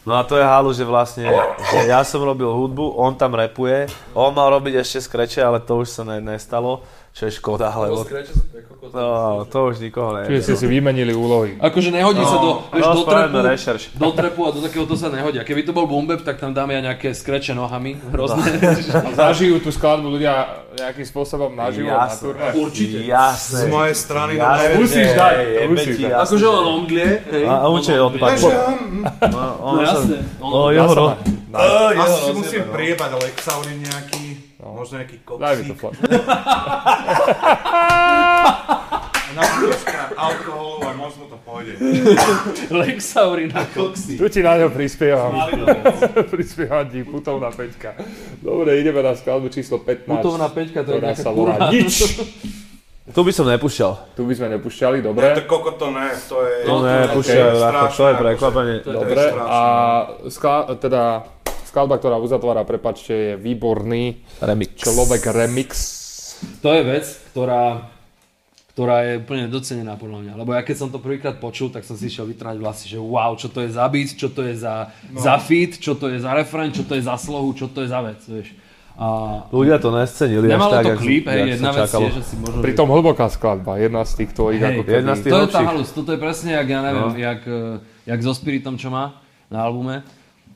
[0.00, 1.28] No a to je halu, že vlastne,
[1.60, 3.84] že ja som robil hudbu, on tam repuje,
[4.16, 6.80] on mal robiť ešte skreče, ale to už sa ne, nestalo,
[7.10, 8.06] čo je škoda, lebo
[8.94, 10.40] no, to už nikoho Čiže nevie.
[10.40, 11.58] ste si vymenili úlohy.
[11.58, 13.82] Akože nehodí sa do, vieš, no, do, spravíme trepu, rešerš.
[13.98, 15.42] do trepu a do takého to sa nehodia.
[15.42, 18.46] Keby to bol bumbeb, tak tam dáme aj nejaké skreče nohami, hrozné.
[19.06, 22.22] A zažijú tú skladbu ľudia nejakým spôsobom naživo na Jasné.
[22.22, 22.46] turné?
[22.54, 22.96] Určite.
[23.04, 23.58] Jasné.
[23.58, 24.78] Z mojej strany no neviem.
[24.80, 25.34] Musíš dať,
[25.66, 26.12] musíš dať.
[26.14, 27.06] Akože on omdlie.
[27.42, 28.38] A, on odpadne.
[28.38, 28.42] Vieš,
[29.30, 30.16] No, on No sa- jasné.
[30.40, 31.16] No, On, jeho.
[31.50, 34.29] Asi si musím priebať Lexaurin nejaký,
[34.62, 35.98] možno nejaký Daj mi to fakt.
[39.30, 41.78] na troška alkoholu a možno to pôjde.
[42.82, 44.18] Lexaurin a koksy.
[44.18, 45.32] Tu ti na ňo prispievam.
[46.34, 47.94] prispievam ti putovná peťka.
[48.42, 50.10] Dobre, ideme na skladbu číslo 15.
[50.10, 51.70] Putovná peťka, to je nejaká sa volá.
[51.70, 52.18] Nič.
[53.10, 54.14] Tu by som nepúšťal.
[54.14, 55.34] Tu by sme nepúšťali, To dobre.
[55.42, 56.56] koko to ne, to je...
[56.62, 58.76] Tu nepúšťajú, okay, Rafa, to je strašné, prekvapenie.
[58.78, 59.50] akože- Dobre, strašné.
[59.50, 59.60] a
[60.30, 61.02] skla- teda
[61.70, 64.82] skladba, ktorá uzatvára, prepačte, je výborný Remix.
[64.82, 65.70] človek remix.
[66.66, 67.86] To je vec, ktorá,
[68.74, 70.32] ktorá je úplne nedocenená podľa mňa.
[70.34, 73.38] Lebo ja keď som to prvýkrát počul, tak som si išiel vytrať vlasy, že wow,
[73.38, 75.20] čo to je za beat, čo to je za, no.
[75.22, 77.88] za feed, čo to je za refrén, čo to je za slohu, čo to je
[77.88, 78.50] za vec, vieš.
[79.00, 79.06] A
[79.48, 82.04] Ľudia to nescenili až nemalo tak, to klip, hej, jedna vec čakalo.
[82.04, 82.60] je, že si možno...
[82.60, 85.24] Pritom hlboká skladba, jedna z tých tvojich Hej, ako jedna z keby...
[85.24, 87.16] tých- to je tá halus, toto je presne jak, ja neviem, no.
[87.16, 89.16] jak, eh, jak so Spiritom, čo má
[89.48, 90.04] na albume.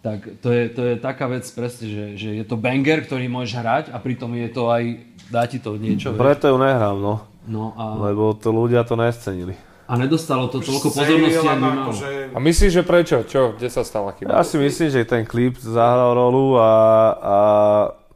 [0.05, 3.53] Tak to je, to je taká vec presne, že, že je to banger, ktorý môžeš
[3.57, 5.01] hrať a pritom je to aj,
[5.33, 6.13] dá ti to niečo.
[6.13, 7.25] Preto ju nehrám, no.
[7.49, 9.57] No a, lebo to ľudia to nescenili.
[9.89, 11.83] a nedostalo to toľko pozornosti, ak by malo.
[11.89, 13.17] akože, A myslíš, že prečo?
[13.25, 13.57] Čo?
[13.57, 14.33] Kde sa stala chyba?
[14.33, 16.73] Ja si myslím, že ten klip zahral rolu a,
[17.17, 17.37] a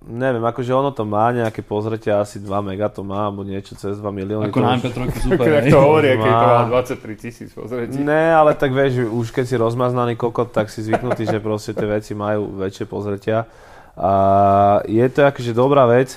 [0.09, 4.01] neviem, akože ono to má nejaké pozretie, asi 2 mega to má, alebo niečo cez
[4.01, 4.49] 2 milióny.
[4.49, 4.99] Ako na už- MP3
[5.29, 5.69] super, hej.
[5.69, 6.81] to hovorí, keď to má Má.
[6.81, 8.01] 23 tisíc pozretí.
[8.01, 11.85] Ne, ale tak vieš, už keď si rozmaznaný kokot, tak si zvyknutý, že proste tie
[11.85, 13.45] veci majú väčšie pozretia.
[13.95, 14.11] A
[14.89, 16.17] je to akože dobrá vec,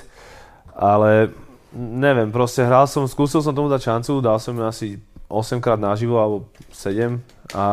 [0.72, 1.28] ale
[1.76, 4.86] neviem, proste hral som, skúsil som tomu dať šancu, dal som ju asi
[5.28, 6.36] 8 krát naživo, alebo
[6.72, 7.20] 7
[7.52, 7.64] a,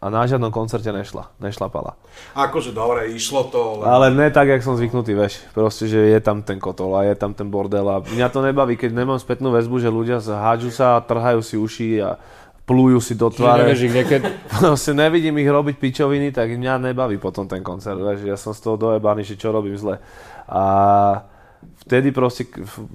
[0.00, 1.92] a na žiadnom koncerte nešla, nešlapala.
[2.32, 3.86] akože dobre, išlo to, len...
[3.86, 5.44] Ale ne tak, jak som zvyknutý, vieš.
[5.52, 8.80] Proste, že je tam ten kotol a je tam ten bordel a mňa to nebaví,
[8.80, 12.16] keď nemám spätnú väzbu, že ľudia sa hádžu sa, trhajú si uši a
[12.64, 13.68] plujú si do tváre.
[13.68, 14.24] nevieš ich niekedy...
[14.56, 18.24] Proste nevidím ich robiť pičoviny, tak mňa nebaví potom ten koncert, vieš.
[18.24, 20.00] Ja som z toho dojebaný, že čo robím zle.
[20.48, 20.62] A
[21.84, 22.44] vtedy proste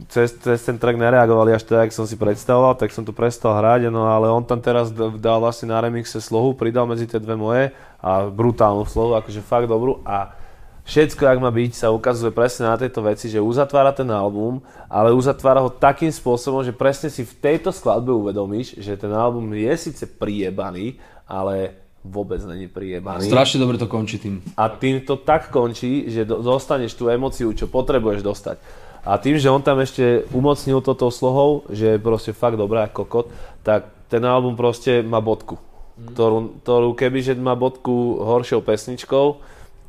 [0.10, 3.57] cez, cez ten track nereagovali až tak, jak som si predstavoval, tak som to prestal
[3.57, 7.34] hrať, no ale on tam teraz dal vlastne na remixe slohu, pridal medzi tie dve
[7.34, 10.06] moje a brutálnu slohu, akože fakt dobrú.
[10.06, 10.38] A
[10.86, 15.10] všetko, jak má byť, sa ukazuje presne na tejto veci, že uzatvára ten album, ale
[15.18, 19.74] uzatvára ho takým spôsobom, že presne si v tejto skladbe uvedomíš, že ten album je
[19.74, 23.26] síce priebaný, ale vôbec není priebaný.
[23.26, 24.45] Strašne dobre to končí tým.
[24.53, 28.57] A tým to tak končí, že do, dostaneš tú emociu, čo potrebuješ dostať.
[29.06, 33.06] A tým, že on tam ešte umocnil toto slohou, že je proste fakt dobrá ako
[33.06, 33.27] kokot,
[33.61, 35.61] tak ten album proste má bodku.
[35.95, 39.40] Ktorú, ktorú kebyže má bodku horšou pesničkou,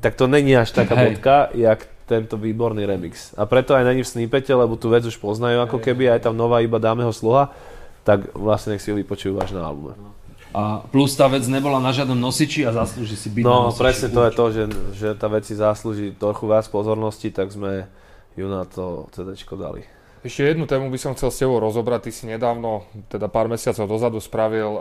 [0.04, 1.04] tak to není až taká Hej.
[1.08, 3.34] bodka, jak tento výborný remix.
[3.34, 6.38] A preto aj není v snippete, lebo tú vec už poznajú ako keby, aj tam
[6.38, 7.50] nová iba dáme ho sluha,
[8.06, 9.98] tak vlastne nech si ho vypočujú až na albume.
[10.56, 13.76] A plus tá vec nebola na žiadnom nosiči a zaslúži si byť na No, nosiči.
[13.78, 14.62] presne to je to, že,
[14.96, 17.84] že tá vec si zaslúži trochu viac pozornosti, tak sme
[18.32, 19.84] ju na to CD dali.
[20.24, 22.08] Ešte jednu tému by som chcel s tebou rozobrať.
[22.08, 24.80] Ty si nedávno, teda pár mesiacov dozadu, spravil uh,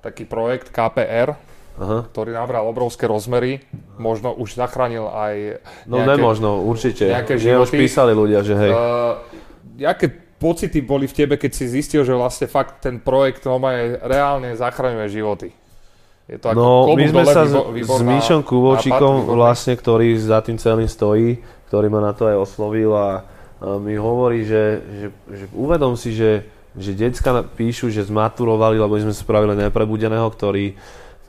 [0.00, 1.34] taký projekt KPR,
[1.76, 2.06] Aha.
[2.08, 3.58] ktorý nabral obrovské rozmery.
[3.98, 7.10] Možno už zachránil aj No nejaké, nemožno, určite.
[7.10, 7.84] nejaké Mne už životy.
[7.84, 8.70] písali ľudia, že hej.
[8.70, 9.18] Uh,
[9.82, 14.58] aké pocity boli v tebe, keď si zistil, že vlastne fakt ten projekt normálne reálne
[14.58, 15.48] zachraňuje životy?
[16.26, 19.34] Je to ako No, my sme dole, sa s, Míšom výborný.
[19.38, 21.38] vlastne, ktorý za tým celým stojí,
[21.70, 23.22] ktorý ma na to aj oslovil a,
[23.62, 28.94] a mi hovorí, že, že, že uvedom si, že, že decka píšu, že zmaturovali, lebo
[28.94, 30.74] my sme spravili neprebudeného, ktorý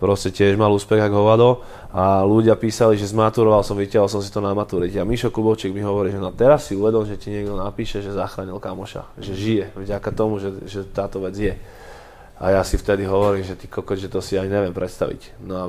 [0.04, 1.50] proste tiež mal úspech ako hovado
[1.96, 5.72] a ľudia písali, že zmaturoval som, vytiahol som si to na maturite a Mišo Kubočík
[5.72, 9.32] mi hovorí, že no teraz si uvedom, že ti niekto napíše, že zachránil kamoša, že
[9.32, 11.56] žije vďaka tomu, že, že táto vec je.
[12.36, 15.40] A ja si vtedy hovorím, že ty kokot, že to si aj neviem predstaviť.
[15.40, 15.66] No a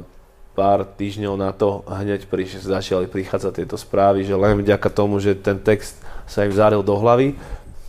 [0.58, 5.38] pár týždňov na to hneď prišli, začali prichádzať tieto správy, že len vďaka tomu, že
[5.38, 7.38] ten text sa im zaril do hlavy,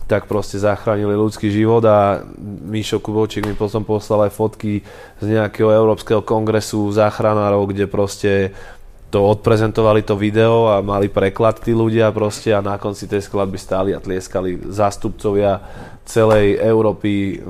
[0.06, 2.22] tak proste zachránili ľudský život a
[2.66, 4.86] Míšo Kubovčík mi potom poslal aj fotky
[5.18, 8.54] z nejakého Európskeho kongresu záchranárov, kde proste
[9.10, 13.58] to odprezentovali to video a mali preklad tí ľudia proste a na konci tej skladby
[13.58, 15.58] stáli a tlieskali zástupcovia
[16.06, 17.42] celej Európy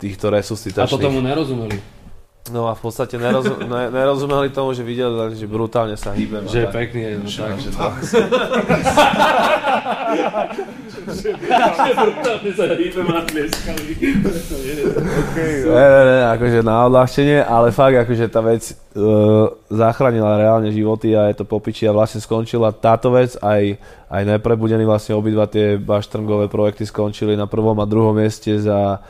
[0.00, 0.96] týchto A resuscitačných.
[0.96, 2.00] to tomu nerozumeli.
[2.48, 6.48] No a v podstate nerozum, ne, nerozumeli tomu, že videli len, že brutálne sa hýbem.
[6.48, 7.60] Že je a pekný, no tak.
[7.60, 7.84] Že to,
[15.70, 21.16] ne, ne, ne, akože na odľahčenie, ale fakt akože tá vec uh, zachránila reálne životy
[21.16, 25.80] a je to popiči a vlastne skončila táto vec, aj, aj neprebudení vlastne obidva tie
[25.80, 29.00] baštrngové projekty skončili na prvom a druhom mieste za,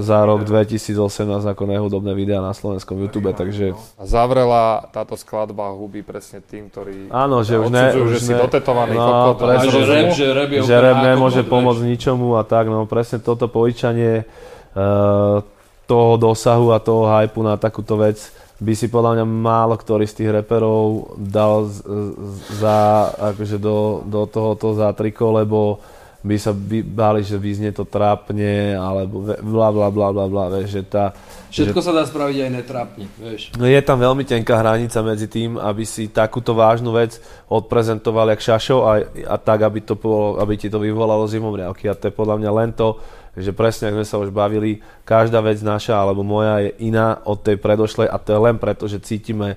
[0.00, 0.96] za rok 2018
[1.44, 7.12] ako nehudobné videá na slovenskom YouTube, takže A zavrela táto skladba huby presne tým, ktorí
[7.12, 9.36] áno, že už ne, odsudzujú, už že si ne, dotetovaný no, kokot.
[9.44, 11.90] Presne, že rap, že rap je že rap nemôže kokot, pomôcť vieš.
[11.92, 15.44] ničomu a tak, no presne toto povyčanie uh,
[15.84, 18.16] toho dosahu a toho hypu na takúto vec
[18.64, 24.00] by si podľa mňa málo ktorý z tých reperov dal z, z, za, akože do,
[24.08, 25.84] do tohoto zátriko, lebo
[26.24, 26.56] by sa
[26.88, 31.12] báli, že vyznie to trápne, alebo bla bla bla bla bla, vieš, že tá,
[31.54, 33.54] Všetko sa dá spraviť aj netrápne, vieš.
[33.54, 38.42] No je tam veľmi tenká hranica medzi tým, aby si takúto vážnu vec odprezentoval jak
[38.42, 41.86] šašo a, a tak, aby, to bolo, aby ti to vyvolalo zimomriavky.
[41.86, 42.98] A to je podľa mňa len to,
[43.38, 47.38] že presne, ako sme sa už bavili, každá vec naša alebo moja je iná od
[47.38, 49.54] tej predošlej a to je len preto, že cítime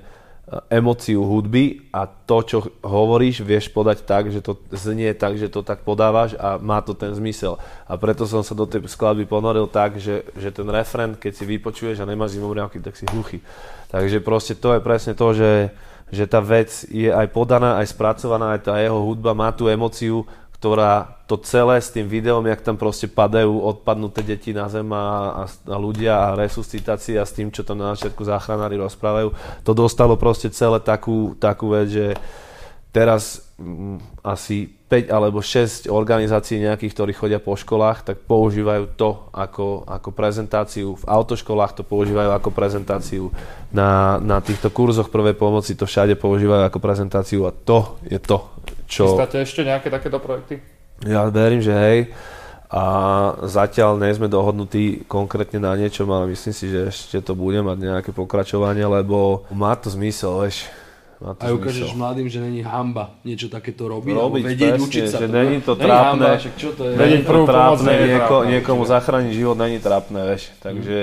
[0.72, 5.60] emóciu hudby a to, čo hovoríš, vieš podať tak, že to znie tak, že to
[5.60, 7.60] tak podávaš a má to ten zmysel.
[7.84, 11.44] A preto som sa do tej skladby ponoril tak, že, že ten refren, keď si
[11.44, 13.44] vypočuješ a nemáš zimomriavky, tak si hluchý.
[13.92, 15.76] Takže proste to je presne to, že,
[16.16, 20.24] že tá vec je aj podaná, aj spracovaná, aj tá jeho hudba má tú emóciu,
[20.58, 25.46] ktorá to celé s tým videom, jak tam proste padajú odpadnuté deti na zem a,
[25.46, 30.50] a, ľudia a resuscitácia s tým, čo tam na začiatku záchranári rozprávajú, to dostalo proste
[30.50, 32.06] celé takú, takú vec, že
[32.90, 39.30] teraz mm, asi 5 alebo 6 organizácií nejakých, ktorí chodia po školách, tak používajú to
[39.36, 40.96] ako, ako prezentáciu.
[40.96, 43.30] V autoškolách to používajú ako prezentáciu.
[43.70, 48.42] Na, na týchto kurzoch prvej pomoci to všade používajú ako prezentáciu a to je to,
[48.88, 49.12] čo...
[49.12, 50.64] Chystáte ešte nejaké takéto projekty?
[51.04, 52.00] Ja verím, že hej.
[52.68, 52.84] A
[53.48, 57.78] zatiaľ nie sme dohodnutí konkrétne na niečom, ale myslím si, že ešte to bude mať
[57.80, 60.68] nejaké pokračovanie, lebo má to zmysel, vieš.
[61.18, 65.04] Má to Aj ukážeš mladým, že není hamba niečo takéto robiť, Robiť, vedieť, presne, učiť
[65.08, 65.18] sa.
[65.18, 66.26] že není to Není trápne.
[66.28, 66.94] hamba, však čo to je?
[66.94, 70.44] Není to trápne, nieko, niekomu zachrániť život není trápne, vieš.
[70.60, 70.98] Takže,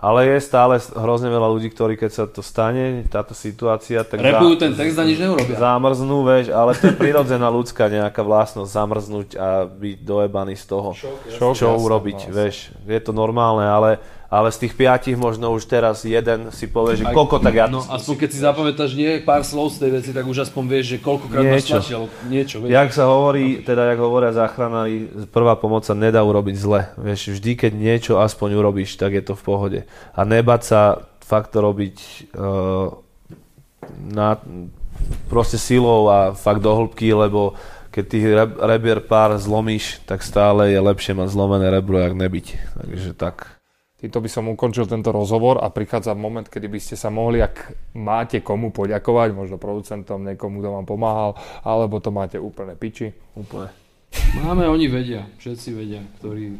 [0.00, 4.56] ale je stále hrozne veľa ľudí, ktorí keď sa to stane, táto situácia, tak Repujú
[4.56, 5.60] za- ten text a nič neurobia.
[5.60, 10.96] zamrznú, vieš, ale to je prirodzená ľudská nejaká vlastnosť, zamrznúť a byť dojebaný z toho.
[10.96, 12.32] Šok, čo jasné, urobiť, no.
[12.32, 12.56] vieš.
[12.88, 17.04] Je to normálne, ale, ale z tých piatich možno už teraz jeden si povie, že
[17.04, 20.10] Aj- koľko tak ja No aspoň keď si zapamätáš nie pár slov z tej veci,
[20.14, 21.74] tak už aspoň vieš, že koľkokrát máš Niečo.
[21.74, 22.70] tlačil, niečo, vieš.
[22.70, 26.86] Jak sa hovorí, teda jak hovoria záchranári, prvá pomoc sa nedá urobiť zle.
[26.94, 29.80] Vieš, vždy, keď niečo aspoň urobíš, tak je to v pohode.
[30.14, 30.80] A nebať sa
[31.20, 31.96] fakt to robiť
[32.38, 32.94] uh,
[33.98, 34.38] na,
[35.26, 37.58] proste silou a fakt do hĺbky, lebo
[37.90, 42.46] keď tých re- rebier pár zlomíš, tak stále je lepšie mať zlomené rebro, jak nebyť.
[42.78, 43.58] Takže tak.
[44.00, 47.76] Týmto by som ukončil tento rozhovor a prichádza moment, kedy by ste sa mohli, ak
[47.92, 53.12] máte komu poďakovať, možno producentom, niekomu, kto vám pomáhal, alebo to máte úplne piči.
[53.36, 53.68] Úplne.
[54.40, 56.56] Máme, oni vedia, všetci vedia, ktorí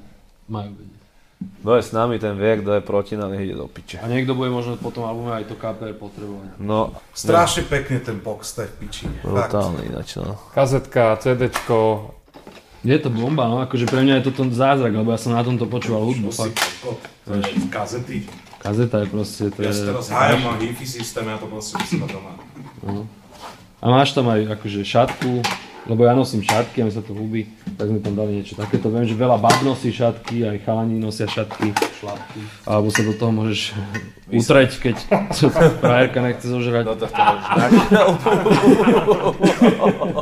[0.53, 1.01] majú vedieť.
[1.41, 4.05] Kto je s nami, ten vie, kto je proti nám, ide do piče.
[4.05, 6.61] A niekto bude možno po tom albume aj to KPR potrebovať.
[6.61, 9.05] No, Strašne pekne ten box, to je v piči.
[9.25, 10.37] Brutálne ináč, no.
[10.53, 12.13] Kazetka, CDčko,
[12.81, 15.69] Je to bomba, no akože pre mňa je to zázrak, lebo ja som na tomto
[15.69, 16.57] počúval hudbu, fakt.
[17.69, 18.25] kazety.
[18.61, 19.77] Kazeta je proste, to Ja je...
[19.77, 22.41] si teraz hájam na hi-fi systém, ja to proste musím doma.
[23.81, 25.45] A máš tam aj akože šatku,
[25.89, 28.93] lebo ja nosím šatky a mi sa to ľúbi, tak sme tam dali niečo takéto.
[28.93, 32.41] Viem, že veľa bab nosí šatky, aj chalani nosia šatky, šlapky.
[32.69, 33.73] Alebo sa do toho môžeš
[34.29, 34.97] utreť, keď
[35.85, 36.85] frajerka nechce zožrať.
[36.85, 37.45] Do tohto môžeš.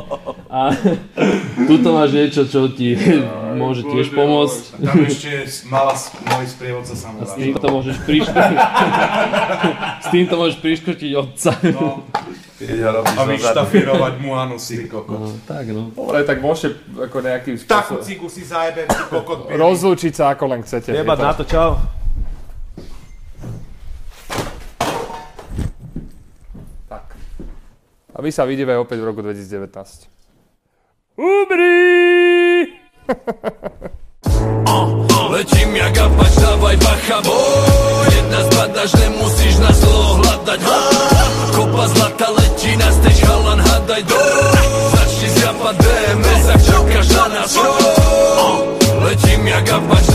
[0.49, 0.73] A
[1.69, 2.97] tuto máš niečo, čo ti
[3.61, 4.81] môže tiež pomôcť.
[4.81, 5.29] Tam ešte
[5.69, 5.93] malá,
[6.25, 7.37] malý sprievodca S samuraj.
[7.37, 8.57] týmto môžeš priškrtiť.
[10.03, 11.51] S týmto môžeš priškrtiť otca.
[11.69, 12.01] No,
[12.59, 15.15] robíš a vyštafírovať mu anus, ty kokot.
[15.15, 15.93] No, tak no.
[15.93, 19.47] Dobre, tak môžete ako nejakým Takú spôsobom cigu si zajebem, ty kokot.
[19.47, 20.91] rozlúčiť sa ako len chcete.
[20.91, 21.69] Jebať to- na to, čau.
[26.89, 27.05] Tak.
[28.11, 30.18] A my sa vidíme opäť v roku 2019.
[31.19, 32.71] Ubri!
[35.29, 40.59] Letím jak apač, dávaj bacha, boj Jedna zbadaš, nemusíš na slovo hľadať!
[41.55, 44.15] Kopa zlata letí na stage, chalan, hádaj do
[44.95, 47.51] Začni zjapať DMS, ak čakáš na nás!
[49.03, 50.08] Letím jak apač,